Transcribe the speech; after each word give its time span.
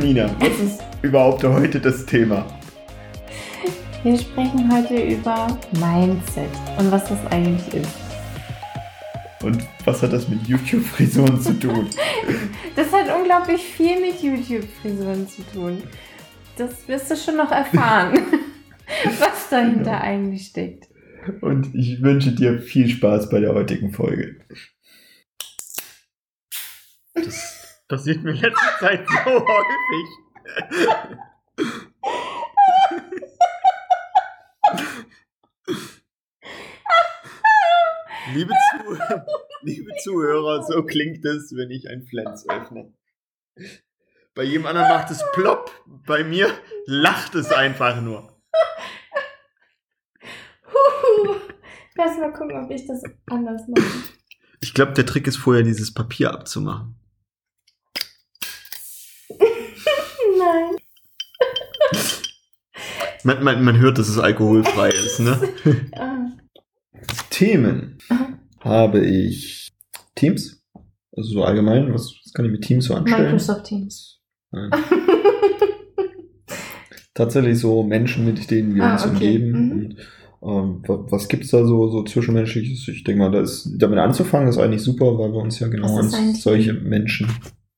Nina, 0.00 0.34
was 0.40 0.60
ist 0.60 0.82
überhaupt 1.02 1.44
heute 1.44 1.80
das 1.80 2.04
Thema? 2.04 2.46
Wir 4.02 4.18
sprechen 4.18 4.70
heute 4.72 5.02
über 5.02 5.58
Mindset 5.72 6.50
und 6.78 6.90
was 6.90 7.04
das 7.08 7.24
eigentlich 7.30 7.82
ist. 7.82 7.96
Und 9.42 9.62
was 9.84 10.02
hat 10.02 10.12
das 10.12 10.28
mit 10.28 10.46
YouTube-Frisuren 10.46 11.40
zu 11.40 11.58
tun? 11.58 11.88
Das 12.76 12.92
hat 12.92 13.06
unglaublich 13.16 13.62
viel 13.62 14.00
mit 14.00 14.20
YouTube-Frisuren 14.20 15.28
zu 15.28 15.42
tun. 15.52 15.80
Das 16.56 16.88
wirst 16.88 17.08
du 17.08 17.16
schon 17.16 17.36
noch 17.36 17.52
erfahren, 17.52 18.18
was 19.20 19.48
dahinter 19.48 19.92
ja. 19.92 20.00
eigentlich 20.00 20.46
steckt. 20.48 20.88
Und 21.40 21.72
ich 21.72 22.02
wünsche 22.02 22.32
dir 22.32 22.58
viel 22.58 22.88
Spaß 22.88 23.30
bei 23.30 23.38
der 23.38 23.54
heutigen 23.54 23.92
Folge. 23.92 24.40
Das 27.14 27.53
passiert 27.94 28.24
mir 28.24 28.32
in 28.32 28.40
letzter 28.40 28.78
Zeit 28.80 29.06
so 29.08 29.14
häufig. 29.46 30.08
liebe, 38.32 38.52
Zuh 38.52 38.98
liebe 39.62 39.90
Zuhörer, 40.02 40.64
so 40.64 40.82
klingt 40.82 41.24
es, 41.24 41.54
wenn 41.54 41.70
ich 41.70 41.88
ein 41.88 42.02
Flens 42.02 42.48
öffne. 42.48 42.92
Bei 44.34 44.42
jedem 44.42 44.66
anderen 44.66 44.88
macht 44.88 45.12
es 45.12 45.22
plopp, 45.32 45.70
bei 45.86 46.24
mir 46.24 46.50
lacht 46.86 47.36
es 47.36 47.52
einfach 47.52 48.00
nur. 48.00 48.36
Lass 51.94 52.18
mal 52.18 52.32
gucken, 52.32 52.56
ob 52.64 52.68
ich 52.72 52.88
das 52.88 53.04
anders 53.26 53.62
mache. 53.68 53.86
Ich 54.60 54.74
glaube, 54.74 54.94
der 54.94 55.06
Trick 55.06 55.28
ist 55.28 55.36
vorher 55.36 55.62
dieses 55.62 55.94
Papier 55.94 56.32
abzumachen. 56.32 56.98
Nein. 60.38 60.76
Man, 63.24 63.42
man, 63.42 63.64
man 63.64 63.78
hört, 63.78 63.98
dass 63.98 64.08
es 64.08 64.18
alkoholfrei 64.18 64.90
ist, 65.06 65.20
ne? 65.20 65.40
Themen 67.30 67.98
habe 68.60 69.04
ich 69.04 69.72
Teams. 70.14 70.62
Also 71.16 71.30
so 71.30 71.44
allgemein, 71.44 71.92
was, 71.92 72.14
was 72.24 72.32
kann 72.32 72.44
ich 72.44 72.52
mit 72.52 72.62
Teams 72.62 72.86
so 72.86 72.94
anstellen? 72.94 73.24
Microsoft 73.24 73.64
Teams. 73.64 74.20
Nein. 74.50 74.70
Tatsächlich 77.14 77.58
so 77.58 77.82
Menschen, 77.82 78.24
mit 78.24 78.50
denen 78.50 78.74
wir 78.74 78.82
ah, 78.84 78.92
uns 78.92 79.04
okay. 79.04 79.14
umgeben. 79.14 79.52
Mhm. 79.52 79.96
Und, 80.40 80.88
ähm, 80.88 81.06
was 81.10 81.28
gibt's 81.28 81.50
da 81.50 81.64
so, 81.64 81.88
so 81.88 82.02
zwischenmenschliches? 82.02 82.86
Ich 82.88 83.04
denke 83.04 83.22
mal, 83.22 83.30
da 83.30 83.40
ist, 83.40 83.70
damit 83.78 83.98
anzufangen 83.98 84.48
ist 84.48 84.58
eigentlich 84.58 84.82
super, 84.82 85.18
weil 85.18 85.32
wir 85.32 85.40
uns 85.40 85.60
ja 85.60 85.68
genau 85.68 85.96
an 85.96 86.10
solche 86.34 86.74
Menschen 86.74 87.28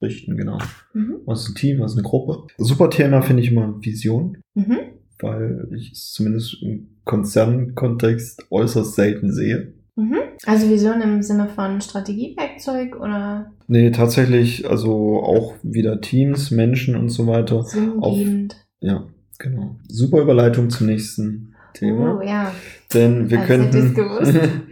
richten, 0.03 0.37
genau. 0.37 0.59
Mhm. 0.95 1.19
Was 1.27 1.43
ist 1.43 1.51
ein 1.51 1.55
Team, 1.55 1.81
was 1.81 1.93
ist 1.93 1.99
eine 1.99 2.09
Gruppe? 2.09 2.47
Super 2.59 2.91
Thema 2.91 3.23
finde 3.23 3.43
ich 3.43 3.53
immer 3.53 3.77
Vision. 3.81 4.39
Mhm. 4.55 4.96
Weil 5.19 5.69
ich 5.75 5.93
es 5.93 6.13
zumindest 6.13 6.63
im 6.63 6.89
Konzernkontext 7.05 8.47
äußerst 8.51 8.95
selten 8.95 9.33
sehe. 9.33 9.73
Mhm. 9.97 10.17
Also 10.45 10.69
Vision 10.69 11.01
im 11.01 11.23
Sinne 11.23 11.49
von 11.49 11.81
Strategiewerkzeug 11.81 12.97
oder? 12.97 13.53
Nee, 13.67 13.91
tatsächlich, 13.91 14.69
also 14.69 15.23
auch 15.23 15.55
wieder 15.63 16.01
Teams, 16.01 16.51
Menschen 16.51 16.97
und 16.97 17.09
so 17.09 17.27
weiter. 17.27 17.63
Sinngebend. 17.63 18.57
Ja, 18.81 19.07
genau. 19.39 19.77
Super 19.89 20.21
Überleitung 20.21 20.69
zum 20.69 20.87
nächsten 20.87 21.55
Thema. 21.73 22.19
Oh, 22.19 22.23
ja. 22.23 22.53
Denn 22.93 23.31
wir 23.31 23.39
könnten 23.39 23.95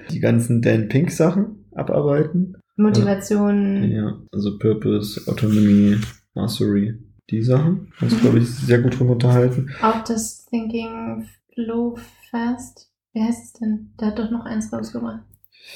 die 0.10 0.20
ganzen 0.20 0.60
Dan 0.60 0.88
Pink 0.88 1.10
Sachen 1.10 1.64
abarbeiten. 1.74 2.56
Motivation. 2.76 3.90
Ja, 3.90 4.18
also 4.32 4.58
Purpose, 4.58 5.20
Autonomy, 5.26 5.96
Mastery, 6.34 6.94
die 7.30 7.42
Sachen. 7.42 7.92
Kannst 7.98 8.16
du, 8.16 8.20
glaube 8.20 8.38
ich, 8.38 8.48
sehr 8.48 8.80
gut 8.80 8.98
drüber 8.98 9.12
unterhalten. 9.12 9.70
Auch 9.82 10.04
das 10.04 10.46
Thinking 10.46 11.28
Flow 11.54 11.96
Fast. 12.30 12.90
Wie 13.12 13.22
heißt 13.22 13.44
es 13.44 13.52
denn? 13.54 13.90
Der 14.00 14.08
hat 14.08 14.18
doch 14.18 14.30
noch 14.30 14.44
eins 14.44 14.72
rausgebracht. 14.72 15.20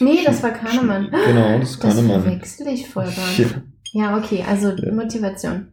Nee, 0.00 0.18
das 0.24 0.42
war 0.42 0.50
Kahnemann. 0.50 1.10
Genau, 1.10 1.58
das 1.58 1.70
ist 1.70 1.80
Kahnemann. 1.80 2.08
Das 2.08 2.24
verwechsel 2.24 2.66
ich 2.68 2.88
voll 2.88 3.06
ja. 3.06 3.46
ja, 3.92 4.18
okay, 4.18 4.44
also 4.46 4.70
ja. 4.70 4.92
Motivation. 4.92 5.68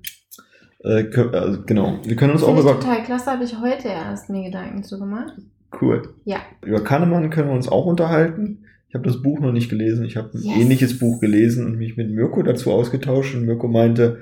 Äh, 0.83 1.05
also, 1.33 1.63
genau. 1.65 1.99
Wir 2.03 2.15
können 2.15 2.33
uns 2.33 2.43
Find 2.43 2.57
auch 2.57 2.61
über. 2.61 2.79
total 2.79 3.03
klasse, 3.03 3.31
habe 3.31 3.43
ich 3.43 3.59
heute 3.59 3.87
erst 3.87 4.29
mir 4.29 4.43
Gedanken 4.43 4.83
zu 4.83 4.99
gemacht. 4.99 5.33
Cool. 5.81 6.13
Ja. 6.23 6.37
Über 6.63 6.83
Kahnemann 6.83 7.29
können 7.29 7.49
wir 7.49 7.55
uns 7.55 7.67
auch 7.67 7.85
unterhalten. 7.85 8.65
Ich 8.87 8.95
habe 8.95 9.05
das 9.05 9.21
Buch 9.21 9.39
noch 9.39 9.51
nicht 9.51 9.69
gelesen. 9.69 10.05
Ich 10.05 10.15
habe 10.15 10.29
ein 10.33 10.41
yes. 10.41 10.57
ähnliches 10.57 10.99
Buch 10.99 11.19
gelesen 11.19 11.65
und 11.65 11.77
mich 11.77 11.97
mit 11.97 12.11
Mirko 12.11 12.43
dazu 12.43 12.71
ausgetauscht. 12.71 13.35
Und 13.35 13.45
Mirko 13.45 13.67
meinte, 13.67 14.19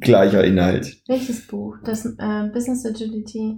gleicher 0.00 0.44
Inhalt. 0.44 0.96
Welches 1.06 1.46
Buch? 1.46 1.76
Das 1.84 2.04
äh, 2.06 2.48
Business 2.52 2.84
Agility? 2.86 3.56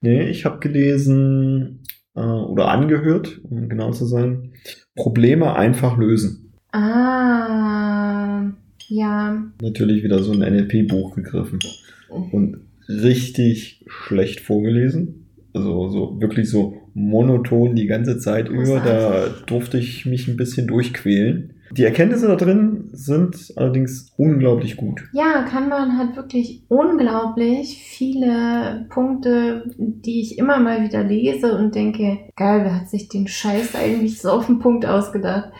Nee, 0.00 0.28
ich 0.28 0.44
habe 0.44 0.58
gelesen 0.60 1.80
äh, 2.14 2.20
oder 2.20 2.68
angehört, 2.68 3.40
um 3.44 3.68
genau 3.68 3.92
zu 3.92 4.06
sein, 4.06 4.52
Probleme 4.94 5.54
einfach 5.54 5.98
lösen. 5.98 6.52
Ah, 6.72 8.50
ja. 8.88 9.44
Natürlich 9.60 10.02
wieder 10.02 10.22
so 10.22 10.32
ein 10.32 10.38
NLP-Buch 10.40 11.14
gegriffen 11.14 11.58
und 12.32 12.58
richtig 12.88 13.84
schlecht 13.86 14.40
vorgelesen. 14.40 15.26
Also 15.52 15.88
so 15.88 16.20
wirklich 16.20 16.50
so 16.50 16.82
monoton 16.94 17.74
die 17.76 17.86
ganze 17.86 18.18
Zeit 18.18 18.48
Großartig. 18.48 18.66
über. 18.66 18.80
Da 18.82 19.28
durfte 19.46 19.78
ich 19.78 20.04
mich 20.06 20.28
ein 20.28 20.36
bisschen 20.36 20.66
durchquälen. 20.66 21.54
Die 21.72 21.84
Erkenntnisse 21.84 22.28
da 22.28 22.36
drin 22.36 22.90
sind 22.92 23.52
allerdings 23.56 24.12
unglaublich 24.16 24.76
gut. 24.76 25.02
Ja, 25.12 25.42
Kanban 25.42 25.98
hat 25.98 26.16
wirklich 26.16 26.64
unglaublich 26.68 27.82
viele 27.82 28.86
Punkte, 28.90 29.64
die 29.76 30.20
ich 30.20 30.38
immer 30.38 30.58
mal 30.58 30.82
wieder 30.82 31.02
lese 31.02 31.56
und 31.56 31.74
denke, 31.74 32.30
geil, 32.36 32.60
wer 32.64 32.80
hat 32.80 32.88
sich 32.88 33.08
den 33.08 33.26
Scheiß 33.26 33.74
eigentlich 33.74 34.20
so 34.20 34.30
auf 34.30 34.46
den 34.46 34.58
Punkt 34.58 34.86
ausgedacht? 34.86 35.50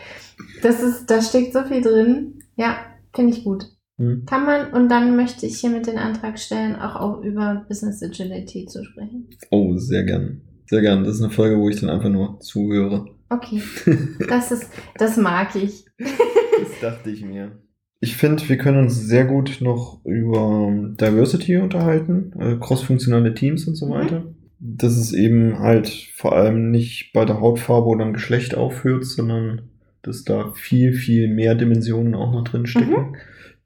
Das 0.61 0.81
ist, 0.81 1.07
da 1.07 1.21
steckt 1.21 1.53
so 1.53 1.63
viel 1.63 1.81
drin. 1.81 2.39
Ja, 2.55 2.77
finde 3.13 3.33
ich 3.33 3.43
gut. 3.43 3.65
Hm. 3.97 4.25
Kann 4.25 4.45
man, 4.45 4.71
und 4.73 4.89
dann 4.89 5.15
möchte 5.15 5.45
ich 5.45 5.57
hiermit 5.57 5.87
den 5.87 5.97
Antrag 5.97 6.39
stellen, 6.39 6.75
auch, 6.75 6.95
auch 6.95 7.21
über 7.23 7.65
Business 7.67 8.01
Agility 8.01 8.65
zu 8.65 8.83
sprechen. 8.83 9.27
Oh, 9.49 9.75
sehr 9.77 10.03
gern. 10.03 10.41
Sehr 10.67 10.81
gern. 10.81 11.03
Das 11.03 11.15
ist 11.15 11.21
eine 11.21 11.31
Folge, 11.31 11.57
wo 11.57 11.69
ich 11.69 11.79
dann 11.79 11.89
einfach 11.89 12.09
nur 12.09 12.39
zuhöre. 12.39 13.05
Okay. 13.29 13.61
Das 14.27 14.51
ist, 14.51 14.69
das 14.97 15.17
mag 15.17 15.55
ich. 15.55 15.85
Das 15.97 16.79
dachte 16.81 17.09
ich 17.09 17.23
mir. 17.23 17.51
Ich 17.99 18.15
finde, 18.15 18.47
wir 18.47 18.57
können 18.57 18.79
uns 18.79 18.95
sehr 18.95 19.25
gut 19.25 19.57
noch 19.61 20.03
über 20.05 20.71
Diversity 20.99 21.57
unterhalten, 21.57 22.31
äh, 22.39 22.55
crossfunktionale 22.59 23.33
Teams 23.33 23.67
und 23.67 23.75
so 23.75 23.87
mhm. 23.87 23.91
weiter. 23.91 24.19
Mhm. 24.19 24.35
Dass 24.59 24.97
es 24.97 25.13
eben 25.13 25.59
halt 25.59 25.87
vor 26.15 26.35
allem 26.35 26.71
nicht 26.71 27.11
bei 27.13 27.25
der 27.25 27.39
Hautfarbe 27.39 27.87
oder 27.87 28.05
am 28.05 28.13
Geschlecht 28.13 28.55
aufhört, 28.55 29.05
sondern 29.05 29.69
dass 30.01 30.23
da 30.23 30.51
viel, 30.51 30.93
viel 30.93 31.27
mehr 31.27 31.55
Dimensionen 31.55 32.15
auch 32.15 32.31
noch 32.31 32.43
drin 32.43 32.65
stecken, 32.65 33.11
mhm. 33.11 33.15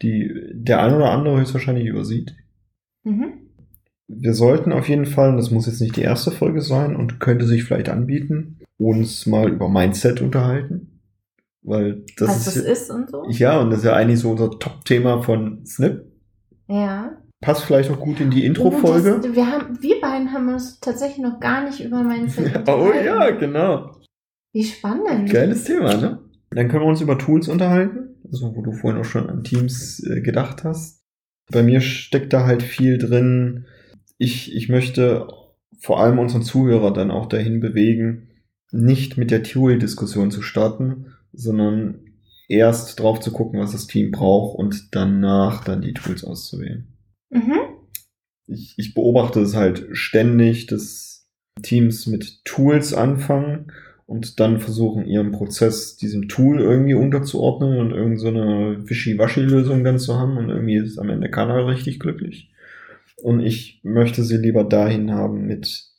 die 0.02 0.34
der 0.54 0.82
ein 0.82 0.94
oder 0.94 1.12
andere 1.12 1.40
höchstwahrscheinlich 1.40 1.86
übersieht. 1.86 2.36
Mhm. 3.04 3.34
Wir 4.08 4.34
sollten 4.34 4.74
auf 4.74 4.90
jeden 4.90 5.06
Fall, 5.06 5.30
und 5.30 5.38
das 5.38 5.52
muss 5.52 5.68
jetzt 5.68 5.80
nicht 5.80 5.96
die 5.96 6.02
erste 6.02 6.32
Folge 6.32 6.62
sein 6.62 6.96
und 6.96 7.20
könnte 7.20 7.46
sich 7.46 7.64
vielleicht 7.64 7.90
anbieten, 7.90 8.61
uns 8.82 9.26
mal 9.26 9.50
über 9.50 9.70
Mindset 9.70 10.22
unterhalten. 10.22 11.00
Weil 11.64 12.04
das 12.18 12.30
Was 12.30 12.48
ist, 12.48 12.58
das 12.58 12.82
ist 12.82 12.90
und 12.90 13.10
so? 13.10 13.26
Ja, 13.30 13.60
und 13.60 13.70
das 13.70 13.80
ist 13.80 13.86
ja 13.86 13.94
eigentlich 13.94 14.20
so 14.20 14.32
unser 14.32 14.50
Top-Thema 14.50 15.22
von 15.22 15.64
Snip. 15.66 16.06
Ja. 16.68 17.18
Passt 17.40 17.64
vielleicht 17.64 17.92
auch 17.92 18.00
gut 18.00 18.20
in 18.20 18.32
die 18.32 18.46
Intro-Folge. 18.46 19.22
Oh, 19.24 19.36
wir, 19.36 19.48
haben, 19.48 19.82
wir 19.82 20.02
beiden 20.02 20.32
haben 20.32 20.50
uns 20.50 20.80
tatsächlich 20.80 21.20
noch 21.20 21.40
gar 21.40 21.64
nicht 21.64 21.84
über 21.84 22.04
Mindset 22.04 22.64
Oh 22.68 22.92
ja, 22.94 23.30
genau. 23.32 23.92
Wie 24.54 24.64
spannend. 24.64 25.30
Geiles 25.30 25.64
Thema, 25.64 25.96
ne? 25.96 26.20
Dann 26.50 26.68
können 26.68 26.84
wir 26.84 26.90
uns 26.90 27.02
über 27.02 27.18
Tools 27.18 27.48
unterhalten, 27.48 28.16
also 28.30 28.56
wo 28.56 28.62
du 28.62 28.74
vorhin 28.74 29.00
auch 29.00 29.06
schon 29.06 29.30
an 29.30 29.44
Teams 29.44 30.04
äh, 30.04 30.22
gedacht 30.22 30.64
hast. 30.64 31.02
Bei 31.52 31.64
mir 31.64 31.82
steckt 31.82 32.34
da 32.34 32.46
halt 32.46 32.64
viel 32.64 32.98
drin. 32.98 33.66
Ich, 34.18 34.54
ich 34.56 34.70
möchte 34.70 35.28
vor 35.80 36.00
allem 36.00 36.20
unseren 36.20 36.44
Zuhörer 36.44 36.92
dann 36.92 37.12
auch 37.12 37.28
dahin 37.28 37.60
bewegen, 37.60 38.31
nicht 38.72 39.18
mit 39.18 39.32
der 39.32 39.44
Tool-Diskussion 39.44 40.32
zu 40.32 40.42
starten, 40.42 41.14
sondern 41.34 42.00
erst 42.48 43.00
drauf 43.00 43.20
zu 43.20 43.32
gucken, 43.32 43.60
was 43.60 43.72
das 43.72 43.88
Team 43.88 44.12
braucht 44.12 44.58
und 44.58 44.94
danach 44.94 45.64
dann 45.64 45.82
die 45.82 45.94
Tools 45.94 46.24
auszuwählen. 46.24 46.88
Mhm. 47.30 47.60
Ich, 48.48 48.74
ich 48.78 48.94
beobachte 48.94 49.42
es 49.42 49.56
halt 49.56 49.88
ständig, 49.92 50.68
dass 50.68 51.30
Teams 51.62 52.08
mit 52.08 52.44
Tools 52.44 52.94
anfangen 52.94 53.72
und 54.06 54.42
dann 54.42 54.60
versuchen, 54.60 55.06
ihren 55.06 55.32
Prozess 55.32 55.96
diesem 55.96 56.28
Tool 56.28 56.60
irgendwie 56.60 56.96
unterzuordnen 56.96 57.80
und 57.80 57.92
irgendeine 57.92 58.82
so 58.82 58.90
Wischi-Waschi-Lösung 58.90 59.86
dann 59.86 60.00
zu 60.00 60.16
haben 60.16 60.38
und 60.38 60.50
irgendwie 60.50 60.76
ist 60.76 61.00
am 61.00 61.10
Ende 61.10 61.30
keiner 61.30 61.68
richtig 61.68 62.00
glücklich. 62.00 62.52
Und 63.22 63.40
ich 63.40 63.80
möchte 63.84 64.24
sie 64.24 64.38
lieber 64.38 64.64
dahin 64.64 65.12
haben 65.12 65.46
mit 65.46 65.91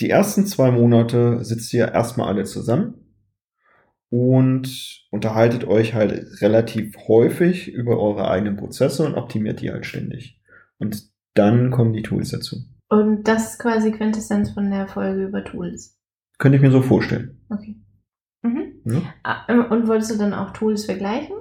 die 0.00 0.10
ersten 0.10 0.46
zwei 0.46 0.70
Monate 0.70 1.44
sitzt 1.44 1.72
ihr 1.72 1.92
erstmal 1.92 2.28
alle 2.28 2.44
zusammen 2.44 2.94
und 4.10 5.06
unterhaltet 5.10 5.64
euch 5.64 5.94
halt 5.94 6.40
relativ 6.40 6.96
häufig 7.08 7.68
über 7.72 7.98
eure 8.00 8.28
eigenen 8.28 8.56
Prozesse 8.56 9.04
und 9.06 9.14
optimiert 9.14 9.60
die 9.60 9.70
halt 9.70 9.86
ständig. 9.86 10.40
Und 10.78 11.02
dann 11.34 11.70
kommen 11.70 11.92
die 11.92 12.02
Tools 12.02 12.30
dazu. 12.30 12.56
Und 12.88 13.24
das 13.24 13.52
ist 13.52 13.58
quasi 13.58 13.90
Quintessenz 13.92 14.50
von 14.50 14.70
der 14.70 14.86
Folge 14.86 15.24
über 15.24 15.44
Tools. 15.44 15.98
Könnte 16.38 16.56
ich 16.56 16.62
mir 16.62 16.70
so 16.70 16.82
vorstellen. 16.82 17.40
Okay. 17.50 17.76
Mhm. 18.42 18.80
Ja, 18.84 19.02
Ah, 19.22 19.46
Und 19.70 19.88
wolltest 19.88 20.10
du 20.12 20.18
dann 20.18 20.34
auch 20.34 20.50
Tools 20.52 20.84
vergleichen? 20.84 21.34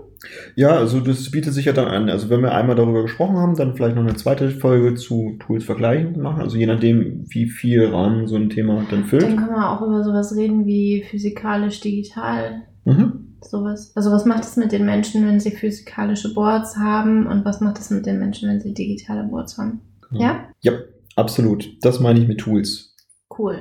Ja 0.55 0.69
also 0.69 0.99
das 0.99 1.29
bietet 1.31 1.53
sich 1.53 1.65
ja 1.65 1.73
dann 1.73 1.87
an. 1.87 2.09
Also 2.09 2.29
wenn 2.29 2.41
wir 2.41 2.53
einmal 2.53 2.75
darüber 2.75 3.01
gesprochen 3.01 3.37
haben, 3.37 3.55
dann 3.55 3.75
vielleicht 3.75 3.95
noch 3.95 4.03
eine 4.03 4.15
zweite 4.15 4.49
Folge 4.51 4.95
zu 4.95 5.37
Tools 5.39 5.63
vergleichen 5.63 6.21
machen. 6.21 6.41
Also 6.41 6.57
je 6.57 6.65
nachdem, 6.65 7.25
wie 7.29 7.49
viel 7.49 7.85
Rahmen 7.87 8.27
so 8.27 8.35
ein 8.35 8.49
Thema 8.49 8.83
dann 8.89 9.05
füllt. 9.05 9.23
Dann 9.23 9.37
können 9.37 9.55
wir 9.55 9.69
auch 9.69 9.81
über 9.81 10.03
sowas 10.03 10.35
reden 10.35 10.65
wie 10.65 11.03
physikalisch 11.03 11.79
digital. 11.81 12.63
Mhm. 12.85 13.37
Sowas. 13.41 13.91
Also 13.95 14.11
was 14.11 14.25
macht 14.25 14.43
es 14.43 14.55
mit 14.55 14.71
den 14.71 14.85
Menschen, 14.85 15.27
wenn 15.27 15.39
sie 15.39 15.51
physikalische 15.51 16.33
Boards 16.33 16.77
haben 16.77 17.27
und 17.27 17.43
was 17.45 17.61
macht 17.61 17.79
es 17.79 17.89
mit 17.89 18.05
den 18.05 18.19
Menschen, 18.19 18.49
wenn 18.49 18.61
sie 18.61 18.73
digitale 18.73 19.23
Boards 19.23 19.57
haben? 19.57 19.81
Ja? 20.11 20.45
Ja, 20.61 20.73
absolut. 21.15 21.77
Das 21.81 21.99
meine 21.99 22.19
ich 22.19 22.27
mit 22.27 22.39
Tools. 22.39 22.95
Cool. 23.37 23.57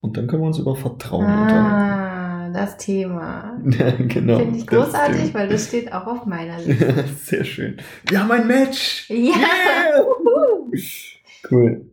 Und 0.00 0.16
dann 0.16 0.26
können 0.26 0.42
wir 0.42 0.46
uns 0.46 0.58
über 0.58 0.74
Vertrauen 0.74 1.24
unterhalten. 1.24 2.11
Das 2.52 2.76
Thema. 2.76 3.58
Ja, 3.78 3.90
genau. 3.98 4.38
Finde 4.38 4.58
ich 4.58 4.66
großartig, 4.66 5.16
stimmt. 5.18 5.34
weil 5.34 5.48
das 5.48 5.66
steht 5.68 5.92
auch 5.92 6.06
auf 6.06 6.26
meiner 6.26 6.58
Liste. 6.58 7.04
Sehr 7.22 7.44
schön. 7.44 7.76
Wir 8.08 8.20
haben 8.20 8.30
ein 8.30 8.46
Match. 8.46 9.08
Ja! 9.10 9.16
Yeah! 9.16 10.72
Cool. 11.50 11.86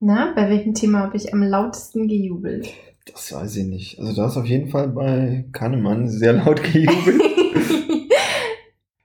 Na, 0.00 0.32
bei 0.34 0.48
welchem 0.50 0.74
Thema 0.74 1.00
habe 1.00 1.16
ich 1.16 1.32
am 1.32 1.42
lautesten 1.42 2.08
gejubelt? 2.08 2.68
Das 3.12 3.32
weiß 3.32 3.56
ich 3.56 3.66
nicht. 3.66 3.98
Also 3.98 4.14
da 4.14 4.26
ist 4.26 4.36
auf 4.36 4.46
jeden 4.46 4.68
Fall 4.68 4.88
bei 4.88 5.46
Kahnemann 5.52 6.08
sehr 6.08 6.32
laut 6.34 6.62
gejubelt. 6.62 7.20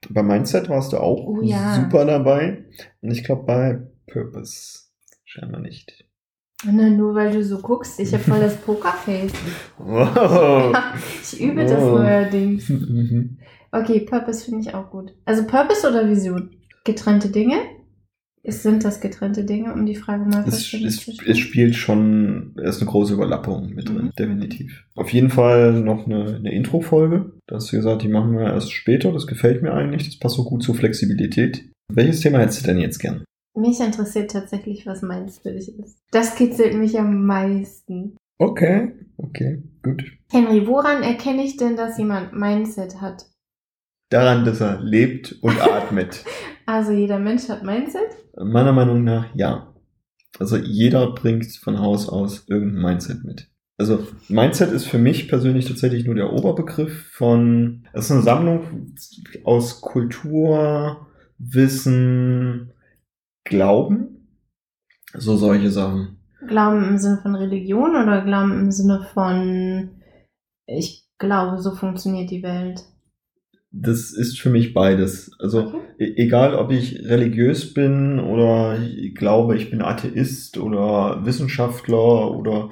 bei 0.10 0.24
Mindset 0.24 0.70
warst 0.70 0.94
du 0.94 0.98
auch 0.98 1.26
Oh 1.28 1.42
ja. 1.42 1.76
super 1.76 2.06
dabei. 2.06 2.66
Und 3.02 3.12
ich 3.12 3.24
glaube 3.24 3.44
bei 3.44 3.80
Purpose 4.08 4.80
scheinbar 5.26 5.62
nicht. 5.62 6.06
Na, 6.66 6.90
nur 6.90 7.16
weil 7.16 7.32
du 7.32 7.44
so 7.44 7.60
guckst, 7.60 8.00
ich 8.00 8.14
habe 8.14 8.24
voll 8.24 8.40
das 8.42 8.58
Pokerface. 8.62 9.32
Wow. 9.78 10.76
ich 11.22 11.40
übe 11.42 11.64
das 11.66 11.82
Oh. 11.82 11.98
neuerdings. 12.00 12.68
Mhm. 12.70 13.38
Okay, 13.72 14.02
Purpose 14.02 14.44
finde 14.46 14.62
ich 14.62 14.74
auch 14.74 14.90
gut. 14.90 15.14
Also 15.26 15.46
Purpose 15.46 15.88
oder 15.88 16.10
Vision? 16.10 16.50
Getrennte 16.84 17.30
Dinge? 17.30 17.56
Ist, 18.42 18.64
sind 18.64 18.84
das 18.86 19.02
getrennte 19.02 19.44
Dinge, 19.44 19.74
um 19.74 19.86
die 19.86 19.96
Frage 19.96 20.24
mal 20.26 20.46
es, 20.48 20.74
es, 20.74 21.08
es 21.26 21.38
spielt 21.38 21.76
schon, 21.76 22.54
es 22.64 22.78
ist 22.78 22.82
eine 22.82 22.90
große 22.90 23.14
Überlappung 23.14 23.74
mit 23.76 23.90
drin, 23.90 24.06
Mhm. 24.06 24.12
definitiv. 24.18 24.86
Auf 24.96 25.12
jeden 25.12 25.30
Fall 25.30 25.74
noch 25.82 26.06
eine, 26.06 26.36
eine 26.38 26.52
Intro-Folge. 26.54 27.34
Da 27.48 27.56
hast 27.58 27.72
du 27.72 27.76
gesagt, 27.78 28.02
die 28.02 28.08
machen 28.08 28.38
wir 28.38 28.46
erst 28.46 28.72
später. 28.72 29.12
Das 29.12 29.28
gefällt 29.28 29.62
mir 29.62 29.74
eigentlich. 29.74 30.06
Das 30.08 30.18
passt 30.20 30.36
so 30.36 30.46
gut 30.46 30.64
zur 30.64 30.74
Flexibilität. 30.76 31.70
Welches 31.94 32.22
Thema 32.22 32.40
hättest 32.40 32.64
du 32.64 32.68
denn 32.68 32.80
jetzt 32.80 33.00
gern? 33.00 33.24
Mich 33.56 33.80
interessiert 33.80 34.32
tatsächlich, 34.32 34.86
was 34.86 35.02
meins 35.02 35.40
für 35.40 35.52
dich 35.52 35.78
ist. 35.80 36.00
Das 36.12 36.36
kitzelt 36.36 36.76
mich 36.76 37.00
am 37.00 37.26
meisten. 37.26 38.16
Okay, 38.38 38.94
okay, 39.18 39.64
gut. 39.84 40.04
Henry, 40.32 40.66
woran 40.66 41.04
erkenne 41.04 41.44
ich 41.44 41.58
denn, 41.58 41.76
dass 41.76 41.98
jemand 41.98 42.34
Mindset 42.34 43.02
hat? 43.02 43.26
Daran, 44.10 44.46
dass 44.46 44.62
er 44.62 44.80
lebt 44.82 45.38
und 45.42 45.62
atmet. 45.62 46.24
Also 46.66 46.92
jeder 46.92 47.20
Mensch 47.20 47.50
hat 47.50 47.64
Mindset? 47.64 48.10
Meiner 48.38 48.72
Meinung 48.72 49.04
nach 49.04 49.28
ja. 49.36 49.74
Also 50.40 50.58
jeder 50.58 51.12
bringt 51.14 51.48
von 51.58 51.80
Haus 51.80 52.08
aus 52.08 52.46
irgendein 52.48 52.82
Mindset 52.82 53.24
mit. 53.24 53.50
Also 53.78 54.06
Mindset 54.28 54.72
ist 54.72 54.88
für 54.88 54.98
mich 54.98 55.28
persönlich 55.28 55.66
tatsächlich 55.66 56.06
nur 56.06 56.16
der 56.16 56.32
Oberbegriff 56.34 57.08
von, 57.12 57.88
es 57.94 58.06
ist 58.06 58.12
eine 58.12 58.22
Sammlung 58.22 58.94
aus 59.44 59.82
Kultur, 59.82 61.08
Wissen, 61.38 62.74
Glauben, 63.50 64.28
so 65.18 65.36
solche 65.36 65.72
Sachen. 65.72 66.20
Glauben 66.48 66.84
im 66.84 66.98
Sinne 67.00 67.20
von 67.22 67.36
Religion 67.36 67.96
oder 67.96 68.24
Glauben 68.24 68.60
im 68.60 68.72
Sinne 68.72 69.08
von, 69.14 69.90
ich 70.68 71.08
glaube, 71.18 71.60
so 71.60 71.76
funktioniert 71.76 72.30
die 72.30 72.44
Welt? 72.44 72.84
Das 73.72 74.12
ist 74.12 74.40
für 74.40 74.52
mich 74.52 74.74
beides. 74.74 75.32
Also 75.40 75.74
e- 75.98 76.14
egal, 76.16 76.56
ob 76.56 76.72
ich 76.72 77.04
religiös 77.06 77.74
bin 77.74 78.20
oder 78.20 78.80
ich 78.80 79.16
glaube, 79.16 79.58
ich 79.58 79.72
bin 79.72 79.82
Atheist 79.82 80.58
oder 80.60 81.26
Wissenschaftler 81.26 82.32
oder 82.32 82.70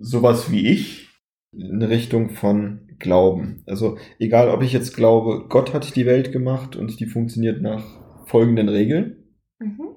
sowas 0.00 0.50
wie 0.50 0.66
ich, 0.66 1.08
in 1.52 1.82
Richtung 1.82 2.30
von 2.30 2.88
Glauben. 2.98 3.62
Also 3.66 3.98
egal, 4.18 4.48
ob 4.48 4.62
ich 4.62 4.72
jetzt 4.72 4.96
glaube, 4.96 5.46
Gott 5.48 5.74
hat 5.74 5.94
die 5.94 6.06
Welt 6.06 6.32
gemacht 6.32 6.74
und 6.74 7.00
die 7.00 7.06
funktioniert 7.06 7.60
nach 7.60 7.84
folgenden 8.26 8.70
Regeln 8.70 9.22
Mhm. 9.58 9.95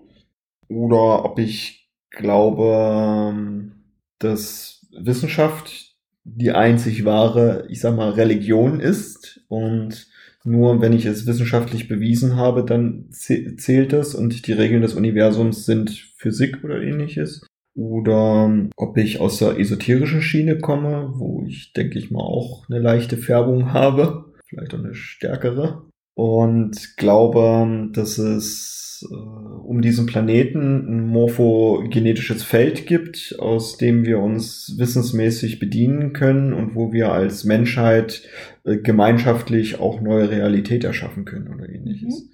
Oder 0.70 1.26
ob 1.26 1.40
ich 1.40 1.90
glaube, 2.12 3.72
dass 4.20 4.88
Wissenschaft 4.98 5.96
die 6.24 6.52
einzig 6.52 7.06
wahre, 7.06 7.66
ich 7.70 7.82
sag 7.82 7.96
mal, 7.96 8.12
Religion 8.12 8.80
ist 8.80 9.42
und 9.48 10.08
nur 10.44 10.82
wenn 10.82 10.94
ich 10.94 11.06
es 11.06 11.28
wissenschaftlich 11.28 11.88
bewiesen 11.88 12.36
habe, 12.38 12.64
dann 12.64 13.10
zäh- 13.12 13.58
zählt 13.58 13.92
das 13.94 14.16
und 14.16 14.48
die 14.48 14.54
Regeln 14.54 14.82
des 14.82 14.94
Universums 14.94 15.66
sind 15.66 15.92
Physik 16.18 16.64
oder 16.64 16.82
ähnliches. 16.82 17.46
Oder 17.76 18.68
ob 18.76 18.98
ich 18.98 19.20
aus 19.20 19.38
der 19.40 19.58
esoterischen 19.60 20.22
Schiene 20.22 20.58
komme, 20.60 21.14
wo 21.16 21.46
ich, 21.48 21.74
denke 21.74 22.00
ich 22.00 22.12
mal, 22.12 22.22
auch 22.22 22.68
eine 22.70 22.80
leichte 22.80 23.16
Färbung 23.16 23.74
habe, 23.74 24.34
vielleicht 24.48 24.74
auch 24.74 24.80
eine 24.80 24.96
stärkere. 24.96 25.89
Und 26.22 26.98
glaube, 26.98 27.88
dass 27.94 28.18
es 28.18 29.08
äh, 29.10 29.16
um 29.16 29.82
diesen 29.82 30.06
Planeten 30.06 30.86
ein 30.86 31.08
morphogenetisches 31.08 32.44
Feld 32.44 32.86
gibt, 32.86 33.38
aus 33.40 33.78
dem 33.78 34.04
wir 34.04 34.20
uns 34.20 34.76
wissensmäßig 34.78 35.60
bedienen 35.60 36.12
können 36.12 36.52
und 36.52 36.76
wo 36.76 36.92
wir 36.92 37.14
als 37.14 37.46
Menschheit 37.46 38.24
äh, 38.66 38.76
gemeinschaftlich 38.80 39.80
auch 39.80 40.02
neue 40.02 40.30
Realität 40.30 40.84
erschaffen 40.84 41.24
können 41.24 41.54
oder 41.54 41.70
ähnliches. 41.70 42.28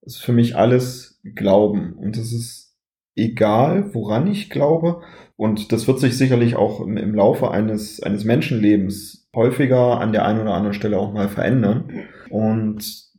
Das 0.00 0.14
ist 0.14 0.24
für 0.24 0.32
mich 0.32 0.56
alles 0.56 1.20
Glauben. 1.22 1.92
Und 1.92 2.16
es 2.16 2.32
ist 2.32 2.76
egal, 3.14 3.94
woran 3.94 4.26
ich 4.26 4.50
glaube. 4.50 5.00
Und 5.36 5.70
das 5.70 5.86
wird 5.86 6.00
sich 6.00 6.18
sicherlich 6.18 6.56
auch 6.56 6.80
im, 6.80 6.96
im 6.96 7.14
Laufe 7.14 7.52
eines, 7.52 8.02
eines 8.02 8.24
Menschenlebens 8.24 9.28
häufiger 9.32 10.00
an 10.00 10.10
der 10.10 10.24
einen 10.24 10.40
oder 10.40 10.54
anderen 10.54 10.74
Stelle 10.74 10.98
auch 10.98 11.12
mal 11.12 11.28
verändern. 11.28 11.84
Und 12.28 13.11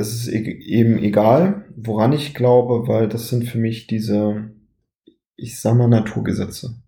es 0.00 0.14
ist 0.14 0.28
e 0.28 0.38
eben 0.38 0.98
egal, 0.98 1.66
woran 1.76 2.12
ich 2.12 2.34
glaube, 2.34 2.88
weil 2.88 3.08
das 3.08 3.28
sind 3.28 3.44
für 3.44 3.58
mich 3.58 3.86
diese, 3.86 4.50
ich 5.36 5.60
sag 5.60 5.76
mal, 5.76 5.88
Naturgesetze. 5.88 6.82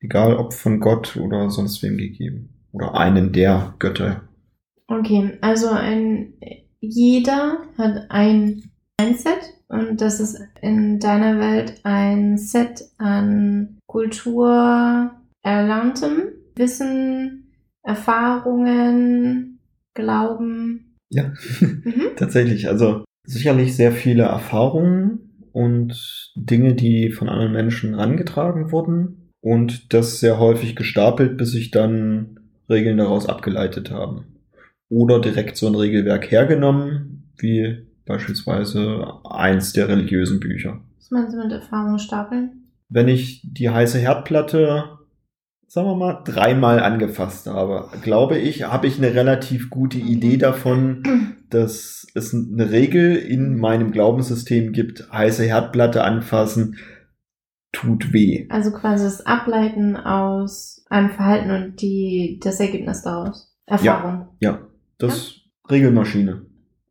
Egal 0.00 0.36
ob 0.36 0.54
von 0.54 0.80
Gott 0.80 1.16
oder 1.16 1.50
sonst 1.50 1.82
wem 1.82 1.96
gegeben. 1.96 2.50
Oder 2.72 2.94
einen 2.94 3.32
der 3.32 3.74
Götter. 3.78 4.22
Okay, 4.86 5.38
also 5.40 5.68
ein 5.68 6.34
jeder 6.80 7.58
hat 7.76 8.06
ein 8.10 8.70
Mindset 8.98 9.54
und 9.68 10.00
das 10.00 10.18
ist 10.18 10.40
in 10.62 10.98
deiner 10.98 11.38
Welt 11.38 11.80
ein 11.84 12.38
Set 12.38 12.84
an 12.98 13.78
Kultur 13.86 15.10
erlerntem 15.42 16.32
Wissen, 16.56 17.52
Erfahrungen, 17.82 19.60
Glauben. 19.94 20.89
Ja. 21.10 21.32
Mhm. 21.60 21.82
Tatsächlich, 22.16 22.68
also 22.68 23.04
sicherlich 23.24 23.76
sehr 23.76 23.92
viele 23.92 24.24
Erfahrungen 24.24 25.48
und 25.52 26.32
Dinge, 26.36 26.74
die 26.74 27.10
von 27.10 27.28
anderen 27.28 27.52
Menschen 27.52 27.94
herangetragen 27.94 28.72
wurden 28.72 29.30
und 29.40 29.92
das 29.92 30.20
sehr 30.20 30.38
häufig 30.38 30.76
gestapelt, 30.76 31.36
bis 31.36 31.52
sich 31.52 31.70
dann 31.70 32.38
Regeln 32.68 32.98
daraus 32.98 33.28
abgeleitet 33.28 33.90
haben. 33.90 34.36
Oder 34.88 35.20
direkt 35.20 35.56
so 35.56 35.66
ein 35.66 35.74
Regelwerk 35.74 36.30
hergenommen, 36.30 37.32
wie 37.36 37.86
beispielsweise 38.06 39.06
eins 39.24 39.72
der 39.72 39.88
religiösen 39.88 40.40
Bücher. 40.40 40.80
Was 40.98 41.10
meinst 41.10 41.34
du 41.34 41.38
mit 41.38 41.52
Erfahrungen 41.52 41.98
stapeln? 41.98 42.64
Wenn 42.88 43.08
ich 43.08 43.42
die 43.44 43.70
heiße 43.70 43.98
Herdplatte, 43.98 44.98
sagen 45.72 45.86
wir 45.86 45.94
mal, 45.94 46.22
dreimal 46.24 46.80
angefasst 46.80 47.46
habe, 47.46 47.88
glaube 48.02 48.36
ich, 48.38 48.64
habe 48.64 48.88
ich 48.88 48.98
eine 48.98 49.14
relativ 49.14 49.70
gute 49.70 49.98
Idee 49.98 50.36
davon, 50.36 51.04
dass 51.48 52.08
es 52.12 52.34
eine 52.34 52.72
Regel 52.72 53.14
in 53.14 53.56
meinem 53.56 53.92
Glaubenssystem 53.92 54.72
gibt, 54.72 55.12
heiße 55.12 55.44
Herdplatte 55.44 56.02
anfassen 56.02 56.76
tut 57.70 58.12
weh. 58.12 58.46
Also 58.48 58.72
quasi 58.72 59.04
das 59.04 59.24
Ableiten 59.24 59.96
aus 59.96 60.84
einem 60.90 61.10
Verhalten 61.10 61.50
und 61.52 61.80
die, 61.80 62.40
das 62.42 62.58
Ergebnis 62.58 63.02
daraus. 63.02 63.54
Erfahrung. 63.66 64.26
Ja, 64.40 64.66
das 64.98 65.14
ist 65.16 65.40
Regelmaschine. 65.70 66.46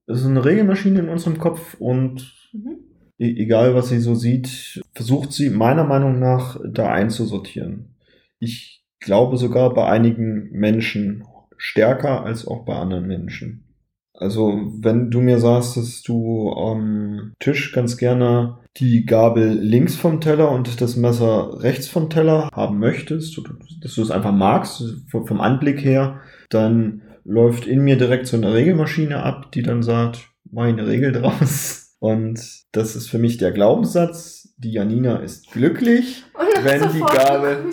Das 0.08 0.22
ist 0.22 0.26
eine 0.28 0.46
Regelmaschine 0.46 1.00
in 1.00 1.10
unserem 1.10 1.38
Kopf 1.38 1.76
und 1.80 2.34
Mhm. 2.54 2.78
e- 3.18 3.44
egal 3.44 3.76
was 3.76 3.90
sie 3.90 4.00
so 4.00 4.16
sieht, 4.16 4.82
versucht 4.96 5.34
sie 5.34 5.50
meiner 5.50 5.84
Meinung 5.84 6.18
nach 6.18 6.58
da 6.66 6.88
einzusortieren. 6.88 7.96
Ich 8.40 8.84
glaube 9.00 9.38
sogar 9.38 9.74
bei 9.74 9.88
einigen 9.88 10.50
Menschen 10.52 11.24
stärker 11.58 12.24
als 12.24 12.48
auch 12.48 12.66
bei 12.66 12.76
anderen 12.76 13.08
Menschen. 13.08 13.66
Also, 14.14 14.74
wenn 14.80 15.10
du 15.10 15.22
mir 15.22 15.40
sagst, 15.40 15.78
dass 15.78 16.02
du 16.02 16.52
am 16.52 17.34
Tisch 17.40 17.72
ganz 17.72 17.96
gerne 17.96 18.58
die 18.76 19.06
Gabel 19.06 19.58
links 19.58 19.96
vom 19.96 20.20
Teller 20.20 20.52
und 20.52 20.82
das 20.82 20.98
Messer 20.98 21.64
rechts 21.64 21.88
vom 21.88 22.10
Teller 22.10 22.50
haben 22.54 22.80
möchtest, 22.80 23.40
dass 23.82 23.96
du 23.96 24.02
es 24.02 24.12
einfach 24.12 24.34
magst, 24.34 24.84
vom 25.10 25.40
Anblick 25.40 25.84
her, 25.84 26.20
dann 26.50 27.04
läuft 27.24 27.66
in 27.66 27.80
mir 27.82 27.98
direkt 27.98 28.28
so 28.28 28.36
eine 28.36 28.54
Regelmaschine 28.54 29.24
ab, 29.24 29.54
die 29.54 29.62
dann 29.62 29.84
sagt, 29.84 30.32
meine 30.52 30.86
Regel 30.88 31.12
draus. 31.14 31.96
Und 32.00 32.40
das 32.72 32.96
ist 32.96 33.10
für 33.10 33.20
mich 33.20 33.38
der 33.38 33.52
Glaubenssatz. 33.52 34.39
Die 34.62 34.74
Janina 34.74 35.20
ist 35.20 35.50
glücklich, 35.52 36.26
Und 36.34 36.66
wenn 36.66 36.82
die 36.92 37.02
auf 37.02 37.64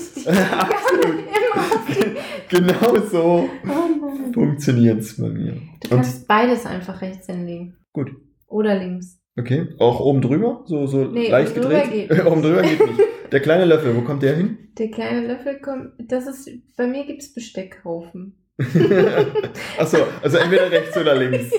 die 1.89 2.57
genau 2.57 2.97
so 3.11 3.51
Oh 3.65 3.65
nein. 3.65 4.33
funktioniert's 4.33 5.17
bei 5.21 5.29
mir. 5.29 5.55
Du 5.55 5.59
Und 5.91 6.03
kannst 6.03 6.29
beides 6.29 6.65
einfach 6.65 7.01
rechts 7.03 7.27
hinlegen. 7.27 7.77
gut. 7.93 8.11
Oder 8.49 8.79
links. 8.79 9.19
Okay, 9.39 9.69
auch 9.81 9.99
oben 10.01 10.23
drüber, 10.23 10.63
so, 10.67 10.87
so 10.87 11.05
Nee, 11.07 11.29
leicht 11.29 11.53
oben 11.59 11.63
drüber 11.63 11.81
gedreht. 11.83 12.27
oben 12.27 12.43
drüber 12.43 12.63
geht 12.63 12.79
nicht. 12.87 13.01
Der 13.33 13.41
kleine 13.41 13.65
Löffel, 13.65 13.97
wo 13.97 14.03
kommt 14.03 14.23
der 14.23 14.37
hin? 14.37 14.57
Der 14.79 14.89
kleine 14.93 15.27
Löffel 15.27 15.59
kommt. 15.61 15.91
Das 15.99 16.29
ist. 16.29 16.49
Bei 16.77 16.87
mir 16.87 17.05
gibt's 17.05 17.35
Besteckhaufen. 17.35 18.37
Achso, 19.79 19.99
also 20.23 20.39
entweder 20.39 20.71
rechts 20.71 20.97
oder 20.97 21.15
links. 21.17 21.51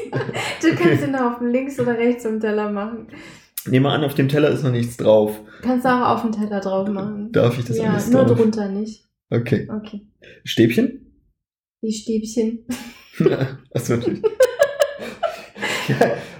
Du 0.62 0.74
kannst 0.75 1.03
den 1.03 1.19
Haufen 1.19 1.51
links 1.51 1.77
oder 1.79 1.96
rechts 1.98 2.25
im 2.25 2.39
Teller 2.39 2.72
machen. 2.72 3.07
Nehmen 3.67 3.86
wir 3.86 3.91
an, 3.91 4.03
auf 4.03 4.15
dem 4.15 4.29
Teller 4.29 4.50
ist 4.50 4.63
noch 4.63 4.71
nichts 4.71 4.97
drauf. 4.97 5.39
Kannst 5.62 5.86
du 5.86 5.89
auch 5.89 6.15
auf 6.15 6.21
den 6.21 6.31
Teller 6.31 6.59
drauf 6.59 6.88
machen. 6.89 7.31
Darf 7.31 7.57
ich 7.57 7.65
das 7.65 7.77
ja, 7.77 7.91
alles 7.91 8.09
nur 8.09 8.25
drauf? 8.25 8.38
drunter 8.38 8.69
nicht. 8.69 9.05
Okay. 9.29 9.67
Okay. 9.71 10.07
Stäbchen? 10.43 11.13
Die 11.81 11.91
Stäbchen. 11.91 12.65
Achso. 13.74 13.93
ja, 13.95 14.01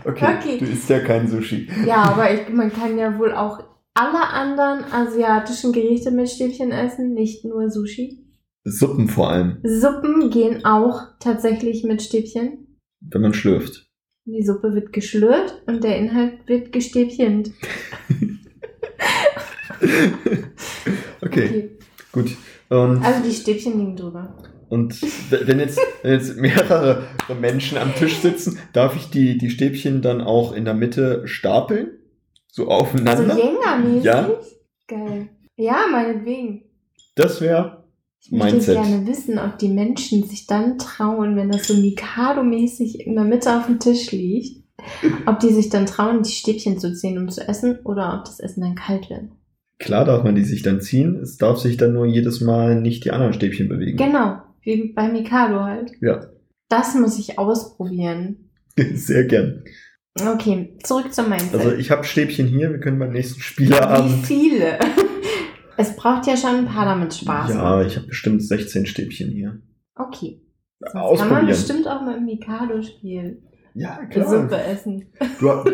okay. 0.06 0.38
Okay. 0.38 0.58
Du 0.60 0.66
isst 0.66 0.90
ja 0.90 1.00
kein 1.00 1.28
Sushi. 1.28 1.70
Ja, 1.86 2.04
aber 2.04 2.34
ich, 2.34 2.50
man 2.50 2.72
kann 2.72 2.98
ja 2.98 3.18
wohl 3.20 3.34
auch 3.34 3.60
alle 3.94 4.28
anderen 4.30 4.84
asiatischen 4.92 5.74
Gerichte 5.74 6.12
mit 6.12 6.30
Stäbchen 6.30 6.72
essen, 6.72 7.14
nicht 7.14 7.44
nur 7.46 7.70
Sushi. 7.70 8.24
Suppen 8.64 9.08
vor 9.08 9.30
allem, 9.32 9.60
Suppen 9.64 10.30
gehen 10.30 10.66
auch 10.66 11.02
tatsächlich 11.20 11.84
mit 11.84 12.02
Stäbchen. 12.02 12.78
wenn 13.00 13.22
man 13.22 13.34
schlürft. 13.34 13.87
Die 14.30 14.44
Suppe 14.44 14.76
wird 14.76 14.92
geschlürft 14.92 15.56
und 15.68 15.86
der 15.86 15.98
Inhalt 15.98 16.34
wird 16.48 16.74
gestäbchent. 16.74 17.52
okay, 21.22 21.78
gut. 22.12 22.32
Und, 22.68 23.02
Also 23.04 23.24
die 23.24 23.34
Stäbchen 23.34 23.80
liegen 23.80 23.96
drüber. 23.96 24.36
und 24.68 25.02
wenn 25.30 25.60
jetzt, 25.62 25.80
wenn 26.04 26.12
jetzt 26.12 26.36
mehrere 26.36 27.08
Menschen 27.40 27.78
am 27.78 27.96
Tisch 27.96 28.18
sitzen, 28.18 28.60
darf 28.74 28.98
ich 28.98 29.10
die, 29.10 29.38
die 29.38 29.50
Stäbchen 29.50 30.02
dann 30.02 30.20
auch 30.20 30.52
in 30.54 30.66
der 30.66 30.74
Mitte 30.74 31.22
stapeln? 31.26 31.92
So 32.52 32.64
So 32.66 32.70
aufeinander? 32.70 33.38
Jenga-mäßig? 33.38 34.04
Ja. 34.04 34.30
Geil. 34.88 35.30
Ja, 35.56 35.86
meinetwegen. 35.90 36.64
Das 37.16 37.40
wäre 37.40 37.77
Ich 38.20 38.32
möchte 38.32 38.56
Mindset. 38.56 38.76
gerne 38.76 39.08
wissen, 39.08 39.40
ob 39.40 39.58
die 39.60 39.70
Menschen 39.70 40.24
sich 40.24 40.48
dann 40.48 40.78
trauen, 40.78 41.36
wenn 41.36 41.50
das 41.52 41.68
so 41.68 41.76
Mikado-mäßig 41.76 43.06
in 43.06 43.16
der 43.16 43.24
Mitte 43.24 43.56
auf 43.58 43.68
dem 43.68 43.80
Tisch 43.80 44.12
liegt, 44.12 44.64
ob 45.26 45.40
die 45.40 45.54
sich 45.54 45.70
dann 45.70 45.86
trauen, 45.86 46.24
die 46.24 46.32
Stäbchen 46.32 46.80
zu 46.80 46.94
ziehen, 46.94 47.18
um 47.18 47.30
zu 47.30 47.48
essen, 47.48 47.80
oder 47.84 48.18
ob 48.18 48.26
das 48.26 48.40
Essen 48.40 48.62
dann 48.62 48.76
kalt 48.76 49.10
wird. 49.10 49.24
Klar 49.80 50.06
darf 50.06 50.24
man 50.24 50.36
die 50.36 50.44
sich 50.44 50.64
dann 50.64 50.82
ziehen, 50.82 51.16
es 51.22 51.38
darf 51.38 51.60
sich 51.60 51.78
dann 51.78 51.94
nur 51.94 52.06
jedes 52.06 52.42
Mal 52.42 52.82
nicht 52.82 53.06
die 53.06 53.12
anderen 53.12 53.34
Stäbchen 53.34 53.70
bewegen. 53.70 53.98
Genau, 53.98 54.38
wie 54.62 54.92
bei 54.94 55.08
Mikado 55.08 55.60
halt. 55.64 55.92
Ja, 56.02 56.26
Das 56.70 56.96
muss 56.96 57.18
ich 57.20 57.38
ausprobieren. 57.40 58.50
sehr 58.94 59.24
gern. 59.26 59.64
Okay, 60.20 60.76
zurück 60.84 61.14
zum 61.14 61.30
Mindset. 61.30 61.54
Also 61.54 61.74
ich 61.74 61.92
habe 61.92 62.04
Stäbchen 62.04 62.48
hier, 62.48 62.72
wir 62.72 62.80
können 62.80 62.98
beim 62.98 63.12
nächsten 63.14 63.38
Wie 63.38 63.44
Spieleabend. 63.44 64.26
viele? 64.26 64.80
Es 65.78 65.96
braucht 65.96 66.28
ja 66.28 66.36
schon 66.36 66.56
ein 66.56 66.66
paar 66.66 66.86
damit 66.86 67.14
Spaß. 67.14 67.54
Ja, 67.54 67.82
ich 67.84 67.96
habe 67.96 68.08
bestimmt 68.08 68.44
16 68.44 68.86
Stäbchen 68.86 69.32
hier. 69.32 69.62
Okay. 69.96 70.42
Sonst 70.80 71.20
kann 71.20 71.30
man 71.30 71.48
bestimmt 71.48 71.88
auch 71.88 72.02
mit 72.04 72.16
dem 72.16 72.26
Mikado 72.26 72.82
spielen. 72.82 73.44
Ja, 73.74 74.00
Die 74.14 74.22
Suppe 74.22 74.60
essen. 74.60 75.06
Du, 75.40 75.46
wir, 75.46 75.66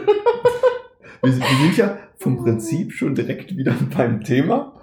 wir 1.22 1.32
sind 1.32 1.78
ja 1.78 1.98
vom 2.18 2.38
Prinzip 2.38 2.94
schon 2.94 3.16
direkt 3.16 3.56
wieder 3.56 3.74
beim 3.98 4.24
Thema. 4.24 4.82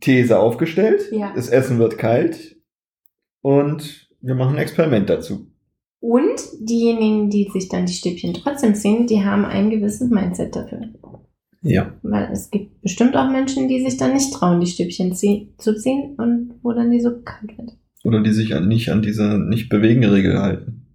These 0.00 0.38
aufgestellt. 0.38 1.10
Ja. 1.12 1.32
Das 1.34 1.48
Essen 1.48 1.78
wird 1.78 1.98
kalt. 1.98 2.56
Und 3.42 4.08
wir 4.20 4.34
machen 4.34 4.56
ein 4.56 4.62
Experiment 4.62 5.08
dazu. 5.08 5.46
Und 6.00 6.40
diejenigen, 6.60 7.28
die 7.28 7.50
sich 7.52 7.68
dann 7.68 7.86
die 7.86 7.92
Stäbchen 7.92 8.34
trotzdem 8.34 8.74
ziehen, 8.74 9.06
die 9.06 9.22
haben 9.22 9.44
ein 9.44 9.70
gewisses 9.70 10.10
Mindset 10.10 10.56
dafür. 10.56 10.88
Ja. 11.62 11.92
Weil 12.02 12.30
es 12.32 12.50
gibt 12.50 12.80
bestimmt 12.82 13.16
auch 13.16 13.30
Menschen, 13.30 13.68
die 13.68 13.80
sich 13.82 13.96
dann 13.98 14.14
nicht 14.14 14.32
trauen, 14.32 14.60
die 14.60 14.66
Stäbchen 14.66 15.14
zie 15.14 15.52
zu 15.58 15.74
ziehen 15.76 16.14
und 16.16 16.54
wo 16.62 16.72
dann 16.72 16.90
die 16.90 17.00
Suppe 17.00 17.22
kalt 17.22 17.56
wird. 17.58 17.72
Oder 18.04 18.22
die 18.22 18.32
sich 18.32 18.54
an, 18.54 18.66
nicht 18.68 18.88
an 18.90 19.02
diese 19.02 19.38
Nicht-Bewegen-Regel 19.38 20.38
halten. 20.40 20.86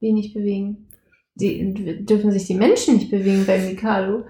Die 0.00 0.12
nicht 0.12 0.32
bewegen. 0.32 0.88
Die 1.34 1.74
dürfen 2.06 2.32
sich 2.32 2.46
die 2.46 2.54
Menschen 2.54 2.94
nicht 2.96 3.10
bewegen 3.10 3.44
bei 3.46 3.58
Mikado. 3.60 4.24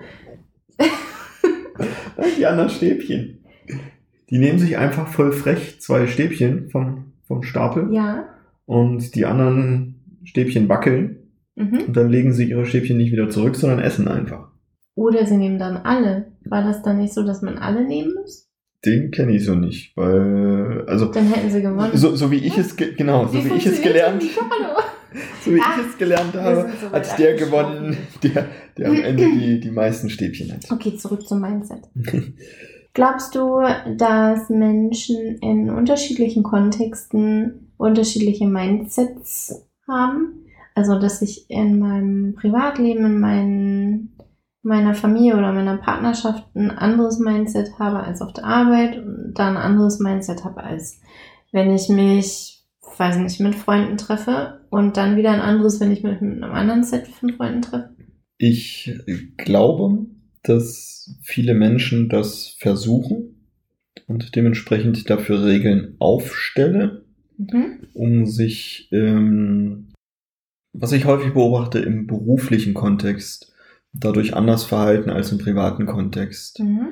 Die 2.39 2.47
anderen 2.47 2.71
Stäbchen. 2.71 3.39
Die 4.29 4.39
nehmen 4.39 4.59
sich 4.59 4.77
einfach 4.77 5.09
voll 5.09 5.33
frech 5.33 5.81
zwei 5.81 6.07
Stäbchen 6.07 6.69
vom, 6.71 7.13
vom 7.27 7.43
Stapel 7.43 7.93
Ja. 7.93 8.29
und 8.67 9.15
die 9.15 9.25
anderen 9.25 10.19
Stäbchen 10.25 10.69
wackeln 10.69 11.17
Mhm. 11.57 11.79
und 11.89 11.97
dann 11.97 12.11
legen 12.11 12.33
sie 12.33 12.49
ihre 12.49 12.65
Stäbchen 12.67 12.97
nicht 12.97 13.13
wieder 13.13 13.29
zurück, 13.29 13.57
sondern 13.57 13.81
essen 13.81 14.09
einfach. 14.09 14.50
Oder 15.01 15.25
sie 15.25 15.39
nehmen 15.39 15.59
dann 15.59 15.79
alle. 15.79 16.33
War 16.45 16.63
das 16.63 16.83
dann 16.83 16.99
nicht 16.99 17.15
so, 17.15 17.23
dass 17.25 17.41
man 17.41 17.57
alle 17.57 17.87
nehmen 17.87 18.13
muss? 18.21 18.51
Den 18.85 19.11
kenne 19.11 19.33
ich 19.33 19.47
so 19.47 19.55
nicht, 19.55 19.97
weil, 19.97 20.85
also, 20.87 21.07
Dann 21.07 21.27
hätten 21.33 21.51
sie 21.51 21.63
gewonnen. 21.63 21.91
so, 21.95 22.15
so 22.17 22.31
wie 22.31 22.37
ich 22.39 22.57
es, 22.59 22.77
ge- 22.77 22.95
genau, 22.95 23.27
so 23.27 23.43
wie, 23.45 23.55
ich 23.55 23.67
es 23.67 23.81
gelernt, 23.81 24.23
so 25.45 25.55
wie 25.55 25.61
Ah, 25.61 25.77
ich 25.81 25.87
es 25.87 25.97
gelernt 25.99 26.35
habe, 26.35 26.69
so 26.81 26.91
hat 26.91 27.19
der 27.19 27.35
gewonnen, 27.35 27.97
der, 28.23 28.47
der 28.77 28.89
am 28.89 28.97
Ende 29.03 29.25
die, 29.33 29.61
die 29.61 29.71
meisten 29.71 30.11
Stäbchen 30.11 30.53
hat. 30.53 30.71
Okay, 30.71 30.97
zurück 30.97 31.27
zum 31.27 31.41
Mindset. 31.41 31.81
Glaubst 32.93 33.35
du, 33.35 33.61
dass 33.97 34.51
Menschen 34.51 35.39
in 35.41 35.71
unterschiedlichen 35.71 36.43
Kontexten 36.43 37.73
unterschiedliche 37.79 38.47
Mindsets 38.47 39.67
haben? 39.89 40.45
Also, 40.75 40.99
dass 40.99 41.21
ich 41.23 41.51
in 41.51 41.79
meinem 41.79 42.35
Privatleben, 42.35 43.05
in 43.07 43.21
meinen, 43.21 44.13
meiner 44.63 44.95
Familie 44.95 45.37
oder 45.37 45.53
meiner 45.53 45.79
Partnerschaft 45.79 46.45
ein 46.55 46.71
anderes 46.71 47.19
Mindset 47.19 47.79
habe 47.79 48.01
als 48.01 48.21
auf 48.21 48.33
der 48.33 48.45
Arbeit 48.45 48.99
und 48.99 49.33
dann 49.35 49.57
ein 49.57 49.63
anderes 49.63 50.01
Mindset 50.01 50.45
habe 50.45 50.63
als 50.63 51.01
wenn 51.53 51.75
ich 51.75 51.89
mich, 51.89 52.65
weiß 52.97 53.19
nicht, 53.19 53.41
mit 53.41 53.55
Freunden 53.55 53.97
treffe 53.97 54.61
und 54.71 54.97
dann 54.97 55.17
wieder 55.17 55.33
ein 55.33 55.41
anderes, 55.41 55.81
wenn 55.81 55.91
ich 55.91 56.03
mich 56.03 56.21
mit 56.21 56.43
einem 56.43 56.53
anderen 56.53 56.85
Set 56.85 57.09
von 57.09 57.33
Freunden 57.35 57.63
treffe? 57.63 57.97
Ich 58.39 58.93
glaube, 59.37 60.07
dass 60.43 61.19
viele 61.23 61.55
Menschen 61.55 62.09
das 62.09 62.57
versuchen 62.59 63.49
und 64.07 64.37
dementsprechend 64.37 65.11
dafür 65.11 65.45
Regeln 65.45 65.97
aufstelle, 65.99 67.05
Mhm. 67.37 67.87
um 67.95 68.27
sich, 68.27 68.89
ähm, 68.93 69.89
was 70.73 70.93
ich 70.93 71.07
häufig 71.07 71.33
beobachte, 71.33 71.79
im 71.79 72.07
beruflichen 72.07 72.75
Kontext 72.75 73.50
dadurch 73.93 74.35
anders 74.35 74.65
verhalten 74.65 75.11
als 75.11 75.33
im 75.33 75.39
privaten 75.39 75.87
Kontext. 75.87 76.61
Mhm. 76.61 76.89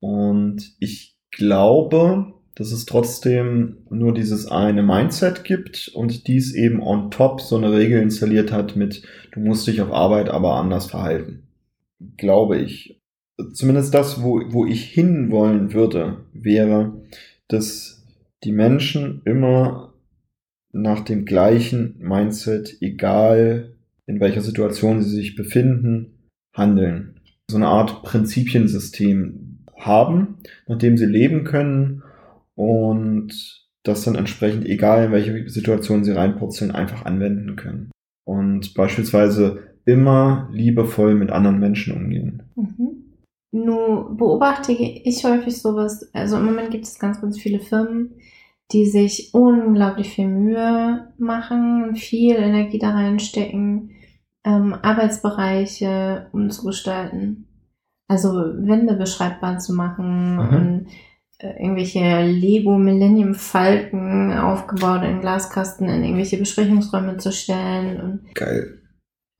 Und 0.00 0.74
ich 0.78 1.16
glaube, 1.30 2.34
dass 2.54 2.72
es 2.72 2.86
trotzdem 2.86 3.78
nur 3.90 4.14
dieses 4.14 4.46
eine 4.46 4.82
Mindset 4.82 5.44
gibt 5.44 5.90
und 5.94 6.26
dies 6.26 6.54
eben 6.54 6.82
on 6.82 7.10
top 7.10 7.40
so 7.40 7.56
eine 7.56 7.70
Regel 7.70 8.00
installiert 8.00 8.50
hat 8.50 8.76
mit, 8.76 9.02
du 9.32 9.40
musst 9.40 9.66
dich 9.66 9.82
auf 9.82 9.92
Arbeit 9.92 10.30
aber 10.30 10.54
anders 10.54 10.86
verhalten. 10.86 11.42
Glaube 12.16 12.58
ich. 12.58 13.00
Zumindest 13.52 13.92
das, 13.92 14.22
wo, 14.22 14.40
wo 14.48 14.64
ich 14.64 14.84
hinwollen 14.84 15.74
würde, 15.74 16.24
wäre, 16.32 17.02
dass 17.48 18.06
die 18.42 18.52
Menschen 18.52 19.20
immer 19.26 19.92
nach 20.72 21.00
dem 21.00 21.26
gleichen 21.26 21.96
Mindset, 21.98 22.78
egal 22.80 23.76
in 24.06 24.20
welcher 24.20 24.40
Situation 24.40 25.02
sie 25.02 25.14
sich 25.14 25.36
befinden, 25.36 26.15
handeln. 26.56 27.20
So 27.50 27.56
eine 27.56 27.68
Art 27.68 28.02
Prinzipiensystem 28.02 29.64
haben, 29.78 30.38
nach 30.66 30.78
dem 30.78 30.96
sie 30.96 31.06
leben 31.06 31.44
können 31.44 32.02
und 32.54 33.66
das 33.82 34.02
dann 34.02 34.16
entsprechend, 34.16 34.66
egal 34.66 35.06
in 35.06 35.12
welche 35.12 35.48
Situation 35.48 36.02
sie 36.02 36.12
reinpurzeln, 36.12 36.72
einfach 36.72 37.04
anwenden 37.04 37.54
können. 37.56 37.90
Und 38.24 38.74
beispielsweise 38.74 39.76
immer 39.84 40.48
liebevoll 40.52 41.14
mit 41.14 41.30
anderen 41.30 41.60
Menschen 41.60 41.96
umgehen. 41.96 42.42
Mhm. 42.56 43.04
Nur 43.52 44.16
beobachte 44.16 44.72
ich 44.72 45.24
häufig 45.24 45.56
sowas, 45.56 46.10
also 46.12 46.36
im 46.36 46.44
Moment 46.44 46.72
gibt 46.72 46.84
es 46.84 46.98
ganz, 46.98 47.20
ganz 47.20 47.38
viele 47.38 47.60
Firmen, 47.60 48.16
die 48.72 48.86
sich 48.86 49.30
unglaublich 49.32 50.10
viel 50.10 50.26
Mühe 50.26 51.12
machen, 51.18 51.94
viel 51.94 52.34
Energie 52.34 52.78
da 52.78 52.90
reinstecken, 52.90 53.90
ähm, 54.46 54.74
Arbeitsbereiche 54.82 56.28
umzugestalten. 56.32 57.46
Also 58.08 58.28
Wände 58.32 58.94
beschreibbar 58.94 59.58
zu 59.58 59.72
machen 59.74 60.36
Mhm. 60.36 60.56
und 60.56 60.86
äh, 61.38 61.60
irgendwelche 61.62 62.22
Lego 62.24 62.78
Millennium 62.78 63.34
Falken 63.34 64.32
aufgebaut 64.32 65.02
in 65.02 65.20
Glaskasten 65.20 65.88
in 65.88 66.02
irgendwelche 66.04 66.38
Besprechungsräume 66.38 67.16
zu 67.18 67.32
stellen 67.32 68.00
und 68.00 68.34
Geil. 68.34 68.80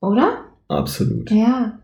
oder? 0.01 0.43
Absolut. 0.67 1.31
Ja. 1.31 1.79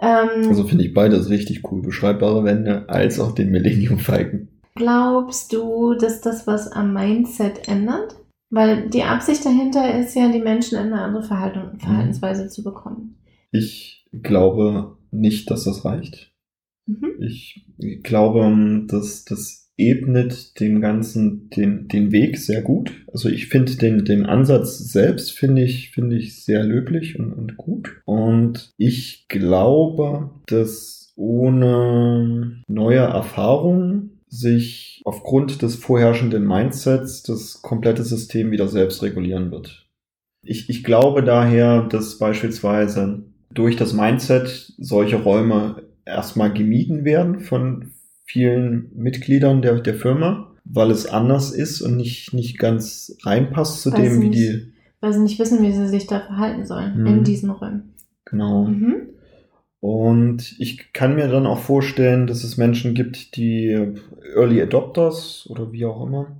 Ähm, 0.00 0.48
Also 0.48 0.64
finde 0.64 0.84
ich 0.84 0.94
beides 0.94 1.28
richtig 1.28 1.70
cool. 1.70 1.82
Beschreibbare 1.82 2.44
Wände 2.44 2.88
als 2.88 3.18
auch 3.18 3.32
den 3.32 3.50
Millennium 3.50 3.98
Falken. 3.98 4.48
Glaubst 4.76 5.52
du, 5.52 5.94
dass 5.94 6.20
das 6.20 6.46
was 6.46 6.70
am 6.70 6.94
Mindset 6.94 7.66
ändert? 7.66 8.14
Weil 8.50 8.88
die 8.88 9.02
Absicht 9.02 9.44
dahinter 9.44 9.98
ist 9.98 10.14
ja, 10.14 10.30
die 10.30 10.40
Menschen 10.40 10.78
in 10.78 10.92
eine 10.92 11.02
andere 11.02 11.22
Verhaltung, 11.22 11.78
Verhaltensweise 11.78 12.48
zu 12.48 12.62
bekommen. 12.62 13.18
Ich 13.50 14.06
glaube 14.12 14.96
nicht, 15.10 15.50
dass 15.50 15.64
das 15.64 15.84
reicht. 15.84 16.32
Mhm. 16.86 17.16
Ich 17.20 17.66
glaube, 18.02 18.86
dass 18.88 19.24
das 19.24 19.68
ebnet 19.76 20.58
dem 20.60 20.80
Ganzen 20.80 21.48
den, 21.50 21.88
den 21.88 22.10
Weg 22.10 22.36
sehr 22.36 22.62
gut. 22.62 22.92
Also 23.12 23.28
ich 23.28 23.48
finde 23.48 23.76
den, 23.76 24.04
den 24.04 24.26
Ansatz 24.26 24.78
selbst 24.78 25.32
finde 25.32 25.62
ich, 25.62 25.90
finde 25.90 26.16
ich 26.16 26.44
sehr 26.44 26.64
löblich 26.64 27.18
und, 27.18 27.32
und 27.32 27.56
gut. 27.56 28.02
Und 28.04 28.72
ich 28.76 29.26
glaube, 29.28 30.30
dass 30.46 31.12
ohne 31.16 32.62
neue 32.66 32.98
Erfahrungen 32.98 34.17
sich 34.30 35.02
aufgrund 35.04 35.62
des 35.62 35.76
vorherrschenden 35.76 36.46
Mindsets 36.46 37.22
das 37.22 37.62
komplette 37.62 38.02
System 38.04 38.50
wieder 38.50 38.68
selbst 38.68 39.02
regulieren 39.02 39.50
wird. 39.50 39.86
Ich, 40.42 40.68
ich 40.70 40.84
glaube 40.84 41.22
daher, 41.22 41.82
dass 41.82 42.18
beispielsweise 42.18 43.24
durch 43.52 43.76
das 43.76 43.92
Mindset 43.92 44.72
solche 44.78 45.16
Räume 45.16 45.82
erstmal 46.04 46.52
gemieden 46.52 47.04
werden 47.04 47.40
von 47.40 47.92
vielen 48.24 48.90
Mitgliedern 48.94 49.62
der, 49.62 49.80
der 49.80 49.94
Firma, 49.94 50.52
weil 50.64 50.90
es 50.90 51.06
anders 51.06 51.50
ist 51.50 51.80
und 51.80 51.96
nicht, 51.96 52.34
nicht 52.34 52.58
ganz 52.58 53.16
reinpasst 53.22 53.80
zu 53.82 53.92
Weil 53.92 54.02
dem, 54.02 54.12
sie 54.14 54.20
wie 54.22 54.28
nicht- 54.28 54.38
die. 54.38 54.72
Weil 55.00 55.12
sie 55.12 55.20
nicht 55.20 55.38
wissen, 55.38 55.62
wie 55.62 55.72
sie 55.72 55.86
sich 55.88 56.06
da 56.06 56.20
verhalten 56.20 56.66
sollen 56.66 57.00
Mhm. 57.00 57.06
in 57.06 57.24
diesen 57.24 57.50
Räumen. 57.50 57.94
Genau. 58.24 58.64
Mhm. 58.64 58.96
Und 59.80 60.56
ich 60.58 60.92
kann 60.92 61.14
mir 61.14 61.28
dann 61.28 61.46
auch 61.46 61.60
vorstellen, 61.60 62.26
dass 62.26 62.42
es 62.42 62.56
Menschen 62.56 62.94
gibt, 62.94 63.36
die 63.36 63.70
Early 64.34 64.60
Adopters 64.60 65.46
oder 65.50 65.70
wie 65.72 65.84
auch 65.84 66.04
immer, 66.04 66.36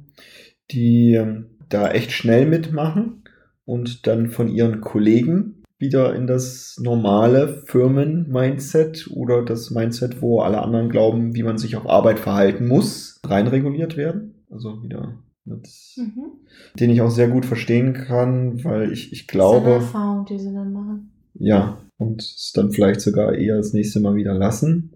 die 0.72 1.14
ähm, 1.14 1.46
da 1.68 1.90
echt 1.90 2.10
schnell 2.12 2.46
mitmachen 2.46 3.22
und 3.64 4.06
dann 4.06 4.30
von 4.30 4.48
ihren 4.48 4.80
Kollegen 4.80 5.62
wieder 5.78 6.16
in 6.16 6.26
das 6.26 6.76
normale 6.82 7.62
Firmen-Mindset 7.66 9.08
oder 9.12 9.44
das 9.44 9.70
Mindset, 9.70 10.20
wo 10.20 10.40
alle 10.40 10.60
anderen 10.60 10.88
glauben, 10.88 11.34
wie 11.36 11.44
man 11.44 11.58
sich 11.58 11.76
auf 11.76 11.88
Arbeit 11.88 12.18
verhalten 12.18 12.66
muss, 12.66 13.20
reinreguliert 13.24 13.96
werden. 13.96 14.34
Also 14.50 14.82
wieder 14.82 15.14
mit, 15.44 15.68
Mhm. 15.96 16.32
den 16.80 16.90
ich 16.90 17.00
auch 17.00 17.10
sehr 17.10 17.28
gut 17.28 17.46
verstehen 17.46 17.92
kann, 17.92 18.64
weil 18.64 18.92
ich, 18.92 19.12
ich 19.12 19.26
Das 19.26 19.34
ist 19.36 19.40
eine 19.40 19.60
glaube. 19.60 19.70
Erfahrung, 19.74 20.26
die 20.26 20.38
sie 20.38 20.52
dann 20.52 20.72
machen. 20.72 21.12
Ja, 21.34 21.78
und 21.98 22.22
es 22.22 22.52
dann 22.54 22.70
vielleicht 22.70 23.00
sogar 23.00 23.34
eher 23.34 23.56
das 23.56 23.72
nächste 23.72 24.00
Mal 24.00 24.14
wieder 24.14 24.34
lassen. 24.34 24.94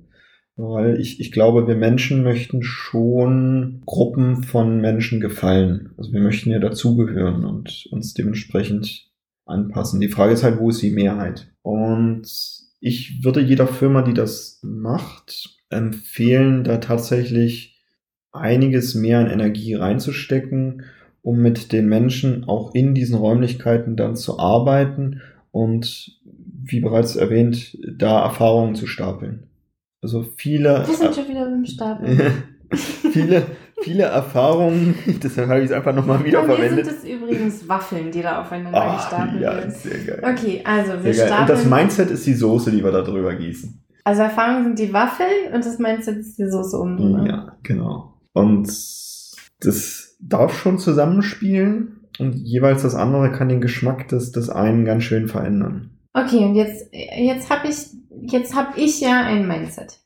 Weil 0.56 1.00
ich, 1.00 1.18
ich 1.18 1.32
glaube, 1.32 1.66
wir 1.66 1.76
Menschen 1.76 2.22
möchten 2.22 2.62
schon 2.62 3.82
Gruppen 3.86 4.42
von 4.42 4.80
Menschen 4.80 5.20
gefallen. 5.20 5.92
Also 5.96 6.12
wir 6.12 6.20
möchten 6.20 6.50
ja 6.50 6.58
dazugehören 6.58 7.44
und 7.44 7.88
uns 7.90 8.14
dementsprechend 8.14 9.10
anpassen. 9.46 10.00
Die 10.00 10.08
Frage 10.08 10.34
ist 10.34 10.42
halt, 10.42 10.58
wo 10.58 10.70
ist 10.70 10.82
die 10.82 10.90
Mehrheit? 10.90 11.50
Und 11.62 12.28
ich 12.80 13.24
würde 13.24 13.40
jeder 13.40 13.66
Firma, 13.66 14.02
die 14.02 14.14
das 14.14 14.60
macht, 14.62 15.58
empfehlen, 15.70 16.64
da 16.64 16.78
tatsächlich 16.78 17.80
einiges 18.30 18.94
mehr 18.94 19.20
an 19.20 19.30
Energie 19.30 19.74
reinzustecken, 19.74 20.82
um 21.22 21.40
mit 21.40 21.72
den 21.72 21.88
Menschen 21.88 22.44
auch 22.44 22.74
in 22.74 22.94
diesen 22.94 23.16
Räumlichkeiten 23.16 23.96
dann 23.96 24.16
zu 24.16 24.38
arbeiten 24.38 25.20
und 25.50 26.20
wie 26.64 26.80
bereits 26.80 27.16
erwähnt, 27.16 27.76
da 27.96 28.22
Erfahrungen 28.22 28.74
zu 28.74 28.86
stapeln. 28.86 29.44
Also 30.02 30.24
viele, 30.36 30.84
Wir 30.86 30.94
sind 30.96 31.14
schon 31.14 31.28
wieder 31.28 31.44
beim 31.44 31.64
Stapel. 31.64 32.32
viele, 33.12 33.42
viele 33.82 34.04
Erfahrungen, 34.04 34.94
deshalb 35.22 35.48
habe 35.48 35.60
ich 35.60 35.66
es 35.66 35.72
einfach 35.72 35.94
nochmal 35.94 36.24
wieder 36.24 36.40
Bei 36.42 36.54
verwendet. 36.54 36.86
sind 36.86 36.98
es 36.98 37.04
übrigens 37.04 37.68
Waffeln, 37.68 38.10
die 38.10 38.22
da 38.22 38.40
aufeinander 38.42 38.80
Ah, 38.82 38.96
gestapelt 38.96 39.40
ja, 39.42 39.54
werden. 39.56 39.70
sehr 39.70 39.98
geil. 39.98 40.22
Okay, 40.22 40.62
also 40.64 41.04
wir 41.04 41.14
Sehr 41.14 41.28
geil. 41.28 41.40
Und 41.42 41.48
das 41.48 41.60
stapeln. 41.60 41.80
Mindset 41.80 42.10
ist 42.10 42.26
die 42.26 42.34
Soße, 42.34 42.70
die 42.70 42.82
wir 42.82 42.90
da 42.92 43.02
drüber 43.02 43.34
gießen. 43.34 43.82
also 44.04 44.22
Erfahrungen 44.22 44.64
sind 44.64 44.78
die 44.78 44.92
Waffeln 44.92 45.52
und 45.54 45.64
das 45.64 45.78
Mindset 45.78 46.16
ist 46.18 46.38
die 46.38 46.48
Soße 46.50 46.76
oben 46.80 46.96
drüber. 46.96 47.26
Ja, 47.26 47.56
genau. 47.62 48.14
Und 48.32 48.66
das 49.60 50.16
darf 50.20 50.58
schon 50.58 50.78
zusammenspielen 50.78 52.00
und 52.18 52.34
jeweils 52.34 52.82
das 52.82 52.94
andere 52.94 53.30
kann 53.32 53.48
den 53.48 53.60
Geschmack 53.60 54.08
des, 54.08 54.32
des 54.32 54.50
einen 54.50 54.84
ganz 54.84 55.04
schön 55.04 55.28
verändern. 55.28 55.90
Okay, 56.14 56.44
und 56.44 56.54
jetzt, 56.54 56.92
jetzt 56.92 57.50
habe 57.50 57.68
ich, 57.68 57.76
jetzt 58.30 58.54
hab 58.54 58.76
ich 58.76 59.00
ja 59.00 59.24
ein 59.24 59.46
Mindset. 59.46 59.98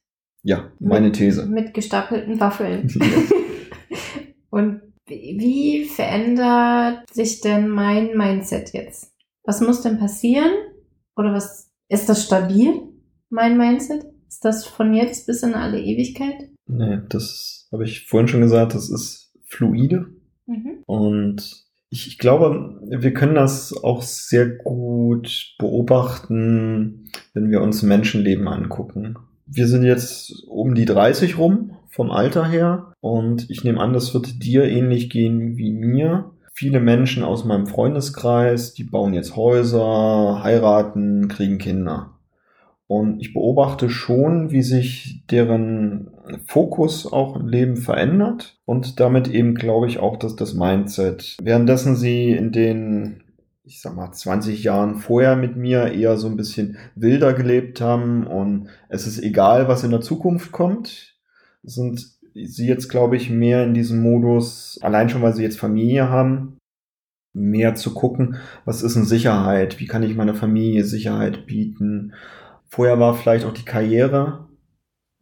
Ja, 0.42 0.70
meine 0.78 1.10
These. 1.10 1.46
Mit 1.46 1.74
gestapelten 1.74 2.38
Waffeln. 2.38 2.88
und 4.50 4.82
wie 5.06 5.36
wie 5.38 5.84
verändert 5.84 7.12
sich 7.12 7.40
denn 7.40 7.68
mein 7.68 8.16
Mindset 8.16 8.72
jetzt? 8.72 9.12
Was 9.44 9.60
muss 9.60 9.82
denn 9.82 9.98
passieren? 9.98 10.52
Oder 11.16 11.32
was, 11.32 11.70
ist 11.88 12.08
das 12.08 12.24
stabil, 12.24 12.82
mein 13.28 13.56
Mindset? 13.56 14.04
Ist 14.28 14.44
das 14.44 14.66
von 14.66 14.94
jetzt 14.94 15.26
bis 15.26 15.42
in 15.42 15.54
alle 15.54 15.80
Ewigkeit? 15.80 16.50
Nee, 16.66 16.98
das 17.08 17.68
habe 17.72 17.84
ich 17.84 18.06
vorhin 18.06 18.28
schon 18.28 18.40
gesagt, 18.40 18.74
das 18.74 18.90
ist 18.90 19.32
fluide. 19.44 20.06
Mhm. 20.46 20.82
Und 20.86 21.65
ich, 21.90 22.08
ich 22.08 22.18
glaube, 22.18 22.78
wir 22.82 23.14
können 23.14 23.34
das 23.34 23.72
auch 23.82 24.02
sehr 24.02 24.48
gut 24.48 25.54
beobachten, 25.58 27.10
wenn 27.34 27.50
wir 27.50 27.62
uns 27.62 27.82
Menschenleben 27.82 28.48
angucken. 28.48 29.16
Wir 29.46 29.68
sind 29.68 29.84
jetzt 29.84 30.44
um 30.48 30.74
die 30.74 30.84
30 30.84 31.38
rum 31.38 31.72
vom 31.88 32.10
Alter 32.10 32.46
her 32.46 32.92
und 33.00 33.48
ich 33.48 33.62
nehme 33.62 33.80
an, 33.80 33.92
das 33.92 34.12
wird 34.12 34.42
dir 34.42 34.64
ähnlich 34.64 35.08
gehen 35.10 35.56
wie 35.56 35.72
mir. 35.72 36.32
Viele 36.52 36.80
Menschen 36.80 37.22
aus 37.22 37.44
meinem 37.44 37.66
Freundeskreis, 37.66 38.74
die 38.74 38.84
bauen 38.84 39.14
jetzt 39.14 39.36
Häuser, 39.36 40.42
heiraten, 40.42 41.28
kriegen 41.28 41.58
Kinder. 41.58 42.18
Und 42.88 43.20
ich 43.20 43.34
beobachte 43.34 43.90
schon, 43.90 44.50
wie 44.50 44.62
sich 44.62 45.24
deren 45.30 46.10
Fokus 46.46 47.10
auch 47.10 47.36
im 47.36 47.48
Leben 47.48 47.76
verändert 47.76 48.58
und 48.64 49.00
damit 49.00 49.28
eben, 49.28 49.54
glaube 49.54 49.86
ich, 49.86 49.98
auch 49.98 50.16
das, 50.16 50.36
das 50.36 50.54
Mindset. 50.54 51.36
Währenddessen 51.42 51.96
sie 51.96 52.32
in 52.32 52.52
den, 52.52 53.22
ich 53.64 53.80
sag 53.80 53.94
mal, 53.94 54.12
20 54.12 54.62
Jahren 54.62 54.96
vorher 54.96 55.36
mit 55.36 55.56
mir 55.56 55.92
eher 55.92 56.16
so 56.16 56.28
ein 56.28 56.36
bisschen 56.36 56.78
wilder 56.94 57.32
gelebt 57.32 57.80
haben 57.80 58.26
und 58.26 58.68
es 58.88 59.06
ist 59.06 59.22
egal, 59.22 59.68
was 59.68 59.84
in 59.84 59.90
der 59.90 60.00
Zukunft 60.00 60.52
kommt, 60.52 61.16
sind 61.62 62.16
sie 62.34 62.66
jetzt, 62.66 62.88
glaube 62.88 63.16
ich, 63.16 63.30
mehr 63.30 63.64
in 63.64 63.74
diesem 63.74 64.02
Modus, 64.02 64.78
allein 64.82 65.08
schon, 65.08 65.22
weil 65.22 65.34
sie 65.34 65.42
jetzt 65.42 65.58
Familie 65.58 66.08
haben, 66.10 66.58
mehr 67.32 67.74
zu 67.74 67.92
gucken, 67.94 68.36
was 68.64 68.82
ist 68.82 68.96
in 68.96 69.04
Sicherheit, 69.04 69.78
wie 69.78 69.86
kann 69.86 70.02
ich 70.02 70.16
meiner 70.16 70.34
Familie 70.34 70.84
Sicherheit 70.84 71.46
bieten. 71.46 72.14
Vorher 72.68 72.98
war 72.98 73.14
vielleicht 73.14 73.44
auch 73.44 73.52
die 73.52 73.64
Karriere 73.64 74.45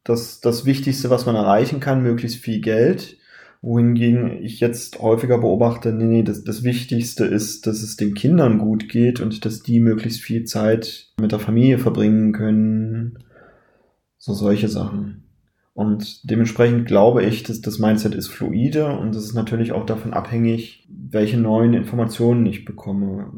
das, 0.05 0.41
das 0.41 0.65
Wichtigste, 0.67 1.11
was 1.11 1.27
man 1.27 1.35
erreichen 1.35 1.81
kann, 1.81 2.03
möglichst 2.03 2.39
viel 2.39 2.61
Geld. 2.61 3.17
Wohingegen 3.63 4.43
ich 4.43 4.61
jetzt 4.61 5.01
häufiger 5.01 5.39
beobachte, 5.39 5.91
nee, 5.91 6.05
nee, 6.05 6.23
das, 6.23 6.45
das 6.45 6.63
Wichtigste 6.63 7.25
ist, 7.25 7.67
dass 7.67 7.83
es 7.83 7.97
den 7.97 8.13
Kindern 8.13 8.59
gut 8.59 8.91
geht 8.91 9.21
und 9.21 9.47
dass 9.47 9.63
die 9.63 9.81
möglichst 9.81 10.21
viel 10.21 10.45
Zeit 10.45 11.09
mit 11.19 11.33
der 11.33 11.39
Familie 11.39 11.79
verbringen 11.79 12.33
können. 12.33 13.25
So 14.19 14.35
solche 14.35 14.69
Sachen. 14.69 15.25
Und 15.73 16.31
dementsprechend 16.31 16.87
glaube 16.87 17.25
ich, 17.25 17.43
dass 17.43 17.63
das 17.63 17.79
Mindset 17.79 18.15
ist 18.15 18.29
fluide 18.29 18.97
und 18.99 19.17
es 19.17 19.25
ist 19.25 19.35
natürlich 19.35 19.73
auch 19.73 19.87
davon 19.87 20.13
abhängig, 20.13 20.87
welche 20.89 21.39
neuen 21.39 21.73
Informationen 21.73 22.45
ich 22.45 22.67
bekomme. 22.67 23.33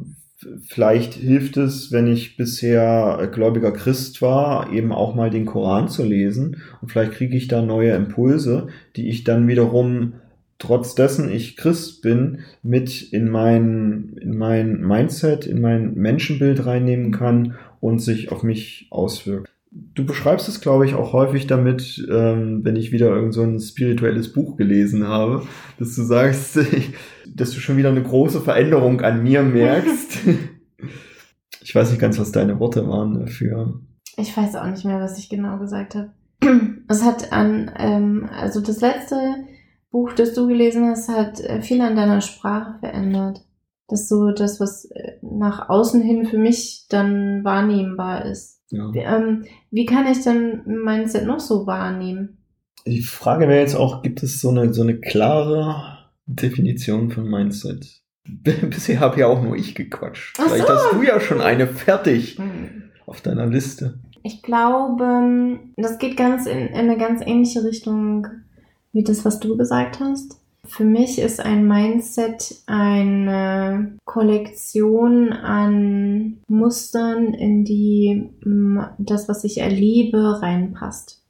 Vielleicht 0.66 1.14
hilft 1.14 1.56
es, 1.56 1.92
wenn 1.92 2.06
ich 2.06 2.36
bisher 2.36 3.30
gläubiger 3.32 3.72
Christ 3.72 4.20
war, 4.20 4.70
eben 4.70 4.92
auch 4.92 5.14
mal 5.14 5.30
den 5.30 5.46
Koran 5.46 5.88
zu 5.88 6.04
lesen 6.04 6.62
und 6.82 6.90
vielleicht 6.90 7.12
kriege 7.12 7.36
ich 7.36 7.48
da 7.48 7.62
neue 7.62 7.92
Impulse, 7.92 8.68
die 8.96 9.08
ich 9.08 9.24
dann 9.24 9.48
wiederum 9.48 10.14
trotz 10.58 10.94
dessen 10.94 11.30
ich 11.30 11.56
Christ 11.56 12.02
bin, 12.02 12.40
mit 12.62 13.12
in 13.12 13.28
mein, 13.28 14.16
in 14.20 14.36
mein 14.36 14.80
Mindset, 14.80 15.46
in 15.46 15.60
mein 15.60 15.94
Menschenbild 15.94 16.66
reinnehmen 16.66 17.12
kann 17.12 17.56
und 17.80 18.00
sich 18.00 18.32
auf 18.32 18.42
mich 18.42 18.88
auswirkt. 18.90 19.50
Du 19.94 20.06
beschreibst 20.06 20.48
es, 20.48 20.60
glaube 20.60 20.86
ich, 20.86 20.94
auch 20.94 21.12
häufig 21.12 21.46
damit, 21.46 22.06
ähm, 22.10 22.64
wenn 22.64 22.76
ich 22.76 22.92
wieder 22.92 23.08
irgend 23.08 23.34
so 23.34 23.42
ein 23.42 23.60
spirituelles 23.60 24.32
Buch 24.32 24.56
gelesen 24.56 25.06
habe, 25.06 25.46
dass 25.78 25.94
du 25.94 26.02
sagst, 26.02 26.58
dass 27.34 27.50
du 27.50 27.60
schon 27.60 27.76
wieder 27.76 27.90
eine 27.90 28.02
große 28.02 28.40
Veränderung 28.40 29.02
an 29.02 29.22
mir 29.22 29.42
merkst. 29.42 30.18
ich 31.62 31.74
weiß 31.74 31.90
nicht 31.90 32.00
ganz, 32.00 32.18
was 32.18 32.32
deine 32.32 32.58
Worte 32.58 32.88
waren 32.88 33.20
dafür. 33.20 33.80
Ich 34.16 34.34
weiß 34.34 34.56
auch 34.56 34.66
nicht 34.66 34.84
mehr, 34.84 35.00
was 35.00 35.18
ich 35.18 35.28
genau 35.28 35.58
gesagt 35.58 35.94
habe. 35.94 36.12
Es 36.88 37.02
hat 37.02 37.32
an, 37.32 37.72
ähm, 37.76 38.28
also 38.32 38.60
das 38.60 38.80
letzte 38.80 39.16
Buch, 39.90 40.12
das 40.12 40.34
du 40.34 40.46
gelesen 40.46 40.86
hast, 40.86 41.08
hat 41.08 41.40
äh, 41.40 41.60
viel 41.60 41.80
an 41.80 41.96
deiner 41.96 42.20
Sprache 42.20 42.78
verändert. 42.78 43.44
Das 43.88 44.02
ist 44.02 44.08
so 44.08 44.30
das, 44.30 44.60
was 44.60 44.84
äh, 44.86 45.14
nach 45.22 45.68
außen 45.68 46.00
hin 46.00 46.26
für 46.26 46.38
mich 46.38 46.86
dann 46.88 47.44
wahrnehmbar 47.44 48.26
ist. 48.26 48.55
Ja. 48.70 48.92
Wie, 48.92 48.98
ähm, 48.98 49.44
wie 49.70 49.86
kann 49.86 50.06
ich 50.06 50.22
denn 50.22 50.62
Mindset 50.66 51.26
noch 51.26 51.40
so 51.40 51.66
wahrnehmen? 51.66 52.38
Die 52.86 53.02
Frage 53.02 53.48
wäre 53.48 53.60
jetzt 53.60 53.74
auch, 53.76 54.02
gibt 54.02 54.22
es 54.22 54.40
so 54.40 54.50
eine, 54.50 54.72
so 54.72 54.82
eine 54.82 54.98
klare 54.98 55.98
Definition 56.26 57.10
von 57.10 57.28
Mindset? 57.28 58.02
Bisher 58.24 59.00
habe 59.00 59.20
ja 59.20 59.26
auch 59.28 59.42
nur 59.42 59.56
ich 59.56 59.74
gequatscht. 59.74 60.36
Ach 60.38 60.46
Vielleicht 60.46 60.66
so. 60.66 60.74
hast 60.74 60.92
du 60.92 61.02
ja 61.02 61.20
schon 61.20 61.40
eine 61.40 61.66
fertig 61.66 62.38
Hm. 62.38 62.84
auf 63.06 63.20
deiner 63.20 63.46
Liste. 63.46 64.00
Ich 64.22 64.42
glaube, 64.42 65.60
das 65.76 65.98
geht 65.98 66.16
ganz 66.16 66.46
in, 66.46 66.58
in 66.58 66.74
eine 66.74 66.98
ganz 66.98 67.22
ähnliche 67.24 67.62
Richtung 67.62 68.26
wie 68.92 69.04
das, 69.04 69.24
was 69.24 69.38
du 69.38 69.56
gesagt 69.56 70.00
hast. 70.00 70.40
Für 70.66 70.84
mich 70.84 71.18
ist 71.18 71.40
ein 71.40 71.66
Mindset 71.66 72.62
eine 72.66 73.96
Kollektion 74.04 75.32
an 75.32 76.38
Mustern, 76.48 77.34
in 77.34 77.64
die 77.64 78.30
mm, 78.44 78.80
das, 78.98 79.28
was 79.28 79.44
ich 79.44 79.58
erlebe, 79.58 80.40
reinpasst. 80.42 81.22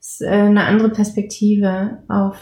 Es 0.00 0.12
ist 0.12 0.22
äh, 0.22 0.28
eine 0.28 0.64
andere 0.64 0.90
Perspektive 0.90 2.02
auf, 2.08 2.36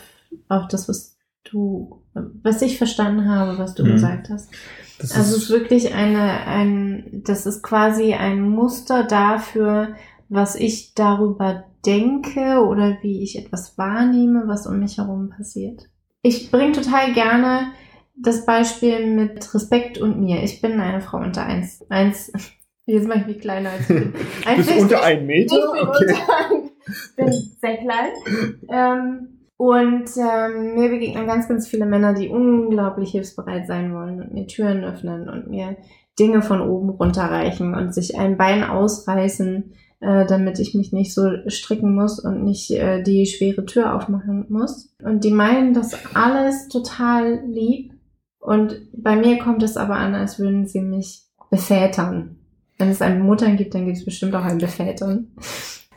auf 0.48 0.68
das, 0.68 0.88
was 0.88 1.16
du, 1.44 2.02
was 2.14 2.62
ich 2.62 2.78
verstanden 2.78 3.28
habe, 3.28 3.58
was 3.58 3.74
du 3.74 3.84
Mhm. 3.84 3.92
gesagt 3.92 4.30
hast. 4.30 4.50
Das 4.98 5.12
Also 5.16 5.36
es 5.36 5.42
ist 5.44 5.50
wirklich 5.50 5.94
eine, 5.94 6.46
ein, 6.46 7.22
das 7.24 7.46
ist 7.46 7.62
quasi 7.62 8.14
ein 8.14 8.48
Muster 8.48 9.04
dafür, 9.04 9.94
was 10.28 10.54
ich 10.54 10.94
darüber 10.94 11.64
denke 11.84 12.60
oder 12.66 12.98
wie 13.02 13.22
ich 13.22 13.38
etwas 13.38 13.78
wahrnehme, 13.78 14.44
was 14.46 14.66
um 14.66 14.78
mich 14.78 14.98
herum 14.98 15.30
passiert. 15.30 15.88
Ich 16.22 16.50
bringe 16.50 16.72
total 16.72 17.12
gerne 17.12 17.72
das 18.14 18.44
Beispiel 18.44 19.06
mit 19.06 19.54
Respekt 19.54 19.98
und 19.98 20.20
mir. 20.20 20.42
Ich 20.42 20.60
bin 20.60 20.78
eine 20.80 21.00
Frau 21.00 21.18
unter 21.18 21.44
eins, 21.46 21.84
eins, 21.88 22.30
jetzt 22.86 23.08
mache 23.08 23.20
ich 23.20 23.26
mich 23.26 23.40
kleiner 23.40 23.70
als 23.70 23.88
ich 23.88 23.88
bin. 23.96 24.12
Bist 24.56 24.70
du 24.70 24.80
unter 24.80 25.02
einen 25.02 25.26
Meter? 25.26 25.56
Ich 25.56 25.72
bin, 25.72 25.88
Okay. 25.88 26.06
unter, 26.08 26.66
bin 27.16 27.32
sehr 27.60 27.76
klein. 27.78 28.10
Ähm, 28.70 29.28
und 29.56 30.08
ähm, 30.16 30.74
mir 30.74 30.88
begegnen 30.88 31.26
ganz, 31.26 31.46
ganz 31.48 31.68
viele 31.68 31.84
Männer, 31.84 32.14
die 32.14 32.28
unglaublich 32.28 33.10
hilfsbereit 33.10 33.66
sein 33.66 33.94
wollen 33.94 34.22
und 34.22 34.32
mir 34.32 34.46
Türen 34.46 34.84
öffnen 34.84 35.28
und 35.28 35.48
mir 35.50 35.76
Dinge 36.18 36.40
von 36.42 36.60
oben 36.62 36.90
runterreichen 36.90 37.74
und 37.74 37.94
sich 37.94 38.18
ein 38.18 38.36
Bein 38.38 38.64
ausreißen, 38.64 39.74
äh, 40.00 40.26
damit 40.26 40.58
ich 40.58 40.74
mich 40.74 40.92
nicht 40.92 41.12
so 41.12 41.30
stricken 41.48 41.94
muss 41.94 42.18
und 42.18 42.44
nicht 42.44 42.70
äh, 42.70 43.02
die 43.02 43.26
schwere 43.26 43.66
Tür 43.66 43.94
aufmachen 43.94 44.46
muss. 44.48 44.94
Und 45.02 45.24
die 45.24 45.30
meinen 45.30 45.74
das 45.74 45.94
alles 46.14 46.68
total 46.68 47.44
lieb. 47.46 47.92
Und 48.38 48.80
bei 48.92 49.16
mir 49.16 49.38
kommt 49.38 49.62
es 49.62 49.76
aber 49.76 49.96
an, 49.96 50.14
als 50.14 50.38
würden 50.38 50.66
sie 50.66 50.80
mich 50.80 51.24
bevätern. 51.50 52.36
Wenn 52.78 52.88
es 52.88 53.02
ein 53.02 53.20
Muttern 53.20 53.58
gibt, 53.58 53.74
dann 53.74 53.84
gibt 53.84 53.98
es 53.98 54.04
bestimmt 54.06 54.34
auch 54.34 54.44
ein 54.44 54.58
Bevätern. 54.58 55.28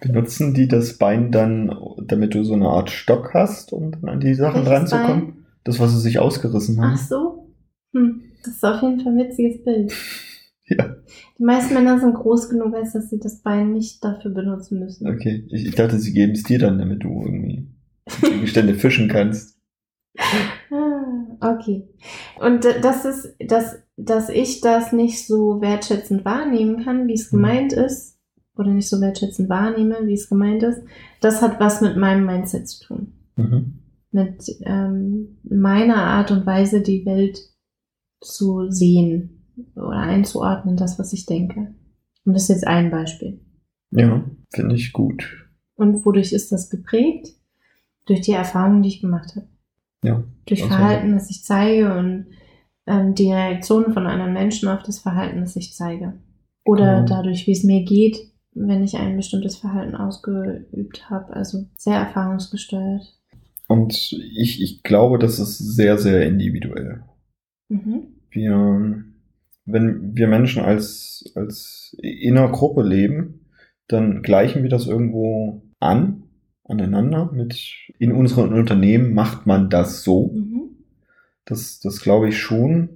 Benutzen 0.01 0.53
die 0.53 0.67
das 0.67 0.97
Bein 0.97 1.31
dann, 1.31 1.73
damit 2.05 2.35
du 2.35 2.43
so 2.43 2.55
eine 2.55 2.67
Art 2.67 2.89
Stock 2.89 3.33
hast, 3.33 3.71
um 3.71 3.91
dann 3.91 4.09
an 4.09 4.19
die 4.19 4.35
Sachen 4.35 4.65
Welches 4.65 4.91
ranzukommen? 4.91 5.45
Das, 5.63 5.79
was 5.79 5.93
sie 5.93 6.01
sich 6.01 6.19
ausgerissen 6.19 6.81
haben. 6.81 6.95
Ach 6.95 6.97
so? 6.97 7.47
Hm. 7.93 8.21
Das 8.43 8.55
ist 8.55 8.65
auf 8.65 8.81
jeden 8.81 8.99
Fall 8.99 9.13
ein 9.13 9.19
witziges 9.19 9.63
Bild. 9.63 9.93
Ja. 10.69 10.95
Die 11.37 11.43
meisten 11.43 11.73
Männer 11.73 11.99
sind 11.99 12.13
groß 12.13 12.49
genug, 12.49 12.73
als 12.73 12.93
dass 12.93 13.09
sie 13.09 13.19
das 13.19 13.41
Bein 13.41 13.73
nicht 13.73 14.01
dafür 14.03 14.31
benutzen 14.31 14.79
müssen. 14.79 15.07
Okay, 15.07 15.45
ich, 15.51 15.65
ich 15.67 15.75
dachte, 15.75 15.99
sie 15.99 16.13
geben 16.13 16.31
es 16.31 16.43
dir 16.43 16.57
dann, 16.57 16.77
damit 16.79 17.03
du 17.03 17.09
irgendwie 17.21 17.67
Gegenstände 18.21 18.73
fischen 18.75 19.09
kannst. 19.09 19.59
Ah, 20.71 21.53
okay. 21.55 21.87
Und 22.39 22.65
das 22.81 23.03
ist, 23.03 23.35
dass, 23.45 23.75
dass 23.97 24.29
ich 24.29 24.61
das 24.61 24.93
nicht 24.93 25.27
so 25.27 25.59
wertschätzend 25.61 26.23
wahrnehmen 26.23 26.83
kann, 26.85 27.07
wie 27.07 27.13
es 27.13 27.31
Mhm. 27.31 27.37
gemeint 27.37 27.73
ist, 27.73 28.17
oder 28.55 28.71
nicht 28.71 28.87
so 28.87 29.01
wertschätzend 29.01 29.49
wahrnehme, 29.49 29.97
wie 30.05 30.13
es 30.13 30.29
gemeint 30.29 30.63
ist, 30.63 30.81
das 31.21 31.41
hat 31.41 31.59
was 31.59 31.81
mit 31.81 31.97
meinem 31.97 32.25
Mindset 32.25 32.67
zu 32.69 32.85
tun. 32.85 33.13
Mhm. 33.35 33.79
Mit 34.11 34.45
ähm, 34.61 35.39
meiner 35.43 35.97
Art 35.97 36.31
und 36.31 36.45
Weise, 36.45 36.81
die 36.81 37.05
Welt 37.05 37.39
zu 38.21 38.69
sehen 38.69 39.42
oder 39.75 39.97
einzuordnen, 39.97 40.77
das, 40.77 40.99
was 40.99 41.13
ich 41.13 41.25
denke. 41.25 41.73
Und 42.25 42.33
das 42.33 42.43
ist 42.43 42.49
jetzt 42.49 42.67
ein 42.67 42.89
Beispiel. 42.91 43.39
Ja, 43.91 44.23
finde 44.53 44.75
ich 44.75 44.93
gut. 44.93 45.47
Und 45.75 46.05
wodurch 46.05 46.33
ist 46.33 46.51
das 46.51 46.69
geprägt? 46.69 47.29
Durch 48.05 48.21
die 48.21 48.31
Erfahrungen, 48.31 48.81
die 48.83 48.89
ich 48.89 49.01
gemacht 49.01 49.35
habe. 49.35 49.47
Ja. 50.03 50.23
Durch 50.45 50.63
Verhalten, 50.63 51.13
das 51.13 51.29
ich 51.29 51.43
zeige 51.43 51.97
und 51.97 52.25
ähm, 52.85 53.15
die 53.15 53.31
Reaktionen 53.31 53.93
von 53.93 54.05
anderen 54.07 54.33
Menschen 54.33 54.67
auf 54.67 54.83
das 54.83 54.99
Verhalten, 54.99 55.39
das 55.39 55.55
ich 55.55 55.73
zeige. 55.73 56.13
Oder 56.65 57.01
Mhm. 57.01 57.05
dadurch, 57.07 57.47
wie 57.47 57.51
es 57.51 57.63
mir 57.63 57.83
geht, 57.83 58.17
wenn 58.53 58.83
ich 58.83 58.97
ein 58.97 59.15
bestimmtes 59.15 59.55
Verhalten 59.55 59.95
ausgeübt 59.95 61.09
habe. 61.09 61.33
Also 61.33 61.65
sehr 61.77 61.97
erfahrungsgesteuert. 61.97 63.17
Und 63.67 63.93
ich, 64.11 64.61
ich 64.61 64.83
glaube, 64.83 65.17
das 65.17 65.39
ist 65.39 65.57
sehr, 65.57 65.97
sehr 65.97 66.25
individuell. 66.27 67.03
Mhm. 67.69 68.07
Wir, 68.29 69.03
wenn 69.65 70.15
wir 70.15 70.27
Menschen 70.27 70.63
als, 70.63 71.31
als 71.35 71.95
in 72.01 72.37
einer 72.37 72.51
Gruppe 72.51 72.83
leben, 72.83 73.45
dann 73.87 74.21
gleichen 74.21 74.63
wir 74.63 74.69
das 74.69 74.87
irgendwo 74.87 75.61
an, 75.79 76.23
aneinander 76.65 77.31
mit, 77.33 77.59
in 77.99 78.11
unseren 78.11 78.53
Unternehmen 78.53 79.13
macht 79.13 79.45
man 79.45 79.69
das 79.69 80.03
so. 80.03 80.31
Mhm. 80.33 80.77
Das, 81.45 81.79
das 81.79 82.01
glaube 82.01 82.29
ich 82.29 82.39
schon. 82.39 82.89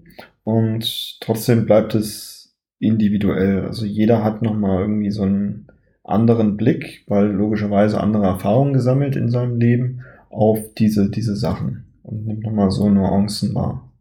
Und 0.44 1.20
trotzdem 1.20 1.66
bleibt 1.66 1.94
es 1.96 2.56
individuell. 2.80 3.66
Also 3.66 3.86
jeder 3.86 4.24
hat 4.24 4.42
nochmal 4.42 4.82
irgendwie 4.82 5.12
so 5.12 5.24
einen 5.24 5.68
anderen 6.04 6.56
Blick, 6.56 7.04
weil 7.08 7.28
logischerweise 7.28 8.00
andere 8.00 8.26
Erfahrungen 8.26 8.74
gesammelt 8.74 9.16
in 9.16 9.30
seinem 9.30 9.60
Leben 9.60 10.02
auf 10.30 10.74
diese, 10.78 11.10
diese 11.10 11.36
Sachen 11.36 11.86
und 12.04 12.26
nimmt 12.26 12.44
nochmal 12.44 12.72
so 12.72 12.90
Nuancen 12.90 13.54
wahr. 13.54 13.92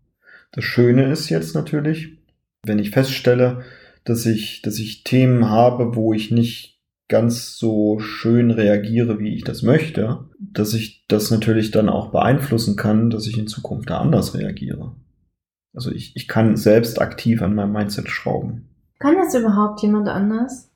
Das 0.53 0.65
Schöne 0.65 1.11
ist 1.11 1.29
jetzt 1.29 1.55
natürlich, 1.55 2.16
wenn 2.67 2.79
ich 2.79 2.91
feststelle, 2.91 3.63
dass 4.05 4.27
ich, 4.27 4.63
dass 4.63 4.79
ich 4.79 5.05
Themen 5.05 5.51
habe, 5.51 5.97
wo 5.97 6.13
ich 6.13 6.31
nicht 6.31 6.77
ganz 7.09 7.57
so 7.57 7.99
schön 7.99 8.51
reagiere, 8.51 9.19
wie 9.19 9.35
ich 9.35 9.45
das 9.45 9.63
möchte, 9.63 10.29
dass 10.39 10.75
ich 10.75 11.07
das 11.09 11.31
natürlich 11.31 11.71
dann 11.71 11.89
auch 11.89 12.11
beeinflussen 12.11 12.77
kann, 12.77 13.11
dass 13.11 13.27
ich 13.27 13.39
in 13.39 13.47
Zukunft 13.47 13.91
da 13.91 13.99
anders 13.99 14.35
reagiere. 14.35 14.97
Also 15.75 15.93
ich, 15.93 16.17
ich 16.17 16.27
kann 16.27 16.57
selbst 16.57 17.01
aktiv 17.01 17.43
an 17.43 17.55
meinem 17.55 17.73
Mindset 17.73 18.09
schrauben. 18.09 18.71
Kann 18.99 19.17
das 19.17 19.35
überhaupt 19.35 19.83
jemand 19.83 20.09
anders 20.09 20.73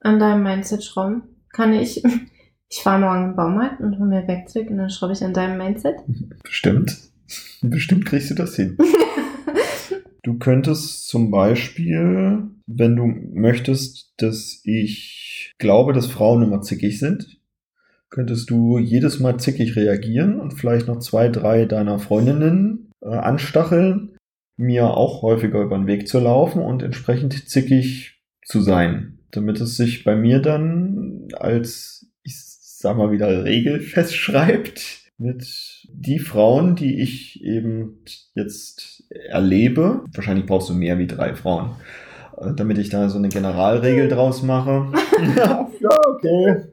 an 0.00 0.18
deinem 0.18 0.42
Mindset 0.42 0.84
schrauben? 0.84 1.22
Kann 1.52 1.72
ich? 1.72 2.02
Ich 2.68 2.82
fahre 2.82 2.98
morgen 2.98 3.22
in 3.22 3.28
den 3.28 3.36
Baumarkt 3.36 3.80
und 3.80 3.96
hole 3.96 4.08
mir 4.08 4.26
Werkzeug 4.26 4.70
und 4.70 4.78
dann 4.78 4.90
schraube 4.90 5.12
ich 5.12 5.22
an 5.22 5.32
deinem 5.32 5.56
Mindset. 5.56 5.98
Bestimmt. 6.42 6.98
Bestimmt 7.62 8.06
kriegst 8.06 8.28
du 8.30 8.34
das 8.34 8.56
hin. 8.56 8.76
Du 10.26 10.38
könntest 10.38 11.06
zum 11.06 11.30
Beispiel, 11.30 12.48
wenn 12.66 12.96
du 12.96 13.06
möchtest, 13.06 14.12
dass 14.16 14.60
ich 14.64 15.54
glaube, 15.58 15.92
dass 15.92 16.08
Frauen 16.08 16.42
immer 16.42 16.62
zickig 16.62 16.98
sind, 16.98 17.40
könntest 18.10 18.50
du 18.50 18.80
jedes 18.80 19.20
Mal 19.20 19.38
zickig 19.38 19.76
reagieren 19.76 20.40
und 20.40 20.54
vielleicht 20.54 20.88
noch 20.88 20.98
zwei, 20.98 21.28
drei 21.28 21.64
deiner 21.64 22.00
Freundinnen 22.00 22.90
äh, 23.02 23.10
anstacheln, 23.10 24.16
mir 24.56 24.96
auch 24.96 25.22
häufiger 25.22 25.62
über 25.62 25.78
den 25.78 25.86
Weg 25.86 26.08
zu 26.08 26.18
laufen 26.18 26.60
und 26.60 26.82
entsprechend 26.82 27.48
zickig 27.48 28.20
zu 28.44 28.60
sein, 28.60 29.20
damit 29.30 29.60
es 29.60 29.76
sich 29.76 30.02
bei 30.02 30.16
mir 30.16 30.40
dann 30.40 31.28
als, 31.34 32.10
ich 32.24 32.34
sag 32.36 32.96
mal 32.96 33.12
wieder, 33.12 33.44
Regel 33.44 33.78
festschreibt 33.78 35.12
mit 35.18 35.86
die 35.88 36.18
Frauen, 36.18 36.74
die 36.74 37.00
ich 37.00 37.44
eben 37.44 38.02
jetzt 38.34 38.95
erlebe. 39.10 40.04
Wahrscheinlich 40.14 40.46
brauchst 40.46 40.68
du 40.70 40.74
mehr 40.74 40.98
wie 40.98 41.06
drei 41.06 41.34
Frauen, 41.34 41.70
äh, 42.36 42.52
damit 42.54 42.78
ich 42.78 42.88
da 42.88 43.08
so 43.08 43.18
eine 43.18 43.28
Generalregel 43.28 44.08
draus 44.08 44.42
mache. 44.42 44.86
ja, 45.36 45.68
okay. 46.08 46.64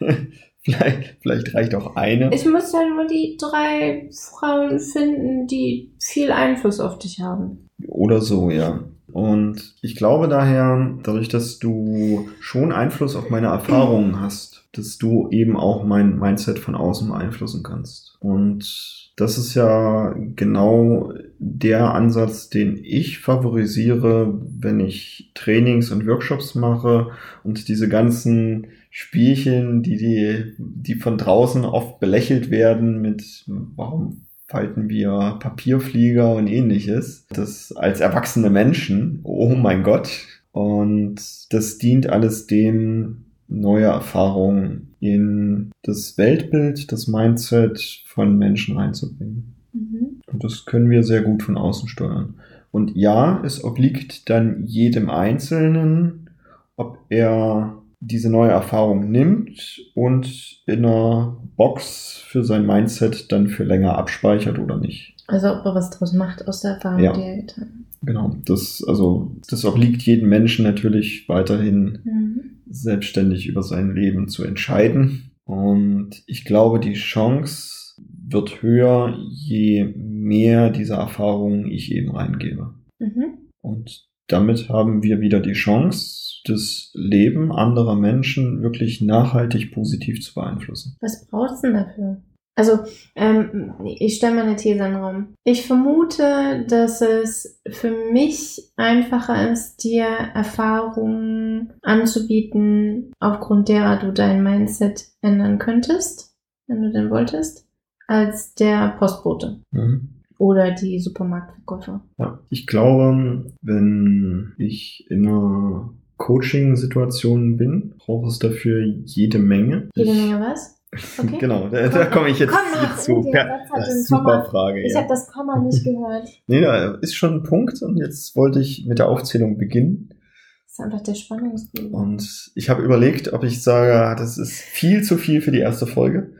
vielleicht, 0.62 1.16
vielleicht 1.20 1.54
reicht 1.54 1.74
auch 1.74 1.96
eine. 1.96 2.32
Ich 2.34 2.46
muss 2.46 2.72
ja 2.72 2.80
nur 2.88 3.06
die 3.06 3.36
drei 3.38 4.08
Frauen 4.12 4.78
finden, 4.80 5.46
die 5.46 5.92
viel 6.00 6.32
Einfluss 6.32 6.80
auf 6.80 6.98
dich 6.98 7.20
haben. 7.20 7.68
Oder 7.86 8.20
so, 8.20 8.50
ja. 8.50 8.84
Und 9.12 9.76
ich 9.80 9.94
glaube 9.94 10.26
daher, 10.26 10.96
dadurch, 11.02 11.28
dass 11.28 11.58
du 11.58 12.28
schon 12.40 12.72
Einfluss 12.72 13.14
auf 13.14 13.30
meine 13.30 13.46
Erfahrungen 13.48 14.20
hast, 14.20 14.53
dass 14.76 14.98
du 14.98 15.28
eben 15.30 15.56
auch 15.56 15.84
mein 15.84 16.18
Mindset 16.18 16.58
von 16.58 16.74
außen 16.74 17.08
beeinflussen 17.08 17.62
kannst. 17.62 18.16
Und 18.20 19.12
das 19.16 19.38
ist 19.38 19.54
ja 19.54 20.14
genau 20.34 21.12
der 21.38 21.94
Ansatz, 21.94 22.48
den 22.48 22.78
ich 22.82 23.18
favorisiere, 23.18 24.40
wenn 24.58 24.80
ich 24.80 25.30
Trainings 25.34 25.90
und 25.90 26.06
Workshops 26.06 26.54
mache 26.54 27.10
und 27.44 27.68
diese 27.68 27.88
ganzen 27.88 28.68
Spielchen, 28.90 29.82
die, 29.82 29.96
die, 29.96 30.54
die 30.58 30.94
von 30.94 31.18
draußen 31.18 31.64
oft 31.64 32.00
belächelt 32.00 32.50
werden 32.50 33.00
mit, 33.00 33.44
warum 33.46 34.24
falten 34.46 34.88
wir 34.88 35.38
Papierflieger 35.40 36.34
und 36.34 36.46
ähnliches. 36.46 37.26
Das 37.30 37.72
als 37.72 38.00
erwachsene 38.00 38.50
Menschen, 38.50 39.20
oh 39.24 39.54
mein 39.54 39.82
Gott. 39.82 40.10
Und 40.52 41.20
das 41.52 41.78
dient 41.78 42.08
alles 42.08 42.46
dem, 42.46 43.23
neue 43.60 43.86
Erfahrungen 43.86 44.94
in 45.00 45.70
das 45.82 46.16
Weltbild, 46.18 46.90
das 46.92 47.08
Mindset 47.08 48.02
von 48.06 48.38
Menschen 48.38 48.76
reinzubringen. 48.76 49.54
Mhm. 49.72 50.20
Und 50.26 50.44
das 50.44 50.64
können 50.64 50.90
wir 50.90 51.02
sehr 51.02 51.22
gut 51.22 51.42
von 51.42 51.56
außen 51.56 51.88
steuern. 51.88 52.34
Und 52.70 52.96
ja, 52.96 53.40
es 53.44 53.62
obliegt 53.62 54.28
dann 54.30 54.64
jedem 54.64 55.10
Einzelnen, 55.10 56.30
ob 56.76 56.98
er 57.08 57.78
diese 58.00 58.30
neue 58.30 58.50
Erfahrung 58.50 59.10
nimmt 59.10 59.80
und 59.94 60.60
in 60.66 60.84
einer 60.84 61.36
Box 61.56 62.22
für 62.26 62.44
sein 62.44 62.66
Mindset 62.66 63.30
dann 63.32 63.48
für 63.48 63.64
länger 63.64 63.96
abspeichert 63.96 64.58
oder 64.58 64.78
nicht. 64.78 65.14
Also 65.26 65.52
ob 65.52 65.64
er 65.64 65.74
was 65.74 65.90
draus 65.90 66.12
macht 66.12 66.46
aus 66.48 66.60
der 66.60 66.72
Erfahrung, 66.72 67.02
ja. 67.02 67.12
die 67.12 67.22
er 67.22 67.36
getan 67.36 67.64
hat. 67.64 67.84
Genau, 68.06 68.36
das, 68.44 68.84
also, 68.86 69.34
das 69.48 69.64
obliegt 69.64 70.02
jedem 70.02 70.28
Menschen 70.28 70.64
natürlich 70.64 71.28
weiterhin 71.28 71.98
mhm. 72.04 72.40
Selbstständig 72.68 73.46
über 73.46 73.62
sein 73.62 73.94
Leben 73.94 74.28
zu 74.28 74.44
entscheiden. 74.44 75.30
Und 75.44 76.22
ich 76.26 76.44
glaube, 76.44 76.80
die 76.80 76.94
Chance 76.94 78.02
wird 78.26 78.62
höher, 78.62 79.16
je 79.30 79.84
mehr 79.96 80.70
dieser 80.70 80.96
Erfahrungen 80.96 81.70
ich 81.70 81.92
eben 81.92 82.10
reingebe. 82.10 82.74
Mhm. 82.98 83.38
Und 83.60 84.08
damit 84.26 84.68
haben 84.68 85.02
wir 85.02 85.20
wieder 85.20 85.40
die 85.40 85.52
Chance, 85.52 86.40
das 86.46 86.90
Leben 86.94 87.52
anderer 87.52 87.96
Menschen 87.96 88.62
wirklich 88.62 89.00
nachhaltig 89.00 89.72
positiv 89.72 90.22
zu 90.22 90.34
beeinflussen. 90.34 90.96
Was 91.00 91.26
brauchst 91.26 91.62
du 91.62 91.68
denn 91.68 91.76
dafür? 91.76 92.22
Also, 92.56 92.80
ähm, 93.16 93.74
ich 93.84 94.16
stelle 94.16 94.36
mal 94.36 94.46
eine 94.46 94.56
These 94.56 94.76
in 94.76 94.92
den 94.92 94.94
Raum. 94.96 95.34
Ich 95.42 95.66
vermute, 95.66 96.64
dass 96.68 97.00
es 97.00 97.60
für 97.68 97.90
mich 98.12 98.70
einfacher 98.76 99.50
ist, 99.50 99.82
dir 99.82 100.04
Erfahrungen 100.04 101.72
anzubieten, 101.82 103.12
aufgrund 103.18 103.68
derer 103.68 103.98
du 103.98 104.12
dein 104.12 104.42
Mindset 104.42 105.08
ändern 105.20 105.58
könntest, 105.58 106.36
wenn 106.68 106.82
du 106.82 106.92
denn 106.92 107.10
wolltest, 107.10 107.66
als 108.06 108.54
der 108.54 108.96
Postbote. 108.98 109.60
Mhm 109.72 110.10
oder 110.38 110.72
die 110.72 110.98
Supermarktverkäufer. 111.00 112.04
Ja, 112.18 112.40
ich 112.50 112.66
glaube, 112.66 113.52
wenn 113.62 114.52
ich 114.58 115.06
in 115.08 115.26
einer 115.26 115.94
Coaching-Situation 116.16 117.56
bin, 117.56 117.94
braucht 117.98 118.28
es 118.30 118.38
dafür 118.38 118.84
jede 119.04 119.38
Menge. 119.38 119.88
Jede 119.94 120.14
Menge 120.14 120.40
was? 120.40 120.80
Okay. 121.18 121.38
genau, 121.38 121.68
da, 121.68 121.88
da 121.88 122.06
komme 122.06 122.28
ich 122.28 122.38
jetzt, 122.38 122.52
Komm 122.52 122.96
zu. 122.98 123.30
Ja, 123.32 123.60
super 124.02 124.22
Komma. 124.22 124.44
Frage. 124.44 124.82
Ich 124.82 124.92
ja. 124.92 125.00
habe 125.00 125.08
das 125.08 125.28
Komma 125.28 125.58
nicht 125.58 125.84
gehört. 125.84 126.28
nee, 126.46 126.60
da 126.60 126.94
ist 126.94 127.14
schon 127.14 127.34
ein 127.34 127.42
Punkt 127.42 127.82
und 127.82 127.96
jetzt 127.96 128.36
wollte 128.36 128.60
ich 128.60 128.86
mit 128.86 128.98
der 128.98 129.08
Aufzählung 129.08 129.58
beginnen. 129.58 130.10
Das 130.10 130.78
ist 130.78 130.80
einfach 130.80 131.02
der 131.02 131.14
Spannungsbogen. 131.14 131.92
Und 131.92 132.52
ich 132.54 132.68
habe 132.68 132.82
überlegt, 132.82 133.32
ob 133.32 133.44
ich 133.44 133.62
sage, 133.62 134.16
das 134.20 134.38
ist 134.38 134.60
viel 134.60 135.02
zu 135.02 135.16
viel 135.16 135.40
für 135.40 135.52
die 135.52 135.60
erste 135.60 135.86
Folge. 135.86 136.32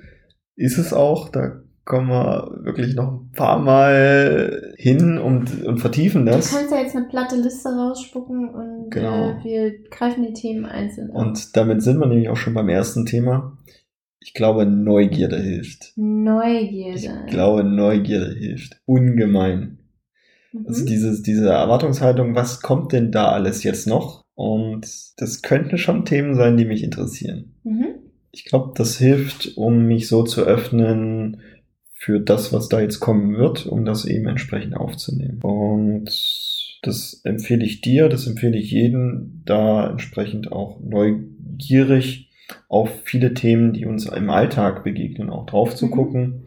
Ist 0.56 0.78
es 0.78 0.92
auch, 0.92 1.28
da 1.28 1.64
kommen 1.84 2.08
wir 2.08 2.60
wirklich 2.62 2.94
noch 2.94 3.12
ein 3.12 3.30
paar 3.32 3.58
Mal 3.58 4.74
hin 4.76 5.18
und, 5.18 5.64
und 5.64 5.78
vertiefen 5.78 6.24
das. 6.24 6.50
Du 6.50 6.56
kannst 6.56 6.72
ja 6.72 6.80
jetzt 6.80 6.96
eine 6.96 7.06
platte 7.06 7.36
Liste 7.36 7.68
rausspucken 7.68 8.48
und 8.48 8.90
genau. 8.90 9.30
äh, 9.30 9.44
wir 9.44 9.82
greifen 9.90 10.24
die 10.24 10.32
Themen 10.32 10.64
einzeln 10.64 11.10
an. 11.10 11.28
Und 11.28 11.56
damit 11.56 11.82
sind 11.82 11.98
wir 11.98 12.06
nämlich 12.06 12.28
auch 12.28 12.36
schon 12.36 12.54
beim 12.54 12.68
ersten 12.68 13.04
Thema. 13.04 13.58
Ich 14.24 14.32
glaube, 14.32 14.64
Neugierde 14.64 15.36
hilft. 15.36 15.92
Neugierde. 15.96 17.24
Ich 17.26 17.30
glaube, 17.30 17.62
Neugierde 17.62 18.34
hilft. 18.34 18.80
Ungemein. 18.86 19.78
Mhm. 20.52 20.66
Also 20.66 20.84
dieses, 20.86 21.22
diese 21.22 21.50
Erwartungshaltung, 21.50 22.34
was 22.34 22.62
kommt 22.62 22.92
denn 22.92 23.12
da 23.12 23.32
alles 23.32 23.62
jetzt 23.62 23.86
noch? 23.86 24.24
Und 24.34 24.86
das 25.18 25.42
könnten 25.42 25.76
schon 25.76 26.06
Themen 26.06 26.34
sein, 26.34 26.56
die 26.56 26.64
mich 26.64 26.82
interessieren. 26.82 27.54
Mhm. 27.64 27.86
Ich 28.32 28.46
glaube, 28.46 28.72
das 28.74 28.96
hilft, 28.96 29.56
um 29.56 29.86
mich 29.86 30.08
so 30.08 30.24
zu 30.24 30.42
öffnen, 30.42 31.40
für 32.04 32.20
das, 32.20 32.52
was 32.52 32.68
da 32.68 32.80
jetzt 32.80 33.00
kommen 33.00 33.36
wird, 33.38 33.64
um 33.64 33.86
das 33.86 34.04
eben 34.04 34.26
entsprechend 34.26 34.76
aufzunehmen. 34.76 35.40
Und 35.42 36.10
das 36.82 37.20
empfehle 37.24 37.64
ich 37.64 37.80
dir, 37.80 38.10
das 38.10 38.26
empfehle 38.26 38.58
ich 38.58 38.70
jedem, 38.70 39.42
da 39.46 39.90
entsprechend 39.90 40.52
auch 40.52 40.80
neugierig 40.80 42.23
auf 42.68 42.90
viele 43.04 43.34
Themen, 43.34 43.72
die 43.72 43.86
uns 43.86 44.06
im 44.06 44.30
Alltag 44.30 44.84
begegnen, 44.84 45.30
auch 45.30 45.46
drauf 45.46 45.74
zu 45.74 45.90
gucken. 45.90 46.46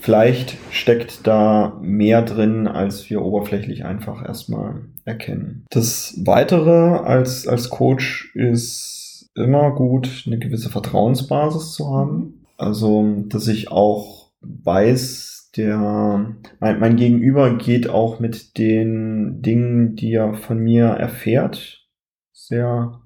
Vielleicht 0.00 0.56
steckt 0.70 1.26
da 1.26 1.78
mehr 1.82 2.22
drin, 2.22 2.68
als 2.68 3.10
wir 3.10 3.22
oberflächlich 3.22 3.84
einfach 3.84 4.24
erstmal 4.24 4.82
erkennen. 5.04 5.64
Das 5.70 6.14
Weitere 6.24 6.98
als, 6.98 7.48
als 7.48 7.70
Coach 7.70 8.30
ist 8.34 9.30
immer 9.34 9.72
gut, 9.72 10.24
eine 10.26 10.38
gewisse 10.38 10.70
Vertrauensbasis 10.70 11.72
zu 11.72 11.90
haben. 11.90 12.46
Also, 12.56 13.24
dass 13.28 13.48
ich 13.48 13.70
auch 13.70 14.30
weiß, 14.40 15.50
der 15.56 16.36
mein, 16.60 16.80
mein 16.80 16.96
Gegenüber 16.96 17.56
geht 17.56 17.88
auch 17.88 18.20
mit 18.20 18.58
den 18.58 19.42
Dingen, 19.42 19.96
die 19.96 20.14
er 20.14 20.34
von 20.34 20.58
mir 20.58 20.86
erfährt, 20.86 21.86
sehr, 22.32 23.00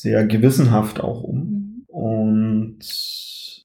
sehr 0.00 0.26
gewissenhaft 0.26 1.00
auch 1.00 1.22
um. 1.22 1.38
Mhm. 1.38 1.84
Und 1.86 2.78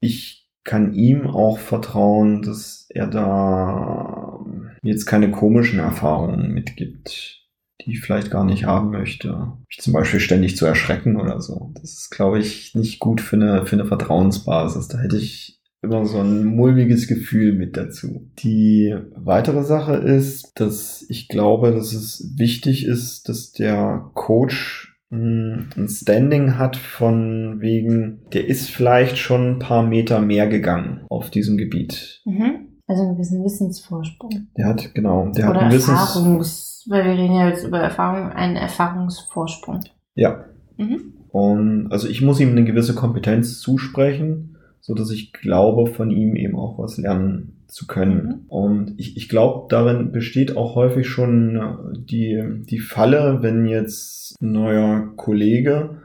ich 0.01 0.47
kann 0.63 0.93
ihm 0.93 1.27
auch 1.27 1.57
vertrauen, 1.57 2.41
dass 2.41 2.85
er 2.89 3.07
da 3.07 4.39
jetzt 4.83 5.05
keine 5.05 5.31
komischen 5.31 5.79
Erfahrungen 5.79 6.51
mitgibt, 6.53 7.47
die 7.81 7.93
ich 7.93 8.01
vielleicht 8.01 8.29
gar 8.29 8.45
nicht 8.45 8.65
haben 8.65 8.91
möchte. 8.91 9.53
Ich 9.69 9.79
zum 9.79 9.93
Beispiel 9.93 10.19
ständig 10.19 10.57
zu 10.57 10.65
erschrecken 10.65 11.19
oder 11.19 11.41
so. 11.41 11.71
Das 11.75 11.93
ist, 11.93 12.11
glaube 12.11 12.39
ich, 12.39 12.75
nicht 12.75 12.99
gut 12.99 13.21
für 13.21 13.35
eine, 13.35 13.65
für 13.65 13.75
eine 13.75 13.85
Vertrauensbasis. 13.85 14.89
Da 14.89 14.99
hätte 14.99 15.17
ich 15.17 15.59
immer 15.81 16.05
so 16.05 16.19
ein 16.19 16.43
mulmiges 16.45 17.07
Gefühl 17.07 17.53
mit 17.53 17.77
dazu. 17.77 18.29
Die 18.39 18.95
weitere 19.15 19.63
Sache 19.63 19.95
ist, 19.95 20.51
dass 20.55 21.05
ich 21.09 21.29
glaube, 21.29 21.71
dass 21.71 21.93
es 21.93 22.33
wichtig 22.37 22.85
ist, 22.85 23.29
dass 23.29 23.53
der 23.53 24.11
Coach 24.13 24.88
ein 25.11 25.87
Standing 25.87 26.57
hat 26.57 26.75
von 26.75 27.59
wegen, 27.61 28.21
der 28.31 28.47
ist 28.47 28.69
vielleicht 28.69 29.17
schon 29.17 29.55
ein 29.55 29.59
paar 29.59 29.83
Meter 29.83 30.21
mehr 30.21 30.47
gegangen 30.47 31.05
auf 31.09 31.31
diesem 31.31 31.57
Gebiet. 31.57 32.21
Mhm. 32.25 32.67
Also 32.87 33.03
ein 33.03 33.17
bisschen 33.17 33.43
Wissensvorsprung. 33.43 34.47
Der 34.57 34.67
hat, 34.67 34.93
genau, 34.93 35.29
der 35.29 35.49
Oder 35.49 35.61
hat 35.61 35.63
einen 35.65 35.73
Erfahrungs, 35.73 36.85
weil 36.89 37.05
wir 37.05 37.13
reden 37.13 37.35
ja 37.35 37.49
jetzt 37.49 37.65
über 37.65 37.79
Erfahrung, 37.79 38.31
einen 38.31 38.55
Erfahrungsvorsprung. 38.55 39.81
Ja. 40.15 40.45
Mhm. 40.77 41.13
Und 41.31 41.91
also 41.91 42.07
ich 42.07 42.21
muss 42.21 42.39
ihm 42.39 42.49
eine 42.49 42.63
gewisse 42.63 42.95
Kompetenz 42.95 43.59
zusprechen 43.59 44.57
so 44.89 44.95
dass 44.95 45.11
ich 45.11 45.33
glaube, 45.33 45.85
von 45.85 46.09
ihm 46.09 46.35
eben 46.35 46.55
auch 46.55 46.79
was 46.79 46.97
lernen 46.97 47.61
zu 47.67 47.85
können. 47.85 48.25
Mhm. 48.25 48.45
Und 48.47 48.93
ich, 48.97 49.17
ich 49.17 49.29
glaube, 49.29 49.67
darin 49.69 50.11
besteht 50.11 50.57
auch 50.57 50.73
häufig 50.73 51.07
schon 51.07 51.57
äh, 51.57 51.99
die, 51.99 52.43
die 52.67 52.79
Falle, 52.79 53.43
wenn 53.43 53.67
jetzt 53.67 54.35
ein 54.41 54.51
neuer 54.51 55.13
Kollege 55.15 56.01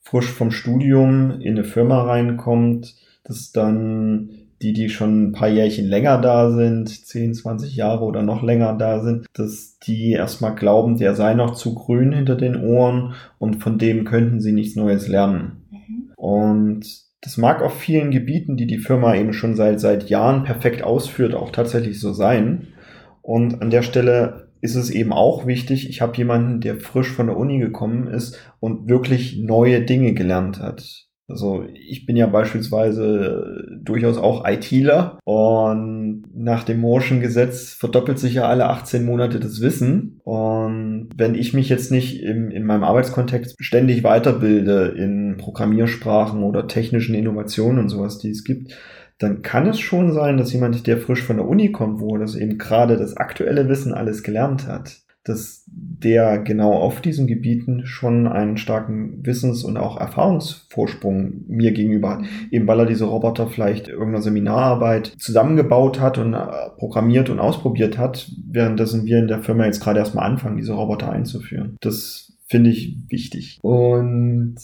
frisch 0.00 0.30
vom 0.30 0.52
Studium 0.52 1.40
in 1.40 1.56
eine 1.56 1.64
Firma 1.64 2.04
reinkommt, 2.04 2.94
dass 3.24 3.50
dann 3.50 4.30
die, 4.62 4.72
die 4.72 4.90
schon 4.90 5.24
ein 5.24 5.32
paar 5.32 5.48
Jährchen 5.48 5.88
länger 5.88 6.20
da 6.20 6.52
sind, 6.52 6.88
10, 6.88 7.34
20 7.34 7.74
Jahre 7.74 8.04
oder 8.04 8.22
noch 8.22 8.44
länger 8.44 8.74
da 8.78 9.02
sind, 9.02 9.26
dass 9.32 9.80
die 9.80 10.12
erstmal 10.12 10.54
glauben, 10.54 10.98
der 10.98 11.16
sei 11.16 11.34
noch 11.34 11.54
zu 11.54 11.74
grün 11.74 12.12
hinter 12.12 12.36
den 12.36 12.54
Ohren 12.54 13.14
und 13.40 13.56
von 13.56 13.76
dem 13.76 14.04
könnten 14.04 14.40
sie 14.40 14.52
nichts 14.52 14.76
Neues 14.76 15.08
lernen. 15.08 15.64
Mhm. 15.72 16.12
Und 16.14 17.03
das 17.24 17.38
mag 17.38 17.62
auf 17.62 17.78
vielen 17.78 18.10
Gebieten, 18.10 18.58
die 18.58 18.66
die 18.66 18.76
Firma 18.76 19.14
eben 19.14 19.32
schon 19.32 19.56
seit, 19.56 19.80
seit 19.80 20.10
Jahren 20.10 20.44
perfekt 20.44 20.82
ausführt, 20.82 21.34
auch 21.34 21.50
tatsächlich 21.50 21.98
so 21.98 22.12
sein. 22.12 22.74
Und 23.22 23.62
an 23.62 23.70
der 23.70 23.80
Stelle 23.80 24.48
ist 24.60 24.74
es 24.74 24.90
eben 24.90 25.10
auch 25.10 25.46
wichtig, 25.46 25.88
ich 25.88 26.02
habe 26.02 26.14
jemanden, 26.18 26.60
der 26.60 26.78
frisch 26.78 27.10
von 27.10 27.28
der 27.28 27.38
Uni 27.38 27.58
gekommen 27.58 28.08
ist 28.08 28.38
und 28.60 28.90
wirklich 28.90 29.38
neue 29.38 29.80
Dinge 29.80 30.12
gelernt 30.12 30.60
hat. 30.60 31.06
Also 31.26 31.64
ich 31.72 32.04
bin 32.04 32.16
ja 32.16 32.26
beispielsweise 32.26 33.78
durchaus 33.82 34.18
auch 34.18 34.46
ITler 34.46 35.18
und 35.24 36.24
nach 36.34 36.64
dem 36.64 36.80
Morschen 36.80 37.20
Gesetz 37.20 37.72
verdoppelt 37.72 38.18
sich 38.18 38.34
ja 38.34 38.46
alle 38.46 38.68
18 38.68 39.06
Monate 39.06 39.40
das 39.40 39.62
Wissen. 39.62 40.20
Und 40.24 41.08
wenn 41.16 41.34
ich 41.34 41.54
mich 41.54 41.70
jetzt 41.70 41.90
nicht 41.90 42.22
im, 42.22 42.50
in 42.50 42.66
meinem 42.66 42.84
Arbeitskontext 42.84 43.56
ständig 43.58 44.04
weiterbilde 44.04 44.94
in 44.96 45.36
Programmiersprachen 45.38 46.42
oder 46.42 46.66
technischen 46.66 47.14
Innovationen 47.14 47.78
und 47.78 47.88
sowas, 47.88 48.18
die 48.18 48.30
es 48.30 48.44
gibt, 48.44 48.74
dann 49.18 49.40
kann 49.40 49.66
es 49.66 49.80
schon 49.80 50.12
sein, 50.12 50.36
dass 50.36 50.52
jemand, 50.52 50.86
der 50.86 50.98
frisch 50.98 51.22
von 51.22 51.36
der 51.36 51.48
Uni 51.48 51.72
kommt, 51.72 52.00
wo 52.00 52.18
das 52.18 52.34
eben 52.34 52.58
gerade 52.58 52.98
das 52.98 53.16
aktuelle 53.16 53.68
Wissen 53.68 53.94
alles 53.94 54.22
gelernt 54.22 54.66
hat, 54.66 55.03
dass 55.24 55.64
der 55.66 56.38
genau 56.38 56.72
auf 56.74 57.00
diesen 57.00 57.26
Gebieten 57.26 57.86
schon 57.86 58.26
einen 58.28 58.58
starken 58.58 59.24
Wissens- 59.24 59.64
und 59.64 59.78
auch 59.78 59.98
Erfahrungsvorsprung 59.98 61.44
mir 61.48 61.72
gegenüber 61.72 62.10
hat. 62.10 62.24
Eben 62.50 62.66
weil 62.66 62.80
er 62.80 62.86
diese 62.86 63.06
Roboter 63.06 63.46
vielleicht 63.46 63.88
irgendeiner 63.88 64.22
Seminararbeit 64.22 65.14
zusammengebaut 65.18 65.98
hat 65.98 66.18
und 66.18 66.34
äh, 66.34 66.46
programmiert 66.76 67.30
und 67.30 67.40
ausprobiert 67.40 67.96
hat, 67.96 68.30
währenddessen 68.46 69.06
wir 69.06 69.18
in 69.18 69.28
der 69.28 69.42
Firma 69.42 69.64
jetzt 69.64 69.82
gerade 69.82 69.98
erstmal 69.98 70.30
anfangen, 70.30 70.58
diese 70.58 70.74
Roboter 70.74 71.10
einzuführen. 71.10 71.76
Das 71.80 72.34
finde 72.46 72.70
ich 72.70 72.98
wichtig. 73.08 73.58
Und 73.62 74.56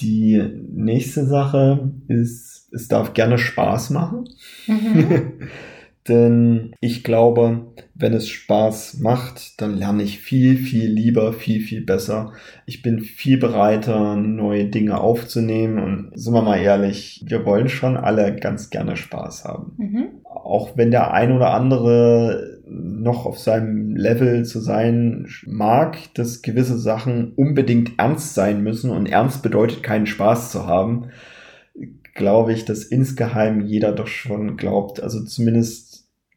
die 0.00 0.42
nächste 0.72 1.26
Sache 1.26 1.92
ist, 2.06 2.68
es 2.72 2.88
darf 2.88 3.14
gerne 3.14 3.38
Spaß 3.38 3.90
machen. 3.90 4.28
Mhm. 4.68 5.32
Denn 6.08 6.74
ich 6.80 7.02
glaube, 7.02 7.72
wenn 7.94 8.12
es 8.12 8.28
Spaß 8.28 8.98
macht, 9.00 9.60
dann 9.62 9.78
lerne 9.78 10.02
ich 10.02 10.18
viel, 10.18 10.56
viel 10.56 10.90
lieber, 10.90 11.32
viel, 11.32 11.62
viel 11.62 11.80
besser. 11.80 12.32
Ich 12.66 12.82
bin 12.82 13.00
viel 13.00 13.38
bereiter, 13.38 14.14
neue 14.16 14.66
Dinge 14.66 15.00
aufzunehmen. 15.00 15.78
Und 15.78 16.10
sind 16.14 16.34
wir 16.34 16.42
mal 16.42 16.58
ehrlich, 16.58 17.24
wir 17.26 17.46
wollen 17.46 17.70
schon 17.70 17.96
alle 17.96 18.36
ganz 18.36 18.68
gerne 18.68 18.96
Spaß 18.96 19.44
haben. 19.44 19.72
Mhm. 19.78 20.08
Auch 20.24 20.76
wenn 20.76 20.90
der 20.90 21.14
ein 21.14 21.32
oder 21.32 21.54
andere 21.54 22.60
noch 22.66 23.24
auf 23.24 23.38
seinem 23.38 23.96
Level 23.96 24.44
zu 24.44 24.60
sein 24.60 25.26
mag, 25.46 25.96
dass 26.14 26.42
gewisse 26.42 26.78
Sachen 26.78 27.32
unbedingt 27.34 27.92
ernst 27.98 28.34
sein 28.34 28.62
müssen 28.62 28.90
und 28.90 29.06
ernst 29.06 29.42
bedeutet 29.42 29.82
keinen 29.82 30.06
Spaß 30.06 30.50
zu 30.50 30.66
haben, 30.66 31.08
glaube 32.14 32.52
ich, 32.52 32.64
dass 32.64 32.84
insgeheim 32.84 33.60
jeder 33.60 33.92
doch 33.92 34.06
schon 34.06 34.56
glaubt, 34.56 35.02
also 35.02 35.24
zumindest 35.24 35.93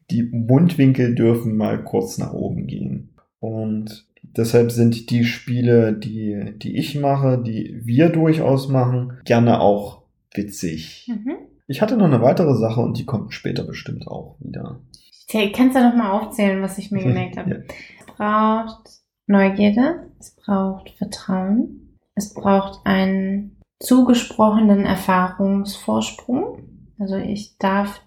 die 0.10 0.24
Mundwinkel 0.24 1.16
dürfen 1.16 1.56
mal 1.58 1.84
kurz 1.84 2.18
nach 2.18 2.34
oben 2.34 2.68
gehen. 2.68 3.10
Und 3.40 4.08
deshalb 4.24 4.72
sind 4.72 5.10
die 5.10 5.26
Spiele, 5.26 5.94
die, 5.94 6.54
die 6.58 6.78
ich 6.78 6.96
mache, 7.00 7.42
die 7.44 7.82
wir 7.84 8.10
durchaus 8.10 8.68
machen, 8.68 9.14
gerne 9.26 9.60
auch 9.60 10.04
witzig. 10.34 11.08
Mhm. 11.08 11.36
Ich 11.68 11.82
hatte 11.82 11.98
noch 11.98 12.06
eine 12.06 12.22
weitere 12.22 12.56
Sache 12.56 12.80
und 12.80 12.98
die 12.98 13.06
kommt 13.06 13.34
später 13.34 13.64
bestimmt 13.64 14.08
auch 14.08 14.38
wieder. 14.40 14.80
Okay, 15.28 15.52
kannst 15.52 15.76
du 15.76 15.82
noch 15.82 15.96
mal 15.96 16.12
aufzählen, 16.12 16.62
was 16.62 16.78
ich 16.78 16.92
mir 16.92 17.04
gemerkt 17.04 17.38
habe? 17.38 17.50
ja. 17.50 17.58
Es 18.00 18.16
braucht 18.16 18.90
Neugierde, 19.28 20.08
es 20.20 20.36
braucht 20.36 20.92
Vertrauen, 20.92 21.98
es 22.16 22.34
braucht 22.34 22.86
einen 22.86 23.58
zugesprochenen 23.80 24.86
Erfahrungsvorsprung. 24.86 26.60
Also 26.98 27.18
ich 27.18 27.58
darf 27.58 28.02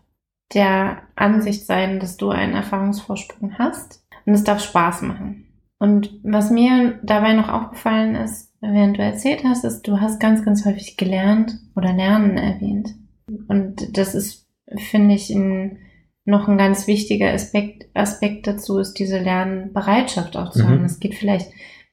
der 0.54 1.02
Ansicht 1.14 1.66
sein, 1.66 2.00
dass 2.00 2.16
du 2.16 2.30
einen 2.30 2.54
Erfahrungsvorsprung 2.54 3.58
hast. 3.58 4.04
Und 4.26 4.34
es 4.34 4.44
darf 4.44 4.62
Spaß 4.62 5.02
machen. 5.02 5.46
Und 5.78 6.20
was 6.22 6.50
mir 6.50 6.98
dabei 7.02 7.32
noch 7.32 7.48
aufgefallen 7.48 8.14
ist, 8.14 8.52
während 8.60 8.98
du 8.98 9.02
erzählt 9.02 9.44
hast, 9.44 9.64
ist, 9.64 9.82
du 9.82 10.00
hast 10.00 10.20
ganz, 10.20 10.44
ganz 10.44 10.66
häufig 10.66 10.96
gelernt 10.96 11.58
oder 11.74 11.92
Lernen 11.92 12.36
erwähnt. 12.36 12.90
Und 13.48 13.96
das 13.96 14.14
ist, 14.14 14.46
finde 14.76 15.14
ich, 15.14 15.30
ein, 15.30 15.78
noch 16.26 16.48
ein 16.48 16.58
ganz 16.58 16.86
wichtiger 16.86 17.32
Aspekt, 17.32 17.86
Aspekt 17.94 18.46
dazu 18.46 18.78
ist, 18.78 18.94
diese 18.94 19.18
Lernbereitschaft 19.18 20.36
auch 20.36 20.50
zu 20.50 20.64
mhm. 20.64 20.68
haben. 20.68 20.84
Es 20.84 21.00
geht 21.00 21.14
vielleicht 21.14 21.50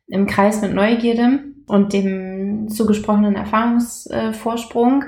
im 0.08 0.28
Kreis 0.28 0.62
mit 0.62 0.74
Neugierde 0.74 1.43
und 1.67 1.93
dem 1.93 2.69
zugesprochenen 2.69 3.36
Erfahrungsvorsprung, 3.36 5.03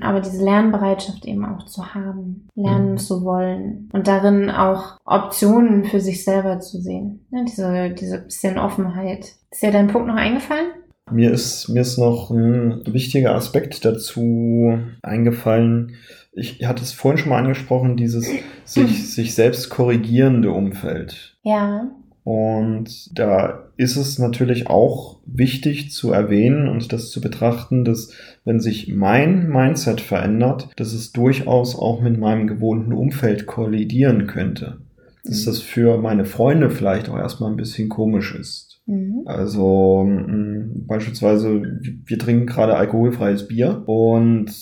aber 0.00 0.20
diese 0.20 0.44
Lernbereitschaft 0.44 1.24
eben 1.24 1.44
auch 1.44 1.64
zu 1.64 1.94
haben, 1.94 2.48
lernen 2.54 2.92
mhm. 2.92 2.98
zu 2.98 3.24
wollen 3.24 3.88
und 3.92 4.06
darin 4.06 4.50
auch 4.50 4.98
Optionen 5.04 5.84
für 5.84 6.00
sich 6.00 6.24
selber 6.24 6.60
zu 6.60 6.80
sehen. 6.80 7.26
Ja, 7.30 7.44
diese, 7.44 7.90
diese 7.90 8.18
bisschen 8.18 8.58
Offenheit. 8.58 9.32
Ist 9.50 9.62
dir 9.62 9.72
dein 9.72 9.88
Punkt 9.88 10.08
noch 10.08 10.16
eingefallen? 10.16 10.68
Mir 11.10 11.32
ist, 11.32 11.68
mir 11.68 11.80
ist 11.80 11.98
noch 11.98 12.30
ein 12.30 12.82
wichtiger 12.86 13.34
Aspekt 13.34 13.84
dazu 13.84 14.78
eingefallen. 15.02 15.96
Ich 16.32 16.64
hatte 16.64 16.82
es 16.82 16.92
vorhin 16.92 17.18
schon 17.18 17.30
mal 17.30 17.38
angesprochen, 17.38 17.96
dieses 17.96 18.30
sich, 18.64 19.10
sich 19.14 19.34
selbst 19.34 19.68
korrigierende 19.68 20.52
Umfeld. 20.52 21.36
Ja. 21.42 21.90
Und 22.24 23.18
da 23.18 23.64
ist 23.76 23.96
es 23.96 24.18
natürlich 24.18 24.68
auch 24.68 25.18
wichtig 25.26 25.90
zu 25.90 26.12
erwähnen 26.12 26.68
und 26.68 26.92
das 26.92 27.10
zu 27.10 27.20
betrachten, 27.20 27.84
dass 27.84 28.12
wenn 28.44 28.60
sich 28.60 28.92
mein 28.94 29.48
Mindset 29.48 30.00
verändert, 30.00 30.68
dass 30.76 30.92
es 30.92 31.12
durchaus 31.12 31.76
auch 31.76 32.00
mit 32.00 32.18
meinem 32.18 32.46
gewohnten 32.46 32.92
Umfeld 32.92 33.46
kollidieren 33.46 34.26
könnte. 34.28 34.78
Dass 35.24 35.42
mhm. 35.42 35.46
das 35.46 35.60
für 35.60 35.98
meine 35.98 36.24
Freunde 36.24 36.70
vielleicht 36.70 37.08
auch 37.08 37.18
erstmal 37.18 37.50
ein 37.50 37.56
bisschen 37.56 37.88
komisch 37.88 38.34
ist. 38.34 38.80
Mhm. 38.86 39.22
Also 39.26 40.04
mh, 40.04 40.66
beispielsweise, 40.86 41.62
wir 42.04 42.18
trinken 42.18 42.46
gerade 42.46 42.76
alkoholfreies 42.76 43.48
Bier 43.48 43.82
und 43.86 44.52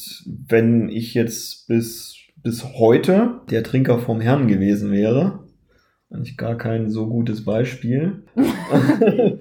wenn 0.49 0.89
ich 0.89 1.15
jetzt 1.15 1.69
bis, 1.69 2.17
bis 2.43 2.65
heute 2.79 3.41
der 3.51 3.63
Trinker 3.63 3.99
vom 3.99 4.21
Herrn 4.21 4.49
gewesen 4.49 4.91
wäre, 4.91 5.40
eigentlich 6.13 6.37
gar 6.37 6.57
kein 6.57 6.91
so 6.91 7.07
gutes 7.07 7.45
Beispiel. 7.45 8.25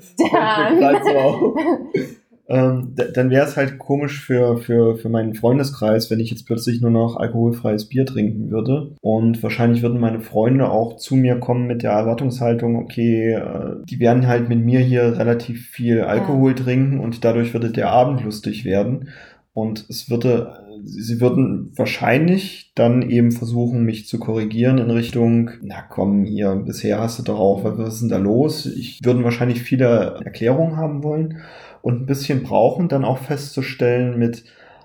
ähm, 2.48 2.96
dann 3.14 3.30
wäre 3.30 3.46
es 3.46 3.58
halt 3.58 3.78
komisch 3.80 4.24
für, 4.24 4.58
für, 4.58 4.98
für 4.98 5.10
meinen 5.10 5.36
Freundeskreis, 5.36 6.10
wenn 6.10 6.20
ich 6.20 6.32
jetzt 6.32 6.46
plötzlich 6.46 6.82
nur 6.82 6.92
noch 6.92 7.18
alkoholfreies 7.18 7.90
Bier 7.90 8.06
trinken 8.06 8.52
würde. 8.52 8.92
Und 9.02 9.42
wahrscheinlich 9.44 9.82
würden 9.82 10.00
meine 10.00 10.22
Freunde 10.22 10.70
auch 10.70 10.98
zu 10.98 11.16
mir 11.16 11.40
kommen 11.40 11.68
mit 11.68 11.84
der 11.84 11.92
Erwartungshaltung, 11.92 12.76
okay, 12.76 13.34
äh, 13.34 13.76
die 13.86 14.00
werden 14.00 14.28
halt 14.28 14.50
mit 14.50 14.64
mir 14.64 14.80
hier 14.80 15.18
relativ 15.18 15.68
viel 15.68 16.02
Alkohol 16.02 16.52
ja. 16.52 16.58
trinken 16.58 17.00
und 17.00 17.24
dadurch 17.24 17.54
würde 17.54 17.72
der 17.72 17.92
Abend 17.92 18.24
lustig 18.24 18.66
werden. 18.66 19.10
Und 19.54 19.86
es 19.90 20.10
würde 20.10 20.69
sie 20.84 21.22
würden 21.22 21.72
wahrscheinlich 21.76 22.72
dann 22.76 23.02
eben 23.02 23.32
versuchen, 23.32 23.84
mich 23.84 24.08
zu 24.08 24.20
korrigieren 24.20 24.78
in 24.78 24.90
Richtung, 24.92 25.52
na 25.62 25.82
komm, 25.82 26.26
hier, 26.26 26.56
bisher 26.56 27.00
hast 27.00 27.20
du 27.20 27.24
doch 27.24 27.40
auch, 27.40 27.64
was 27.64 27.96
ist 27.96 28.02
denn 28.02 28.10
da 28.10 28.18
los? 28.18 28.66
Ich 28.66 29.00
würden 29.04 29.24
wahrscheinlich 29.24 29.62
viele 29.62 30.20
Erklärungen 30.24 30.78
haben 30.78 31.04
wollen 31.04 31.40
und 31.82 32.02
ein 32.02 32.06
bisschen 32.06 32.44
brauchen, 32.44 32.88
dann 32.88 33.06
auch 33.06 33.18
festzustellen 33.18 34.18
mit, 34.20 34.44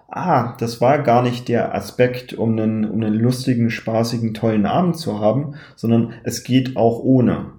ah, 0.08 0.56
das 0.58 0.80
war 0.80 1.02
gar 1.02 1.22
nicht 1.22 1.48
der 1.48 1.74
Aspekt, 1.74 2.34
um 2.34 2.52
einen, 2.52 2.84
um 2.84 3.02
einen 3.02 3.14
lustigen, 3.14 3.70
spaßigen, 3.70 4.34
tollen 4.34 4.66
Abend 4.66 4.96
zu 4.96 5.20
haben, 5.20 5.54
sondern 5.76 6.14
es 6.24 6.44
geht 6.44 6.76
auch 6.76 7.00
ohne. 7.00 7.52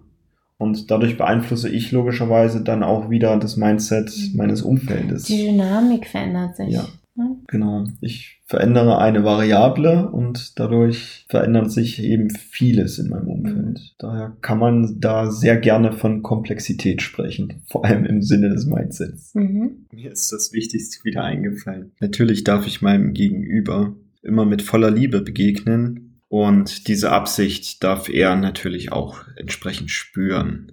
Und 0.58 0.90
dadurch 0.90 1.18
beeinflusse 1.18 1.70
ich 1.70 1.92
logischerweise 1.92 2.64
dann 2.64 2.82
auch 2.82 3.10
wieder 3.10 3.38
das 3.38 3.58
Mindset 3.58 4.10
mhm. 4.10 4.38
meines 4.38 4.62
Umfeldes. 4.62 5.24
Die 5.26 5.48
Dynamik 5.48 6.08
verändert 6.08 6.56
sich. 6.56 6.70
Ja. 6.70 6.86
Genau. 7.48 7.86
Ich 8.02 8.42
verändere 8.46 9.00
eine 9.00 9.24
Variable 9.24 10.10
und 10.10 10.60
dadurch 10.60 11.26
verändert 11.30 11.72
sich 11.72 12.04
eben 12.04 12.30
vieles 12.30 13.00
in 13.00 13.10
meinem 13.10 13.28
Umfeld. 13.28 13.80
Mhm. 13.80 13.96
Daher 13.98 14.38
kann 14.42 14.60
man 14.60 15.00
da 15.00 15.32
sehr 15.32 15.58
gerne 15.58 15.94
von 15.94 16.24
Komplexität 16.24 17.02
sprechen, 17.02 17.62
vor 17.68 17.86
allem 17.86 18.06
im 18.06 18.22
Sinne 18.22 18.50
des 18.50 18.66
Mindsets. 18.66 19.34
Mhm. 19.34 19.86
Mir 19.92 20.12
ist 20.12 20.32
das 20.32 20.52
Wichtigste 20.54 21.04
wieder 21.04 21.24
eingefallen. 21.24 21.92
Natürlich 22.00 22.44
darf 22.44 22.68
ich 22.68 22.82
meinem 22.82 23.14
Gegenüber 23.14 23.96
immer 24.22 24.46
mit 24.46 24.62
voller 24.62 24.92
Liebe 24.92 25.22
begegnen 25.22 26.20
und 26.28 26.88
diese 26.88 27.12
Absicht 27.12 27.84
darf 27.84 28.10
er 28.10 28.36
natürlich 28.36 28.92
auch 28.92 29.20
entsprechend 29.38 29.92
spüren, 29.92 30.72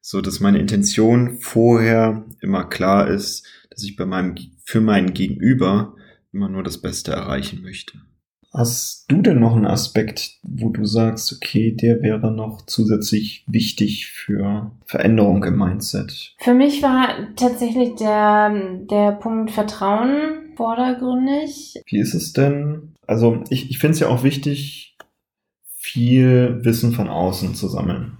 so 0.00 0.20
dass 0.20 0.40
meine 0.40 0.58
Intention 0.58 1.38
vorher 1.40 2.24
immer 2.40 2.64
klar 2.64 3.08
ist, 3.08 3.46
dass 3.70 3.84
ich 3.84 3.96
bei 3.96 4.06
meinem 4.06 4.34
für 4.68 4.82
mein 4.82 5.14
Gegenüber 5.14 5.94
immer 6.30 6.50
nur 6.50 6.62
das 6.62 6.76
Beste 6.76 7.12
erreichen 7.12 7.62
möchte. 7.62 8.02
Hast 8.52 9.06
du 9.08 9.22
denn 9.22 9.40
noch 9.40 9.56
einen 9.56 9.64
Aspekt, 9.64 10.40
wo 10.42 10.68
du 10.68 10.84
sagst, 10.84 11.32
okay, 11.32 11.72
der 11.72 12.02
wäre 12.02 12.30
noch 12.30 12.66
zusätzlich 12.66 13.46
wichtig 13.46 14.08
für 14.08 14.72
Veränderung 14.84 15.42
im 15.44 15.56
Mindset? 15.56 16.34
Für 16.38 16.52
mich 16.52 16.82
war 16.82 17.08
tatsächlich 17.34 17.94
der, 17.94 18.50
der 18.90 19.12
Punkt 19.12 19.52
Vertrauen 19.52 20.52
vordergründig. 20.54 21.80
Wie 21.86 21.98
ist 21.98 22.12
es 22.12 22.34
denn? 22.34 22.94
Also 23.06 23.42
ich, 23.48 23.70
ich 23.70 23.78
finde 23.78 23.94
es 23.94 24.00
ja 24.00 24.08
auch 24.08 24.22
wichtig, 24.22 24.98
viel 25.78 26.60
Wissen 26.62 26.92
von 26.92 27.08
außen 27.08 27.54
zu 27.54 27.68
sammeln. 27.68 28.18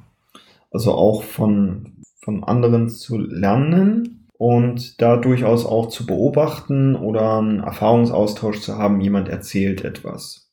Also 0.71 0.93
auch 0.93 1.25
von, 1.25 1.99
von 2.23 2.43
anderen 2.43 2.89
zu 2.89 3.19
lernen 3.19 4.18
und 4.39 5.03
da 5.03 5.17
durchaus 5.17 5.67
auch 5.67 5.89
zu 5.89 6.07
beobachten 6.07 6.95
oder 6.95 7.39
einen 7.39 7.61
Erfahrungsaustausch 7.61 8.61
zu 8.61 8.79
haben, 8.79 9.01
jemand 9.01 9.29
erzählt 9.29 9.85
etwas. 9.85 10.49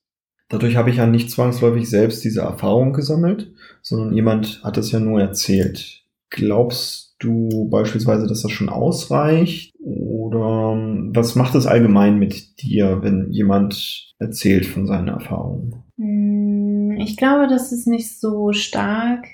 Dadurch 0.50 0.76
habe 0.76 0.90
ich 0.90 0.98
ja 0.98 1.08
nicht 1.08 1.32
zwangsläufig 1.32 1.90
selbst 1.90 2.24
diese 2.24 2.42
Erfahrung 2.42 2.94
gesammelt, 2.94 3.54
sondern 3.82 4.14
jemand 4.14 4.62
hat 4.64 4.78
es 4.78 4.92
ja 4.92 5.00
nur 5.00 5.22
erzählt. 5.22 6.04
Glaubst 6.30 7.16
du 7.20 7.70
beispielsweise, 7.70 8.28
dass 8.28 8.42
das 8.42 8.52
schon 8.52 8.70
ausreicht? 8.70 9.74
Oder 9.80 10.74
ähm, 10.74 11.12
was 11.14 11.36
macht 11.36 11.56
es 11.56 11.66
allgemein 11.66 12.18
mit 12.18 12.62
dir, 12.62 13.02
wenn 13.02 13.32
jemand 13.32 14.14
erzählt 14.20 14.66
von 14.66 14.86
seinen 14.86 15.08
Erfahrungen? 15.08 15.84
Hm, 15.98 16.98
ich 17.00 17.18
glaube, 17.18 17.48
das 17.48 17.72
ist 17.72 17.88
nicht 17.88 18.20
so 18.20 18.52
stark, 18.52 19.26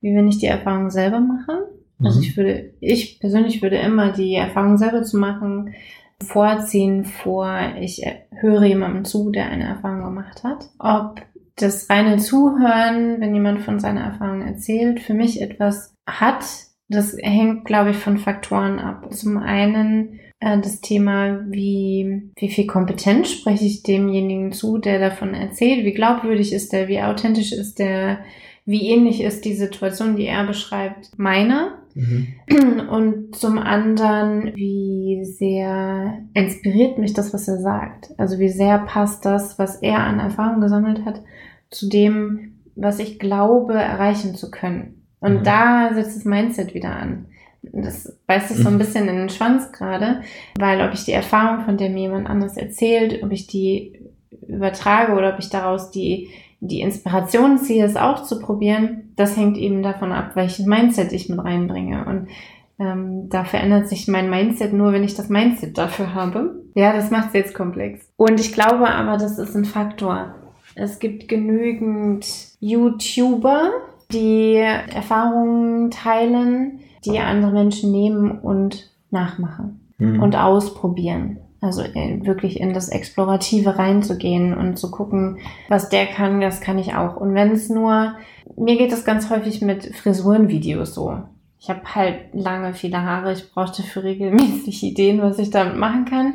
wie 0.00 0.14
wenn 0.14 0.28
ich 0.28 0.38
die 0.38 0.46
Erfahrung 0.46 0.90
selber 0.90 1.20
mache. 1.20 1.68
Also 2.02 2.18
mhm. 2.18 2.24
ich 2.24 2.36
würde, 2.36 2.74
ich 2.80 3.20
persönlich 3.20 3.62
würde 3.62 3.76
immer 3.76 4.12
die 4.12 4.34
Erfahrung 4.34 4.78
selber 4.78 5.02
zu 5.02 5.16
machen 5.16 5.74
vorziehen 6.20 7.04
vor, 7.04 7.74
ich 7.80 8.04
höre 8.30 8.64
jemandem 8.64 9.04
zu, 9.04 9.30
der 9.30 9.46
eine 9.50 9.64
Erfahrung 9.64 10.04
gemacht 10.04 10.42
hat. 10.42 10.68
Ob 10.78 11.22
das 11.56 11.88
reine 11.90 12.18
Zuhören, 12.18 13.20
wenn 13.20 13.34
jemand 13.34 13.62
von 13.62 13.80
seiner 13.80 14.02
Erfahrung 14.02 14.42
erzählt, 14.42 15.00
für 15.00 15.14
mich 15.14 15.40
etwas 15.40 15.94
hat, 16.06 16.44
das 16.88 17.16
hängt, 17.20 17.64
glaube 17.64 17.90
ich, 17.90 17.96
von 17.96 18.18
Faktoren 18.18 18.78
ab. 18.78 19.12
Zum 19.12 19.36
einen 19.36 20.20
äh, 20.40 20.58
das 20.58 20.80
Thema, 20.80 21.44
wie, 21.48 22.30
wie 22.36 22.48
viel 22.48 22.66
Kompetenz 22.66 23.30
spreche 23.30 23.64
ich 23.64 23.82
demjenigen 23.82 24.52
zu, 24.52 24.78
der 24.78 24.98
davon 24.98 25.34
erzählt, 25.34 25.84
wie 25.84 25.92
glaubwürdig 25.92 26.52
ist 26.52 26.72
der, 26.72 26.88
wie 26.88 27.02
authentisch 27.02 27.52
ist 27.52 27.78
der, 27.78 28.20
wie 28.68 28.90
ähnlich 28.90 29.22
ist 29.22 29.46
die 29.46 29.54
Situation, 29.54 30.16
die 30.16 30.26
er 30.26 30.46
beschreibt, 30.46 31.18
meiner. 31.18 31.78
Mhm. 31.94 32.34
Und 32.90 33.34
zum 33.34 33.56
anderen, 33.56 34.54
wie 34.54 35.24
sehr 35.24 36.18
inspiriert 36.34 36.98
mich 36.98 37.14
das, 37.14 37.32
was 37.32 37.48
er 37.48 37.62
sagt. 37.62 38.10
Also 38.18 38.38
wie 38.38 38.50
sehr 38.50 38.80
passt 38.80 39.24
das, 39.24 39.58
was 39.58 39.76
er 39.76 40.00
an 40.00 40.20
Erfahrung 40.20 40.60
gesammelt 40.60 41.06
hat, 41.06 41.22
zu 41.70 41.88
dem, 41.88 42.58
was 42.76 42.98
ich 42.98 43.18
glaube, 43.18 43.72
erreichen 43.72 44.34
zu 44.34 44.50
können. 44.50 45.02
Und 45.18 45.40
mhm. 45.40 45.44
da 45.44 45.94
setzt 45.94 46.18
das 46.18 46.24
Mindset 46.26 46.74
wieder 46.74 46.94
an. 46.94 47.24
Das 47.62 48.18
beißt 48.26 48.48
sich 48.48 48.58
so 48.58 48.68
ein 48.68 48.74
mhm. 48.74 48.78
bisschen 48.80 49.08
in 49.08 49.16
den 49.16 49.30
Schwanz 49.30 49.72
gerade, 49.72 50.20
weil 50.58 50.86
ob 50.86 50.92
ich 50.92 51.06
die 51.06 51.12
Erfahrung, 51.12 51.64
von 51.64 51.78
der 51.78 51.88
mir 51.88 52.02
jemand 52.02 52.28
anders 52.28 52.58
erzählt, 52.58 53.22
ob 53.22 53.32
ich 53.32 53.46
die 53.46 53.98
übertrage 54.46 55.14
oder 55.14 55.32
ob 55.32 55.38
ich 55.38 55.48
daraus 55.48 55.90
die, 55.90 56.28
die 56.60 56.80
Inspiration 56.80 57.58
ziehe, 57.58 57.84
es 57.84 57.96
auch 57.96 58.22
zu 58.24 58.40
probieren, 58.40 59.12
das 59.16 59.36
hängt 59.36 59.56
eben 59.56 59.82
davon 59.82 60.12
ab, 60.12 60.32
welches 60.34 60.66
Mindset 60.66 61.12
ich 61.12 61.28
mit 61.28 61.42
reinbringe. 61.42 62.04
Und 62.04 62.28
ähm, 62.80 63.28
da 63.28 63.44
verändert 63.44 63.88
sich 63.88 64.08
mein 64.08 64.30
Mindset 64.30 64.72
nur, 64.72 64.92
wenn 64.92 65.04
ich 65.04 65.14
das 65.14 65.28
Mindset 65.28 65.78
dafür 65.78 66.14
habe. 66.14 66.62
Ja, 66.74 66.92
das 66.92 67.10
macht 67.10 67.28
es 67.28 67.34
jetzt 67.34 67.54
komplex. 67.54 68.08
Und 68.16 68.40
ich 68.40 68.52
glaube 68.52 68.88
aber, 68.88 69.16
das 69.16 69.38
ist 69.38 69.54
ein 69.54 69.64
Faktor. 69.64 70.34
Es 70.74 70.98
gibt 70.98 71.28
genügend 71.28 72.26
YouTuber, 72.60 73.70
die 74.12 74.54
Erfahrungen 74.54 75.90
teilen, 75.90 76.80
die 77.04 77.18
andere 77.18 77.52
Menschen 77.52 77.90
nehmen 77.90 78.30
und 78.30 78.90
nachmachen 79.10 79.80
mhm. 79.98 80.22
und 80.22 80.36
ausprobieren. 80.36 81.38
Also 81.60 81.82
wirklich 81.82 82.60
in 82.60 82.72
das 82.72 82.88
Explorative 82.88 83.78
reinzugehen 83.78 84.56
und 84.56 84.78
zu 84.78 84.90
gucken, 84.90 85.38
was 85.68 85.88
der 85.88 86.06
kann, 86.06 86.40
das 86.40 86.60
kann 86.60 86.78
ich 86.78 86.94
auch. 86.94 87.16
Und 87.16 87.34
wenn 87.34 87.50
es 87.50 87.68
nur, 87.68 88.14
mir 88.56 88.76
geht 88.76 88.92
es 88.92 89.04
ganz 89.04 89.28
häufig 89.28 89.60
mit 89.60 89.96
Frisurenvideos 89.96 90.94
so. 90.94 91.20
Ich 91.60 91.68
habe 91.68 91.82
halt 91.94 92.32
lange, 92.32 92.74
viele 92.74 93.02
Haare. 93.02 93.32
Ich 93.32 93.50
brauchte 93.50 93.82
für 93.82 94.04
regelmäßig 94.04 94.84
Ideen, 94.84 95.20
was 95.20 95.40
ich 95.40 95.50
damit 95.50 95.76
machen 95.76 96.04
kann. 96.04 96.34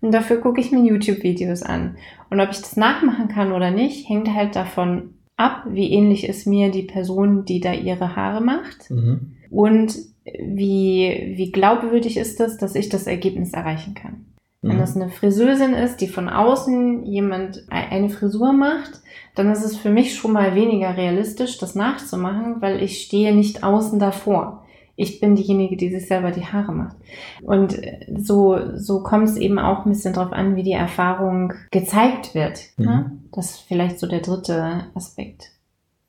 Und 0.00 0.12
dafür 0.12 0.38
gucke 0.38 0.60
ich 0.60 0.72
mir 0.72 0.84
YouTube-Videos 0.84 1.62
an. 1.62 1.96
Und 2.28 2.40
ob 2.40 2.50
ich 2.50 2.58
das 2.58 2.76
nachmachen 2.76 3.28
kann 3.28 3.52
oder 3.52 3.70
nicht, 3.70 4.08
hängt 4.08 4.28
halt 4.34 4.56
davon 4.56 5.14
ab, 5.36 5.64
wie 5.68 5.92
ähnlich 5.92 6.28
ist 6.28 6.46
mir 6.46 6.70
die 6.70 6.82
Person, 6.82 7.44
die 7.44 7.60
da 7.60 7.72
ihre 7.72 8.16
Haare 8.16 8.42
macht. 8.42 8.90
Mhm. 8.90 9.36
Und 9.50 9.94
wie, 10.24 11.34
wie 11.36 11.52
glaubwürdig 11.52 12.16
ist 12.16 12.40
es, 12.40 12.56
dass 12.56 12.74
ich 12.74 12.88
das 12.88 13.06
Ergebnis 13.06 13.52
erreichen 13.52 13.94
kann. 13.94 14.26
Mhm. 14.64 14.70
Wenn 14.70 14.78
das 14.78 14.96
eine 14.96 15.10
Friseusin 15.10 15.74
ist, 15.74 16.00
die 16.00 16.08
von 16.08 16.28
außen 16.28 17.04
jemand 17.04 17.66
eine 17.68 18.08
Frisur 18.08 18.52
macht, 18.52 19.02
dann 19.34 19.50
ist 19.50 19.62
es 19.62 19.76
für 19.76 19.90
mich 19.90 20.14
schon 20.14 20.32
mal 20.32 20.54
weniger 20.54 20.96
realistisch, 20.96 21.58
das 21.58 21.74
nachzumachen, 21.74 22.62
weil 22.62 22.82
ich 22.82 23.02
stehe 23.02 23.34
nicht 23.34 23.62
außen 23.62 23.98
davor. 23.98 24.64
Ich 24.96 25.20
bin 25.20 25.34
diejenige, 25.34 25.76
die 25.76 25.90
sich 25.90 26.06
selber 26.06 26.30
die 26.30 26.46
Haare 26.46 26.72
macht. 26.72 26.96
Und 27.42 27.78
so, 28.16 28.76
so 28.76 29.02
kommt 29.02 29.28
es 29.28 29.36
eben 29.36 29.58
auch 29.58 29.84
ein 29.84 29.90
bisschen 29.90 30.14
drauf 30.14 30.32
an, 30.32 30.56
wie 30.56 30.62
die 30.62 30.72
Erfahrung 30.72 31.52
gezeigt 31.70 32.34
wird. 32.34 32.60
Mhm. 32.76 32.84
Ne? 32.84 33.12
Das 33.32 33.50
ist 33.50 33.60
vielleicht 33.60 33.98
so 33.98 34.06
der 34.06 34.20
dritte 34.20 34.86
Aspekt. 34.94 35.50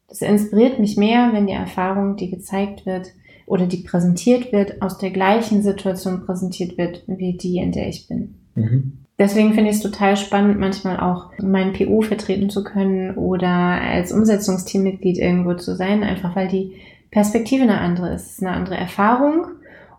Das 0.07 0.21
inspiriert 0.21 0.79
mich 0.79 0.97
mehr, 0.97 1.31
wenn 1.33 1.47
die 1.47 1.53
Erfahrung, 1.53 2.15
die 2.15 2.29
gezeigt 2.29 2.85
wird, 2.85 3.07
oder 3.47 3.67
die 3.67 3.77
präsentiert 3.77 4.51
wird, 4.51 4.81
aus 4.81 4.97
der 4.97 5.11
gleichen 5.11 5.61
Situation 5.61 6.25
präsentiert 6.25 6.77
wird, 6.77 7.03
wie 7.07 7.37
die, 7.37 7.57
in 7.57 7.71
der 7.71 7.89
ich 7.89 8.07
bin. 8.07 8.35
Mhm. 8.55 8.93
Deswegen 9.17 9.53
finde 9.53 9.69
ich 9.69 9.77
es 9.77 9.81
total 9.81 10.17
spannend, 10.17 10.59
manchmal 10.59 10.99
auch 10.99 11.31
mein 11.41 11.71
PO 11.71 12.01
vertreten 12.01 12.49
zu 12.49 12.63
können 12.63 13.15
oder 13.15 13.47
als 13.47 14.11
Umsetzungsteammitglied 14.11 15.17
irgendwo 15.17 15.53
zu 15.53 15.75
sein, 15.75 16.03
einfach 16.03 16.35
weil 16.35 16.49
die 16.49 16.73
Perspektive 17.11 17.63
eine 17.63 17.79
andere 17.79 18.13
ist. 18.13 18.25
Es 18.25 18.31
ist 18.33 18.43
eine 18.43 18.55
andere 18.55 18.75
Erfahrung 18.75 19.45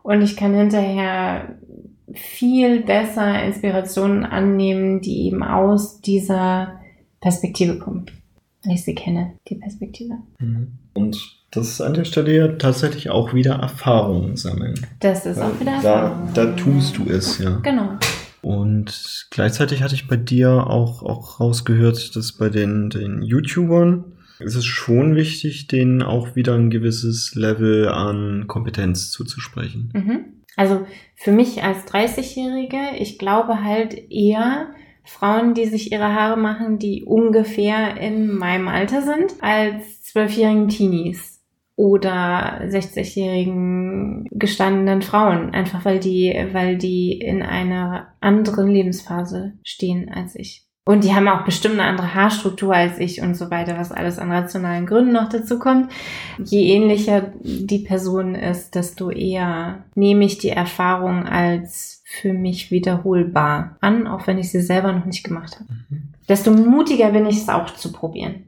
und 0.02 0.20
ich 0.20 0.36
kann 0.36 0.54
hinterher 0.54 1.56
viel 2.12 2.82
besser 2.82 3.42
Inspirationen 3.42 4.24
annehmen, 4.24 5.00
die 5.00 5.26
eben 5.26 5.42
aus 5.42 6.02
dieser 6.02 6.80
Perspektive 7.20 7.78
kommen. 7.78 8.06
Wenn 8.62 8.72
ich 8.72 8.84
sie 8.84 8.94
kenne, 8.94 9.32
die 9.48 9.54
Perspektive. 9.54 10.14
Mhm. 10.40 10.72
Und 10.92 11.18
das 11.52 11.68
ist 11.68 11.80
an 11.80 11.94
der 11.94 12.04
Stelle 12.04 12.36
ja 12.36 12.48
tatsächlich 12.48 13.08
auch 13.08 13.32
wieder 13.32 13.54
Erfahrung 13.54 14.36
sammeln. 14.36 14.74
Das 15.00 15.24
ist 15.24 15.40
auch 15.40 15.58
wieder 15.58 15.72
Erfahrung. 15.72 16.28
Da, 16.34 16.44
da 16.44 16.52
tust 16.52 16.98
du 16.98 17.08
es, 17.08 17.38
ja. 17.38 17.60
Genau. 17.62 17.98
Und 18.46 19.26
gleichzeitig 19.30 19.82
hatte 19.82 19.96
ich 19.96 20.06
bei 20.06 20.16
dir 20.16 20.68
auch, 20.68 21.02
auch 21.02 21.40
rausgehört, 21.40 22.14
dass 22.14 22.30
bei 22.30 22.48
den, 22.48 22.90
den 22.90 23.20
YouTubern 23.20 24.04
ist 24.38 24.54
es 24.54 24.64
schon 24.64 25.16
wichtig, 25.16 25.66
denen 25.66 26.00
auch 26.00 26.36
wieder 26.36 26.54
ein 26.54 26.70
gewisses 26.70 27.34
Level 27.34 27.88
an 27.88 28.44
Kompetenz 28.46 29.10
zuzusprechen. 29.10 29.90
Mhm. 29.92 30.24
Also 30.54 30.86
für 31.16 31.32
mich 31.32 31.64
als 31.64 31.88
30-Jährige, 31.92 32.96
ich 33.00 33.18
glaube 33.18 33.64
halt 33.64 34.12
eher, 34.12 34.68
Frauen, 35.02 35.54
die 35.54 35.66
sich 35.66 35.90
ihre 35.90 36.14
Haare 36.14 36.38
machen, 36.38 36.78
die 36.78 37.02
ungefähr 37.02 38.00
in 38.00 38.32
meinem 38.32 38.68
Alter 38.68 39.02
sind, 39.02 39.34
als 39.40 40.02
zwölfjährigen 40.02 40.68
Teenies 40.68 41.35
oder 41.76 42.62
60-jährigen 42.64 44.26
gestandenen 44.32 45.02
Frauen, 45.02 45.50
einfach 45.50 45.84
weil 45.84 46.00
die, 46.00 46.34
weil 46.52 46.78
die 46.78 47.12
in 47.12 47.42
einer 47.42 48.08
anderen 48.20 48.68
Lebensphase 48.68 49.52
stehen 49.62 50.10
als 50.10 50.34
ich. 50.34 50.62
Und 50.88 51.02
die 51.02 51.14
haben 51.14 51.26
auch 51.26 51.44
bestimmt 51.44 51.74
eine 51.74 51.88
andere 51.88 52.14
Haarstruktur 52.14 52.72
als 52.72 53.00
ich 53.00 53.20
und 53.20 53.34
so 53.36 53.50
weiter, 53.50 53.76
was 53.76 53.90
alles 53.90 54.20
an 54.20 54.30
rationalen 54.30 54.86
Gründen 54.86 55.12
noch 55.12 55.28
dazu 55.28 55.58
kommt. 55.58 55.90
Je 56.38 56.72
ähnlicher 56.72 57.32
die 57.42 57.80
Person 57.80 58.36
ist, 58.36 58.76
desto 58.76 59.10
eher 59.10 59.84
nehme 59.96 60.24
ich 60.24 60.38
die 60.38 60.50
Erfahrung 60.50 61.24
als 61.24 62.04
für 62.04 62.32
mich 62.32 62.70
wiederholbar 62.70 63.76
an, 63.80 64.06
auch 64.06 64.28
wenn 64.28 64.38
ich 64.38 64.52
sie 64.52 64.60
selber 64.60 64.92
noch 64.92 65.06
nicht 65.06 65.24
gemacht 65.24 65.56
habe. 65.56 65.72
Mhm. 65.90 66.14
Desto 66.28 66.52
mutiger 66.52 67.10
bin 67.10 67.26
ich 67.26 67.38
es 67.38 67.48
auch 67.48 67.74
zu 67.74 67.90
probieren 67.90 68.45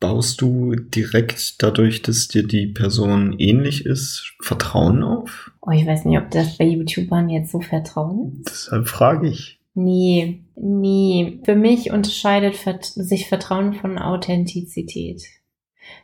baust 0.00 0.40
du 0.40 0.74
direkt 0.74 1.62
dadurch, 1.62 2.02
dass 2.02 2.28
dir 2.28 2.46
die 2.46 2.66
Person 2.66 3.34
ähnlich 3.38 3.84
ist, 3.86 4.34
Vertrauen 4.40 5.02
auf? 5.02 5.50
Oh, 5.60 5.70
ich 5.70 5.86
weiß 5.86 6.04
nicht, 6.04 6.18
ob 6.18 6.30
das 6.30 6.56
bei 6.56 6.64
YouTubern 6.64 7.28
jetzt 7.28 7.52
so 7.52 7.60
Vertrauen 7.60 8.42
ist. 8.44 8.50
Deshalb 8.50 8.88
frage 8.88 9.28
ich. 9.28 9.58
Nee, 9.74 10.40
nee. 10.56 11.40
Für 11.44 11.54
mich 11.54 11.90
unterscheidet 11.90 12.56
sich 12.82 13.28
Vertrauen 13.28 13.74
von 13.74 13.98
Authentizität. 13.98 15.22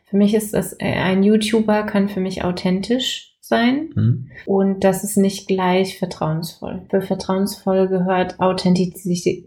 Für 0.05 0.17
mich 0.17 0.35
ist 0.35 0.55
das, 0.55 0.75
äh, 0.75 0.95
ein 0.95 1.23
YouTuber 1.23 1.83
kann 1.83 2.09
für 2.09 2.21
mich 2.21 2.45
authentisch 2.45 3.34
sein 3.47 3.91
hm. 3.95 4.31
und 4.47 4.85
das 4.85 5.05
ist 5.05 5.17
nicht 5.17 5.47
gleich 5.47 5.99
vertrauensvoll. 5.99 6.87
Für 6.91 7.03
vertrauensvoll 7.03 7.89
gehört 7.89 8.41
Authentizität, 8.41 9.47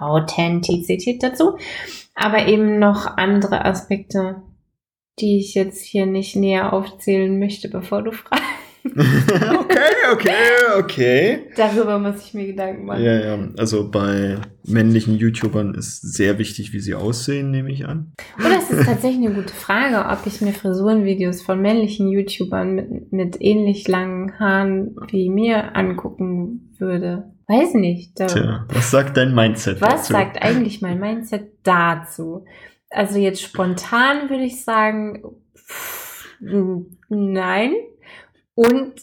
Authentizität 0.00 1.22
dazu 1.22 1.56
aber 2.14 2.46
eben 2.46 2.78
noch 2.78 3.16
andere 3.16 3.64
Aspekte, 3.64 4.42
die 5.18 5.38
ich 5.38 5.54
jetzt 5.54 5.84
hier 5.84 6.06
nicht 6.06 6.36
näher 6.36 6.72
aufzählen 6.72 7.38
möchte, 7.38 7.68
bevor 7.68 8.02
du 8.02 8.12
fragst. 8.12 8.42
okay, 8.94 10.12
okay, 10.12 10.78
okay. 10.78 11.50
Darüber 11.56 11.98
muss 11.98 12.22
ich 12.22 12.34
mir 12.34 12.46
Gedanken 12.46 12.84
machen. 12.84 13.02
Ja, 13.02 13.18
ja. 13.18 13.48
Also 13.56 13.90
bei 13.90 14.36
männlichen 14.66 15.16
YouTubern 15.16 15.74
ist 15.74 16.02
sehr 16.02 16.38
wichtig, 16.38 16.72
wie 16.72 16.80
sie 16.80 16.94
aussehen, 16.94 17.50
nehme 17.50 17.72
ich 17.72 17.86
an. 17.86 18.12
Oder 18.38 18.58
es 18.58 18.70
ist 18.70 18.84
tatsächlich 18.84 19.26
eine 19.26 19.34
gute 19.34 19.54
Frage, 19.54 20.06
ob 20.10 20.26
ich 20.26 20.40
mir 20.42 20.52
Frisurenvideos 20.52 21.40
von 21.40 21.62
männlichen 21.62 22.08
YouTubern 22.08 22.74
mit, 22.74 23.12
mit 23.12 23.36
ähnlich 23.40 23.88
langen 23.88 24.38
Haaren 24.38 24.96
wie 25.08 25.30
mir 25.30 25.74
angucken 25.74 26.74
würde. 26.78 27.32
Weiß 27.46 27.74
nicht. 27.74 28.16
Tja, 28.16 28.66
was 28.68 28.90
sagt 28.90 29.16
dein 29.16 29.34
Mindset 29.34 29.80
was 29.80 30.02
dazu? 30.02 30.12
sagt 30.12 30.42
eigentlich 30.42 30.82
mein 30.82 30.98
Mindset 30.98 31.52
dazu? 31.62 32.44
Also 32.90 33.18
jetzt 33.18 33.42
spontan 33.42 34.30
würde 34.30 34.44
ich 34.44 34.62
sagen, 34.62 35.22
pff, 35.56 36.28
nein. 37.08 37.72
Und 38.54 38.94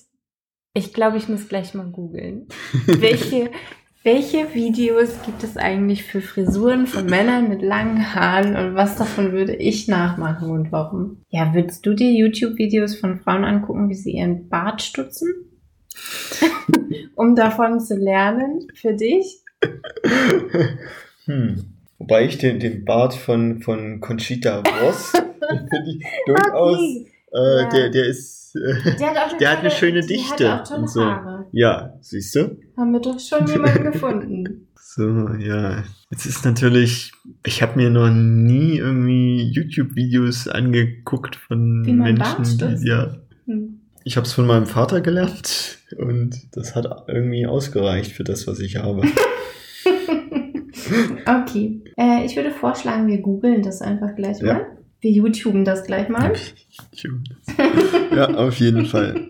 ich 0.73 0.93
glaube, 0.93 1.17
ich 1.17 1.27
muss 1.27 1.49
gleich 1.49 1.73
mal 1.73 1.87
googeln. 1.87 2.47
welche, 2.85 3.51
welche 4.03 4.53
Videos 4.53 5.09
gibt 5.25 5.43
es 5.43 5.57
eigentlich 5.57 6.03
für 6.03 6.21
Frisuren 6.21 6.87
von 6.87 7.05
Männern 7.05 7.49
mit 7.49 7.61
langen 7.61 8.15
Haaren 8.15 8.55
und 8.55 8.75
was 8.75 8.95
davon 8.95 9.31
würde 9.33 9.55
ich 9.55 9.87
nachmachen 9.87 10.49
und 10.49 10.71
warum? 10.71 11.23
Ja, 11.29 11.53
würdest 11.53 11.85
du 11.85 11.93
dir 11.93 12.11
YouTube-Videos 12.11 12.95
von 12.95 13.19
Frauen 13.19 13.43
angucken, 13.43 13.89
wie 13.89 13.95
sie 13.95 14.11
ihren 14.11 14.47
Bart 14.49 14.81
stutzen? 14.81 15.27
um 17.15 17.35
davon 17.35 17.79
zu 17.79 17.95
lernen 17.95 18.67
für 18.73 18.93
dich? 18.93 19.41
Hm. 21.25 21.65
Wobei 21.99 22.25
ich 22.25 22.39
den, 22.39 22.59
den 22.59 22.83
Bart 22.83 23.13
von, 23.13 23.61
von 23.61 23.99
Conchita 23.99 24.63
Ross 24.81 25.11
finde 25.11 25.91
ich 25.91 26.03
durchaus, 26.25 26.79
Okay. 26.79 27.10
Äh, 27.33 27.61
Ja. 27.61 27.69
der, 27.69 27.89
der 27.89 28.05
ist, 28.07 28.55
äh, 28.55 28.95
Der 28.99 29.09
hat, 29.11 29.17
auch 29.33 29.37
Der 29.37 29.51
hat 29.51 29.59
eine 29.59 29.71
schöne 29.71 30.01
Dichte 30.01 30.51
Hat 30.51 30.61
auch 30.61 30.67
tolle 30.67 30.81
und 30.81 30.89
so. 30.89 31.05
Haare. 31.05 31.45
ja, 31.51 31.93
siehst 32.01 32.35
du? 32.35 32.57
Haben 32.77 32.91
wir 32.91 32.99
doch 32.99 33.19
schon 33.19 33.47
jemanden 33.51 33.91
gefunden. 33.91 34.67
So, 34.75 35.29
ja. 35.39 35.83
Jetzt 36.09 36.25
ist 36.25 36.43
natürlich, 36.43 37.13
ich 37.45 37.61
habe 37.61 37.77
mir 37.79 37.89
noch 37.89 38.09
nie 38.09 38.77
irgendwie 38.77 39.43
YouTube-Videos 39.51 40.49
angeguckt 40.49 41.37
von 41.37 41.85
Wie 41.85 41.93
man 41.93 42.15
Menschen, 42.15 42.57
die, 42.57 42.87
ja. 42.87 43.15
Hm. 43.45 43.79
Ich 44.03 44.17
habe 44.17 44.25
es 44.27 44.33
von 44.33 44.47
meinem 44.47 44.65
Vater 44.65 44.99
gelernt 44.99 45.77
und 45.97 46.35
das 46.53 46.75
hat 46.75 46.87
irgendwie 47.07 47.45
ausgereicht 47.45 48.11
für 48.11 48.23
das, 48.25 48.47
was 48.47 48.59
ich 48.59 48.77
habe. 48.77 49.03
okay. 51.25 51.81
Äh, 51.97 52.25
ich 52.25 52.35
würde 52.35 52.51
vorschlagen, 52.51 53.07
wir 53.07 53.19
googeln 53.21 53.61
das 53.61 53.81
einfach 53.81 54.15
gleich 54.15 54.39
Ja. 54.41 54.65
Wir 55.01 55.11
YouTuben 55.11 55.65
das 55.65 55.83
gleich 55.83 56.09
mal. 56.09 56.33
ja, 58.15 58.27
auf 58.35 58.55
jeden 58.59 58.85
Fall. 58.85 59.29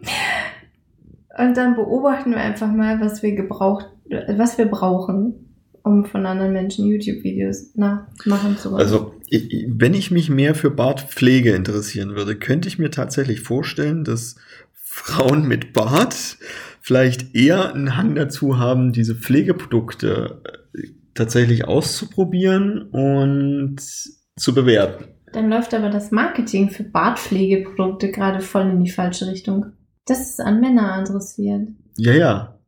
Und 1.38 1.56
dann 1.56 1.76
beobachten 1.76 2.32
wir 2.32 2.38
einfach 2.40 2.72
mal, 2.72 3.00
was 3.00 3.24
wir 3.24 3.34
gebraucht, 3.36 3.86
was 4.28 4.58
wir 4.58 4.66
brauchen, 4.66 5.56
um 5.84 6.06
von 6.06 6.26
anderen 6.26 6.52
Menschen 6.54 6.86
YouTube-Videos 6.88 7.76
nachmachen 7.76 8.58
zu 8.58 8.72
wollen. 8.72 8.82
Also, 8.82 9.16
ich- 9.28 9.66
wenn 9.70 9.94
ich 9.94 10.12
mich 10.12 10.30
mehr 10.30 10.56
für 10.56 10.70
Bartpflege 10.72 11.54
interessieren 11.56 12.16
würde, 12.16 12.36
könnte 12.36 12.68
ich 12.68 12.78
mir 12.78 12.92
tatsächlich 12.92 13.40
vorstellen, 13.42 14.04
dass 14.04 14.36
Frauen 14.74 15.48
mit 15.48 15.72
Bart 15.72 16.38
vielleicht 16.82 17.34
eher 17.34 17.74
einen 17.74 17.96
Hang 17.96 18.14
dazu 18.16 18.60
haben, 18.60 18.92
diese 18.92 19.16
Pflegeprodukte 19.16 20.42
äh, 20.76 20.88
tatsächlich 21.14 21.66
auszuprobieren 21.66 22.82
und 22.92 23.78
zu 23.80 24.54
bewerten. 24.54 25.06
Dann 25.34 25.50
läuft 25.50 25.74
aber 25.74 25.90
das 25.90 26.12
Marketing 26.12 26.70
für 26.70 26.84
Bartpflegeprodukte 26.84 28.12
gerade 28.12 28.42
voll 28.42 28.70
in 28.70 28.84
die 28.84 28.92
falsche 28.92 29.28
Richtung. 29.28 29.68
Das 30.06 30.20
ist 30.20 30.42
an 30.42 30.60
Männer 30.60 30.94
adressiert. 30.94 31.70
Ja, 31.98 32.14
ja. 32.14 32.60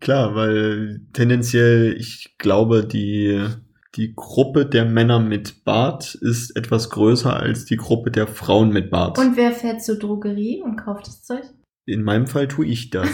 Klar, 0.00 0.34
weil 0.34 1.00
tendenziell, 1.12 1.94
ich 1.96 2.36
glaube, 2.38 2.84
die, 2.84 3.46
die 3.94 4.14
Gruppe 4.16 4.66
der 4.66 4.84
Männer 4.84 5.20
mit 5.20 5.64
Bart 5.64 6.16
ist 6.16 6.56
etwas 6.56 6.90
größer 6.90 7.36
als 7.36 7.66
die 7.66 7.76
Gruppe 7.76 8.10
der 8.10 8.26
Frauen 8.26 8.70
mit 8.70 8.90
Bart. 8.90 9.18
Und 9.18 9.36
wer 9.36 9.52
fährt 9.52 9.82
zur 9.82 9.96
Drogerie 9.96 10.60
und 10.62 10.76
kauft 10.76 11.06
das 11.06 11.22
Zeug? 11.22 11.44
In 11.86 12.02
meinem 12.02 12.26
Fall 12.26 12.48
tue 12.48 12.66
ich 12.66 12.90
das. 12.90 13.08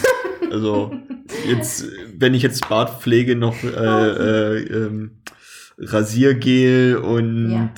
Also 0.51 0.93
jetzt, 1.47 1.87
wenn 2.17 2.33
ich 2.33 2.43
jetzt 2.43 2.69
Bartpflege 2.69 3.37
noch 3.37 3.63
äh, 3.63 3.69
äh, 3.69 4.63
ähm, 4.63 5.23
Rasiergel 5.81 6.97
und 6.97 7.51
Ja. 7.53 7.71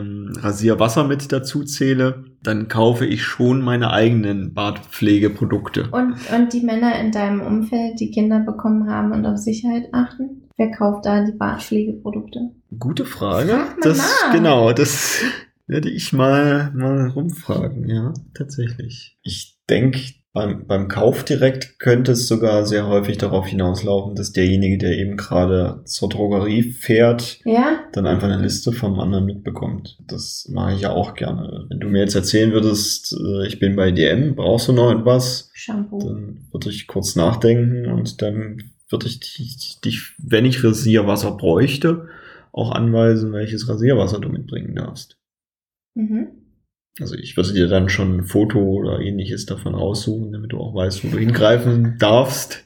ähm, 0.00 0.32
Rasierwasser 0.40 1.04
mit 1.04 1.30
dazu 1.32 1.64
zähle, 1.64 2.24
dann 2.42 2.68
kaufe 2.68 3.04
ich 3.06 3.22
schon 3.22 3.60
meine 3.62 3.90
eigenen 3.92 4.54
Bartpflegeprodukte. 4.54 5.88
Und, 5.90 6.14
und 6.34 6.52
die 6.52 6.60
Männer 6.60 6.98
in 7.00 7.12
deinem 7.12 7.40
Umfeld, 7.40 8.00
die 8.00 8.10
Kinder 8.10 8.40
bekommen 8.40 8.88
haben 8.90 9.12
und 9.12 9.26
auf 9.26 9.36
Sicherheit 9.38 9.88
achten? 9.92 10.48
Wer 10.56 10.70
kauft 10.72 11.06
da 11.06 11.24
die 11.24 11.32
Bartpflegeprodukte? 11.32 12.50
Gute 12.78 13.04
Frage. 13.04 13.50
Frag 13.52 13.80
Das 13.82 13.98
nach. 13.98 14.32
genau, 14.32 14.72
das 14.72 15.22
werde 15.66 15.90
ich 15.90 16.12
mal 16.12 16.72
mal 16.74 17.08
rumfragen. 17.08 17.88
Ja, 17.88 18.12
tatsächlich. 18.34 19.18
Ich 19.22 19.58
denke, 19.68 20.00
beim, 20.38 20.66
beim 20.66 20.88
Kauf 20.88 21.24
direkt 21.24 21.78
könnte 21.80 22.12
es 22.12 22.28
sogar 22.28 22.64
sehr 22.64 22.86
häufig 22.86 23.18
darauf 23.18 23.46
hinauslaufen, 23.48 24.14
dass 24.14 24.32
derjenige, 24.32 24.78
der 24.78 24.96
eben 24.96 25.16
gerade 25.16 25.80
zur 25.84 26.08
Drogerie 26.08 26.62
fährt, 26.62 27.40
Ja? 27.44 27.80
dann 27.92 28.06
einfach 28.06 28.28
eine 28.28 28.40
Liste 28.40 28.70
vom 28.72 29.00
anderen 29.00 29.24
mitbekommt. 29.26 29.98
Das 30.06 30.48
mache 30.52 30.74
ich 30.74 30.82
ja 30.82 30.90
auch 30.90 31.14
gerne. 31.14 31.66
Wenn 31.68 31.80
du 31.80 31.88
mir 31.88 32.00
jetzt 32.00 32.14
erzählen 32.14 32.52
würdest, 32.52 33.12
äh, 33.12 33.46
ich 33.48 33.58
bin 33.58 33.74
bei 33.74 33.90
DM, 33.90 34.36
brauchst 34.36 34.68
du 34.68 34.72
noch 34.72 34.92
etwas, 34.92 35.50
Shampoo. 35.54 35.98
dann 35.98 36.46
würde 36.52 36.70
ich 36.70 36.86
kurz 36.86 37.16
nachdenken 37.16 37.86
und 37.90 38.22
dann 38.22 38.62
würde 38.90 39.06
ich 39.06 39.18
dich, 39.20 39.80
dich, 39.84 40.12
wenn 40.18 40.44
ich 40.44 40.62
Rasierwasser 40.62 41.32
bräuchte, 41.36 42.06
auch 42.52 42.70
anweisen, 42.72 43.32
welches 43.32 43.68
Rasierwasser 43.68 44.20
du 44.20 44.28
mitbringen 44.28 44.74
darfst. 44.76 45.18
Mhm. 45.94 46.28
Also 47.00 47.14
ich 47.14 47.36
würde 47.36 47.52
dir 47.52 47.68
dann 47.68 47.88
schon 47.88 48.18
ein 48.18 48.24
Foto 48.24 48.58
oder 48.58 49.00
ähnliches 49.00 49.46
davon 49.46 49.74
raussuchen, 49.74 50.32
damit 50.32 50.52
du 50.52 50.58
auch 50.58 50.74
weißt, 50.74 51.04
wo 51.04 51.08
du 51.08 51.18
hingreifen 51.18 51.96
darfst. 51.98 52.64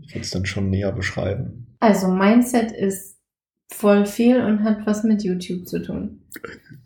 Ich 0.00 0.14
würde 0.14 0.20
es 0.22 0.30
dann 0.30 0.46
schon 0.46 0.70
näher 0.70 0.92
beschreiben. 0.92 1.76
Also 1.80 2.08
Mindset 2.08 2.72
ist 2.72 3.18
voll 3.70 4.06
viel 4.06 4.40
und 4.40 4.64
hat 4.64 4.86
was 4.86 5.04
mit 5.04 5.22
YouTube 5.22 5.66
zu 5.66 5.82
tun. 5.82 6.22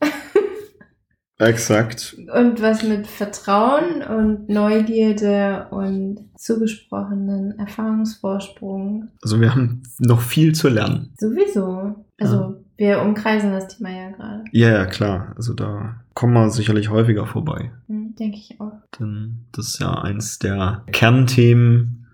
Exakt. 1.39 2.17
Und 2.33 2.63
was 2.63 2.85
mit 2.85 3.07
Vertrauen 3.07 4.03
und 4.03 4.49
Neugierde 4.49 5.67
und 5.71 6.31
zugesprochenen 6.37 7.59
Erfahrungsvorsprung. 7.59 9.09
Also 9.23 9.41
wir 9.41 9.53
haben 9.53 9.83
noch 9.99 10.21
viel 10.21 10.55
zu 10.55 10.69
lernen. 10.69 11.15
Sowieso. 11.19 12.07
Also 12.21 12.62
wir 12.77 13.03
umkreisen 13.03 13.53
das 13.53 13.68
Thema 13.68 13.91
ja 13.91 14.11
gerade. 14.11 14.45
Ja, 14.53 14.70
ja, 14.70 14.87
klar. 14.87 15.33
Also 15.37 15.55
da 15.55 15.97
kommen 16.14 16.35
wir 16.35 16.51
sicherlich 16.51 16.91
häufiger 16.91 17.27
vorbei. 17.27 17.73
Hm, 17.89 18.14
Denke 18.16 18.39
ich 18.39 18.61
auch. 18.61 18.73
Denn 18.99 19.47
das 19.53 19.68
ist 19.68 19.79
ja 19.81 19.93
eins 20.03 20.39
der 20.39 20.83
Kernthemen, 20.93 22.07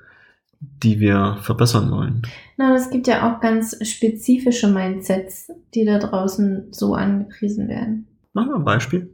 die 0.60 1.00
wir 1.00 1.38
verbessern 1.42 1.90
wollen. 1.90 2.22
Na, 2.56 2.74
es 2.74 2.90
gibt 2.90 3.06
ja 3.06 3.32
auch 3.32 3.40
ganz 3.40 3.76
spezifische 3.88 4.68
Mindsets, 4.68 5.50
die 5.74 5.84
da 5.84 5.98
draußen 5.98 6.68
so 6.72 6.94
angepriesen 6.94 7.68
werden. 7.68 8.06
Machen 8.32 8.50
wir 8.50 8.56
ein 8.56 8.64
Beispiel. 8.64 9.10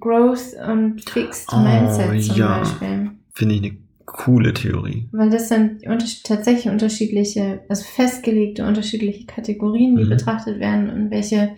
Growth 0.00 0.54
und 0.66 1.08
Fixed 1.08 1.48
Oh, 1.52 1.58
Mindset 1.58 2.22
zum 2.24 2.36
ja. 2.36 2.58
Beispiel. 2.58 3.10
Finde 3.34 3.54
ich 3.56 3.62
eine 3.62 3.76
coole 4.06 4.54
Theorie. 4.54 5.08
Weil 5.12 5.30
das 5.30 5.48
sind 5.48 5.86
unter 5.86 6.06
tatsächlich 6.24 6.70
unterschiedliche, 6.72 7.60
also 7.68 7.84
festgelegte 7.84 8.66
unterschiedliche 8.66 9.26
Kategorien, 9.26 9.96
die 9.96 10.04
Mhm. 10.04 10.10
betrachtet 10.10 10.60
werden 10.60 10.90
und 10.90 11.10
welche, 11.10 11.50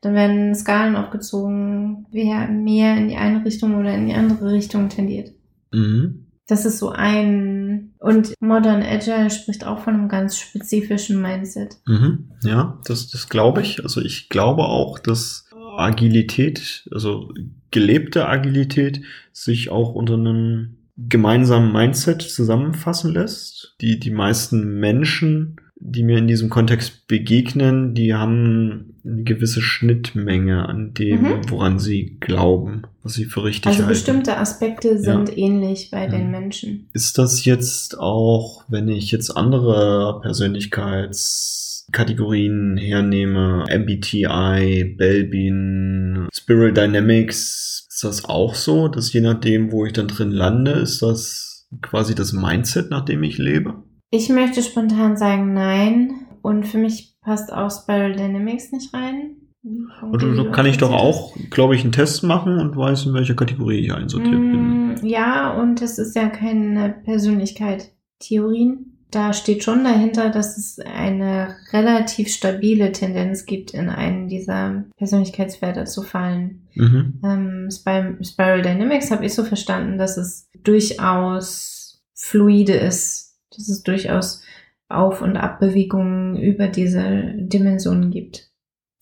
dann 0.00 0.14
werden 0.14 0.54
Skalen 0.54 0.96
aufgezogen, 0.96 2.06
wer 2.10 2.48
mehr 2.48 2.96
in 2.96 3.08
die 3.08 3.16
eine 3.16 3.44
Richtung 3.44 3.74
oder 3.76 3.94
in 3.94 4.06
die 4.06 4.14
andere 4.14 4.52
Richtung 4.52 4.88
tendiert. 4.88 5.32
Mhm. 5.72 6.26
Das 6.46 6.64
ist 6.64 6.78
so 6.78 6.88
ein, 6.90 7.92
und 7.98 8.32
Modern 8.40 8.82
Agile 8.82 9.28
spricht 9.28 9.66
auch 9.66 9.80
von 9.80 9.94
einem 9.94 10.08
ganz 10.08 10.38
spezifischen 10.38 11.20
Mindset. 11.20 11.76
Mhm. 11.86 12.30
Ja, 12.42 12.78
das, 12.86 13.10
das 13.10 13.28
glaube 13.28 13.60
ich. 13.60 13.82
Also 13.82 14.00
ich 14.00 14.30
glaube 14.30 14.62
auch, 14.62 14.98
dass 14.98 15.44
Agilität, 15.76 16.88
also 16.90 17.32
gelebte 17.70 18.26
Agilität, 18.26 19.02
sich 19.32 19.70
auch 19.70 19.94
unter 19.94 20.14
einem 20.14 20.77
gemeinsamen 20.98 21.72
Mindset 21.72 22.22
zusammenfassen 22.22 23.14
lässt. 23.14 23.76
Die, 23.80 24.00
die 24.00 24.10
meisten 24.10 24.80
Menschen, 24.80 25.60
die 25.80 26.02
mir 26.02 26.18
in 26.18 26.26
diesem 26.26 26.48
Kontext 26.50 27.06
begegnen, 27.06 27.94
die 27.94 28.12
haben 28.14 28.96
eine 29.04 29.22
gewisse 29.22 29.62
Schnittmenge 29.62 30.68
an 30.68 30.92
dem, 30.94 31.22
Mhm. 31.22 31.50
woran 31.50 31.78
sie 31.78 32.16
glauben, 32.18 32.82
was 33.04 33.14
sie 33.14 33.26
für 33.26 33.44
richtig 33.44 33.68
Also 33.68 33.84
halten. 33.84 33.92
bestimmte 33.94 34.36
Aspekte 34.38 34.98
sind 34.98 35.38
ähnlich 35.38 35.90
bei 35.92 36.08
den 36.08 36.24
Mhm. 36.26 36.30
Menschen. 36.32 36.88
Ist 36.92 37.16
das 37.16 37.44
jetzt 37.44 37.96
auch, 37.98 38.64
wenn 38.68 38.88
ich 38.88 39.12
jetzt 39.12 39.30
andere 39.36 40.18
Persönlichkeitskategorien 40.20 42.76
hernehme, 42.76 43.64
MBTI, 43.68 44.84
Belbin, 44.96 46.28
Spiral 46.32 46.72
Dynamics, 46.72 47.86
Ist 47.98 48.04
das 48.04 48.24
auch 48.26 48.54
so, 48.54 48.86
dass 48.86 49.12
je 49.12 49.20
nachdem, 49.20 49.72
wo 49.72 49.84
ich 49.84 49.92
dann 49.92 50.06
drin 50.06 50.30
lande, 50.30 50.70
ist 50.70 51.02
das 51.02 51.66
quasi 51.82 52.14
das 52.14 52.32
Mindset, 52.32 52.92
nach 52.92 53.04
dem 53.04 53.24
ich 53.24 53.38
lebe? 53.38 53.82
Ich 54.10 54.28
möchte 54.28 54.62
spontan 54.62 55.16
sagen 55.16 55.52
nein. 55.52 56.12
Und 56.40 56.68
für 56.68 56.78
mich 56.78 57.16
passt 57.22 57.52
auch 57.52 57.72
Spiral 57.72 58.14
Dynamics 58.14 58.70
nicht 58.70 58.94
rein. 58.94 59.38
Und 59.64 60.36
so 60.36 60.48
kann 60.52 60.66
ich 60.66 60.78
doch 60.78 60.92
auch, 60.92 61.34
glaube 61.50 61.74
ich, 61.74 61.82
einen 61.82 61.90
Test 61.90 62.22
machen 62.22 62.60
und 62.60 62.76
weiß, 62.76 63.06
in 63.06 63.14
welcher 63.14 63.34
Kategorie 63.34 63.80
ich 63.80 63.92
einsortiert 63.92 64.30
bin. 64.30 64.92
Mm, 64.92 65.04
Ja, 65.04 65.60
und 65.60 65.82
es 65.82 65.98
ist 65.98 66.14
ja 66.14 66.28
keine 66.28 66.94
Persönlichkeit. 67.04 67.90
Theorien. 68.20 68.97
Da 69.10 69.32
steht 69.32 69.64
schon 69.64 69.84
dahinter, 69.84 70.28
dass 70.28 70.58
es 70.58 70.78
eine 70.80 71.56
relativ 71.72 72.28
stabile 72.28 72.92
Tendenz 72.92 73.46
gibt, 73.46 73.72
in 73.72 73.88
einen 73.88 74.28
dieser 74.28 74.84
Persönlichkeitsfelder 74.96 75.86
zu 75.86 76.02
fallen. 76.02 76.68
Mhm. 76.74 77.20
Ähm, 77.24 77.68
Spir 77.70 78.18
Spiral 78.22 78.62
Dynamics 78.62 79.10
habe 79.10 79.24
ich 79.24 79.34
so 79.34 79.44
verstanden, 79.44 79.96
dass 79.96 80.18
es 80.18 80.50
durchaus 80.62 82.02
fluide 82.14 82.74
ist, 82.74 83.38
dass 83.56 83.68
es 83.68 83.82
durchaus 83.82 84.42
Auf- 84.88 85.22
und 85.22 85.36
Abbewegungen 85.36 86.36
über 86.36 86.68
diese 86.68 87.32
Dimensionen 87.36 88.10
gibt, 88.10 88.50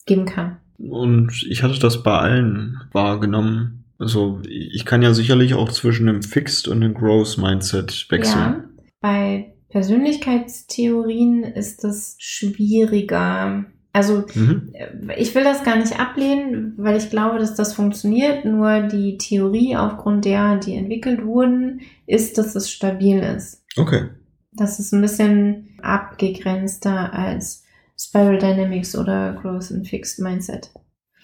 geben 0.04 0.26
kann. 0.26 0.59
Und 0.78 1.44
ich 1.48 1.62
hatte 1.62 1.80
das 1.80 2.02
bei 2.02 2.16
allen 2.16 2.80
wahrgenommen. 2.92 3.84
Also 3.98 4.40
ich 4.46 4.84
kann 4.84 5.02
ja 5.02 5.14
sicherlich 5.14 5.54
auch 5.54 5.72
zwischen 5.72 6.09
einem 6.09 6.22
Fixed 6.22 6.68
und 6.68 6.82
einem 6.82 6.94
Growth 6.94 7.38
Mindset 7.38 8.07
wechseln. 8.11 8.38
Ja, 8.38 8.64
bei 9.00 9.55
Persönlichkeitstheorien 9.77 11.45
ist 11.45 11.85
es 11.85 12.16
schwieriger. 12.18 13.66
Also 13.93 14.24
Mhm. 14.35 14.72
äh, 14.72 15.14
ich 15.20 15.35
will 15.35 15.45
das 15.45 15.64
gar 15.64 15.77
nicht 15.77 16.01
ablehnen, 16.01 16.74
weil 16.77 16.97
ich 16.97 17.11
glaube, 17.11 17.39
dass 17.39 17.55
das 17.55 17.74
funktioniert. 17.74 18.45
Nur 18.47 18.81
die 18.83 19.18
Theorie, 19.18 19.77
aufgrund 19.77 20.24
der 20.24 20.57
die 20.57 20.74
entwickelt 20.74 21.24
wurden, 21.24 21.81
ist, 22.07 22.39
dass 22.39 22.55
es 22.55 22.70
stabil 22.70 23.18
ist. 23.18 23.64
Okay. 23.77 24.09
Das 24.53 24.79
ist 24.81 24.93
ein 24.93 25.03
bisschen 25.03 25.68
abgegrenzter 25.83 27.12
als 27.12 27.64
Spiral 27.99 28.39
Dynamics 28.39 28.97
oder 28.97 29.35
Growth 29.41 29.70
and 29.72 29.87
Fixed 29.87 30.18
Mindset. 30.20 30.70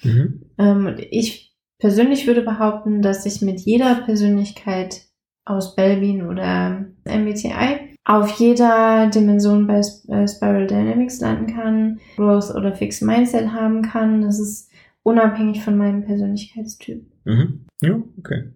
Mhm. 0.03 0.43
Ähm, 0.59 0.97
ich 1.11 1.55
persönlich 1.79 2.27
würde 2.27 2.43
behaupten, 2.43 3.01
dass 3.01 3.25
ich 3.25 3.41
mit 3.41 3.61
jeder 3.61 3.95
Persönlichkeit 4.05 5.03
aus 5.45 5.75
Belbin 5.75 6.27
oder 6.27 6.87
MBTI 7.05 7.92
auf 8.05 8.31
jeder 8.39 9.09
Dimension 9.11 9.67
bei 9.67 9.79
äh, 9.79 10.27
Spiral 10.29 10.67
Dynamics 10.67 11.21
landen 11.21 11.55
kann, 11.55 12.01
Growth 12.17 12.55
oder 12.55 12.75
Fixed 12.75 13.03
Mindset 13.03 13.53
haben 13.53 13.83
kann. 13.83 14.23
Das 14.23 14.39
ist 14.41 14.71
unabhängig 15.03 15.63
von 15.63 15.77
meinem 15.77 16.05
Persönlichkeitstyp. 16.05 17.05
Mhm. 17.25 17.67
Ja, 17.83 18.01
okay. 18.19 18.51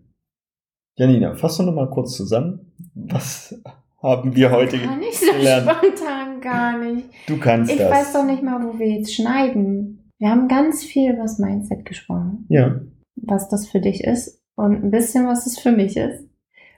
Janina, 0.96 1.34
fass 1.34 1.58
doch 1.58 1.66
noch 1.66 1.74
mal 1.74 1.90
kurz 1.90 2.16
zusammen. 2.16 2.72
Was 2.94 3.60
haben 4.02 4.34
wir 4.34 4.50
heute 4.50 4.78
Kann 4.78 5.02
ich 5.02 5.18
so 5.18 5.30
gelernt? 5.32 5.70
spontan 5.70 6.40
gar 6.40 6.78
nicht. 6.78 7.06
Du 7.28 7.38
kannst 7.38 7.70
Ich 7.70 7.78
das. 7.78 7.90
weiß 7.90 8.12
doch 8.14 8.24
nicht 8.24 8.42
mal, 8.42 8.62
wo 8.64 8.78
wir 8.78 8.88
jetzt 8.88 9.14
schneiden. 9.14 10.10
Wir 10.18 10.30
haben 10.30 10.48
ganz 10.48 10.82
viel 10.82 11.12
über 11.12 11.22
das 11.22 11.38
Mindset 11.38 11.84
gesprochen. 11.84 12.46
Ja. 12.48 12.80
was 13.16 13.48
das 13.48 13.68
für 13.68 13.80
dich 13.80 14.02
ist 14.04 14.42
und 14.56 14.72
ein 14.84 14.90
bisschen, 14.90 15.26
was 15.26 15.46
es 15.46 15.58
für 15.58 15.72
mich 15.72 15.96
ist. 15.96 16.24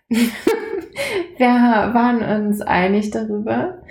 Wir 1.39 1.47
waren 1.47 2.47
uns 2.47 2.61
einig 2.61 3.11
darüber, 3.11 3.83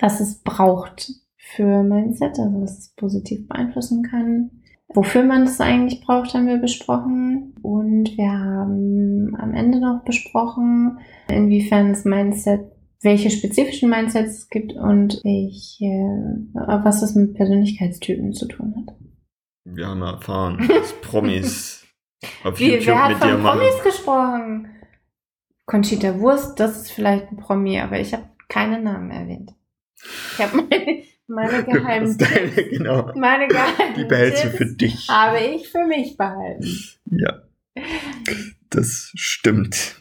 was 0.00 0.20
es 0.20 0.42
braucht 0.42 1.10
für 1.36 1.82
Mindset, 1.82 2.38
also 2.38 2.60
was 2.60 2.78
es 2.78 2.94
positiv 2.96 3.46
beeinflussen 3.48 4.02
kann. 4.02 4.50
Wofür 4.94 5.22
man 5.22 5.42
es 5.42 5.60
eigentlich 5.60 6.00
braucht, 6.00 6.32
haben 6.34 6.46
wir 6.46 6.56
besprochen. 6.56 7.54
Und 7.62 8.16
wir 8.16 8.30
haben 8.30 9.36
am 9.38 9.54
Ende 9.54 9.80
noch 9.80 10.02
besprochen, 10.04 10.98
inwiefern 11.28 11.90
das 11.90 12.04
Mindset, 12.04 12.72
welche 13.02 13.30
spezifischen 13.30 13.90
Mindsets 13.90 14.38
es 14.38 14.48
gibt 14.48 14.72
und 14.72 15.20
welche, 15.24 16.48
was 16.54 17.00
das 17.00 17.14
mit 17.14 17.34
Persönlichkeitstypen 17.34 18.32
zu 18.32 18.46
tun 18.46 18.74
hat. 18.76 18.96
Wir 19.64 19.88
haben 19.88 20.02
erfahren, 20.02 20.66
dass 20.68 20.92
Promis 21.02 21.86
auf 22.44 22.58
Wie, 22.58 22.72
YouTube 22.72 22.86
wer 22.86 23.04
hat 23.04 23.12
mit 23.12 23.22
dir 23.22 23.32
von 23.34 23.42
machen. 23.42 23.58
Promis 23.58 23.82
gesprochen? 23.84 24.68
Conchita 25.68 26.18
Wurst, 26.18 26.58
das 26.58 26.76
ist 26.82 26.90
vielleicht 26.92 27.30
ein 27.30 27.36
Promi, 27.36 27.78
aber 27.78 28.00
ich 28.00 28.12
habe 28.14 28.24
keinen 28.48 28.84
Namen 28.84 29.10
erwähnt. 29.10 29.52
Ich 30.32 30.38
habe 30.42 30.62
meine, 30.62 31.02
meine 31.26 31.64
geheimen 31.70 32.16
deine- 32.18 32.48
genau. 32.70 33.12
meine 33.14 33.48
geheimen 33.48 33.94
Die 33.96 34.04
behältst 34.04 34.44
du 34.44 34.50
für 34.50 34.66
dich. 34.66 35.08
habe 35.08 35.38
ich 35.40 35.68
für 35.68 35.84
mich 35.86 36.16
behalten. 36.16 36.66
Ja, 37.04 37.42
das 38.70 39.12
stimmt. 39.14 39.96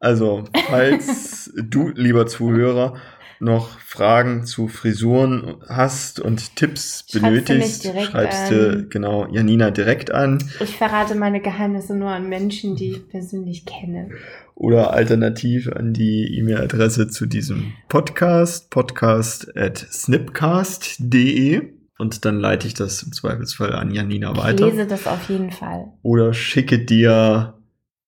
Also, 0.00 0.44
falls 0.68 1.52
du, 1.56 1.88
lieber 1.90 2.26
Zuhörer, 2.26 2.96
noch 3.40 3.78
Fragen 3.80 4.44
zu 4.46 4.68
Frisuren 4.68 5.56
hast 5.68 6.20
und 6.20 6.56
Tipps 6.56 7.04
benötigst, 7.12 7.84
schreibst 8.02 8.50
du 8.50 8.68
an. 8.70 8.86
genau 8.90 9.26
Janina 9.30 9.70
direkt 9.70 10.10
an 10.10 10.38
Ich 10.60 10.76
verrate 10.76 11.14
meine 11.14 11.40
Geheimnisse 11.40 11.94
nur 11.96 12.08
an 12.10 12.28
Menschen, 12.28 12.76
die 12.76 12.92
ich 12.92 13.08
persönlich 13.08 13.66
kenne. 13.66 14.10
oder 14.54 14.92
alternativ 14.92 15.68
an 15.68 15.92
die 15.92 16.38
E-Mail-Adresse 16.38 17.08
zu 17.08 17.26
diesem 17.26 17.72
Podcast, 17.88 18.70
podcast 18.70 19.56
at 19.56 19.78
snipcast.de 19.78 21.62
und 21.98 22.24
dann 22.24 22.38
leite 22.40 22.66
ich 22.66 22.74
das 22.74 23.02
im 23.02 23.12
Zweifelsfall 23.12 23.72
an 23.72 23.90
Janina 23.92 24.32
Ich 24.32 24.38
weiter. 24.38 24.66
lese 24.70 24.86
das 24.86 25.06
auf 25.06 25.28
jeden 25.28 25.50
Fall. 25.50 25.92
oder 26.02 26.34
schicke 26.34 26.78
dir 26.78 27.54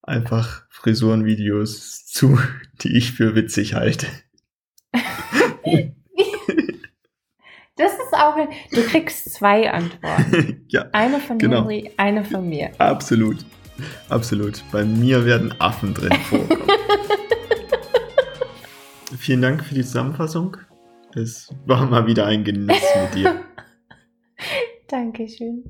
einfach 0.03 0.65
Frisurenvideos 0.71 2.07
zu, 2.07 2.39
die 2.83 2.97
ich 2.97 3.13
für 3.13 3.35
witzig 3.35 3.75
halte. 3.75 4.07
Das 7.77 7.93
ist 7.93 8.13
auch, 8.15 8.37
ein- 8.37 8.49
du 8.73 8.83
kriegst 8.83 9.33
zwei 9.35 9.71
Antworten. 9.71 10.65
ja, 10.69 10.87
Eine 10.93 11.21
von 11.21 11.39
Genau. 11.39 11.59
Henry, 11.61 11.91
eine 11.97 12.25
von 12.25 12.49
mir. 12.49 12.71
absolut. 12.79 13.39
Absolut. 14.09 14.63
Bei 14.73 14.85
mir 14.85 15.27
werden 15.27 15.55
Affen 15.61 15.93
drin 15.93 16.13
vorkommen. 16.31 16.63
Vielen 19.19 19.43
Dank 19.43 19.63
für 19.65 19.75
die 19.75 19.83
Zusammenfassung. 19.85 20.57
Es 21.15 21.55
war 21.67 21.85
mal 21.87 22.07
wieder 22.07 22.27
ein 22.27 22.45
Genuss 22.45 22.81
mit 23.03 23.15
dir. 23.15 23.41
Dankeschön. 24.89 25.65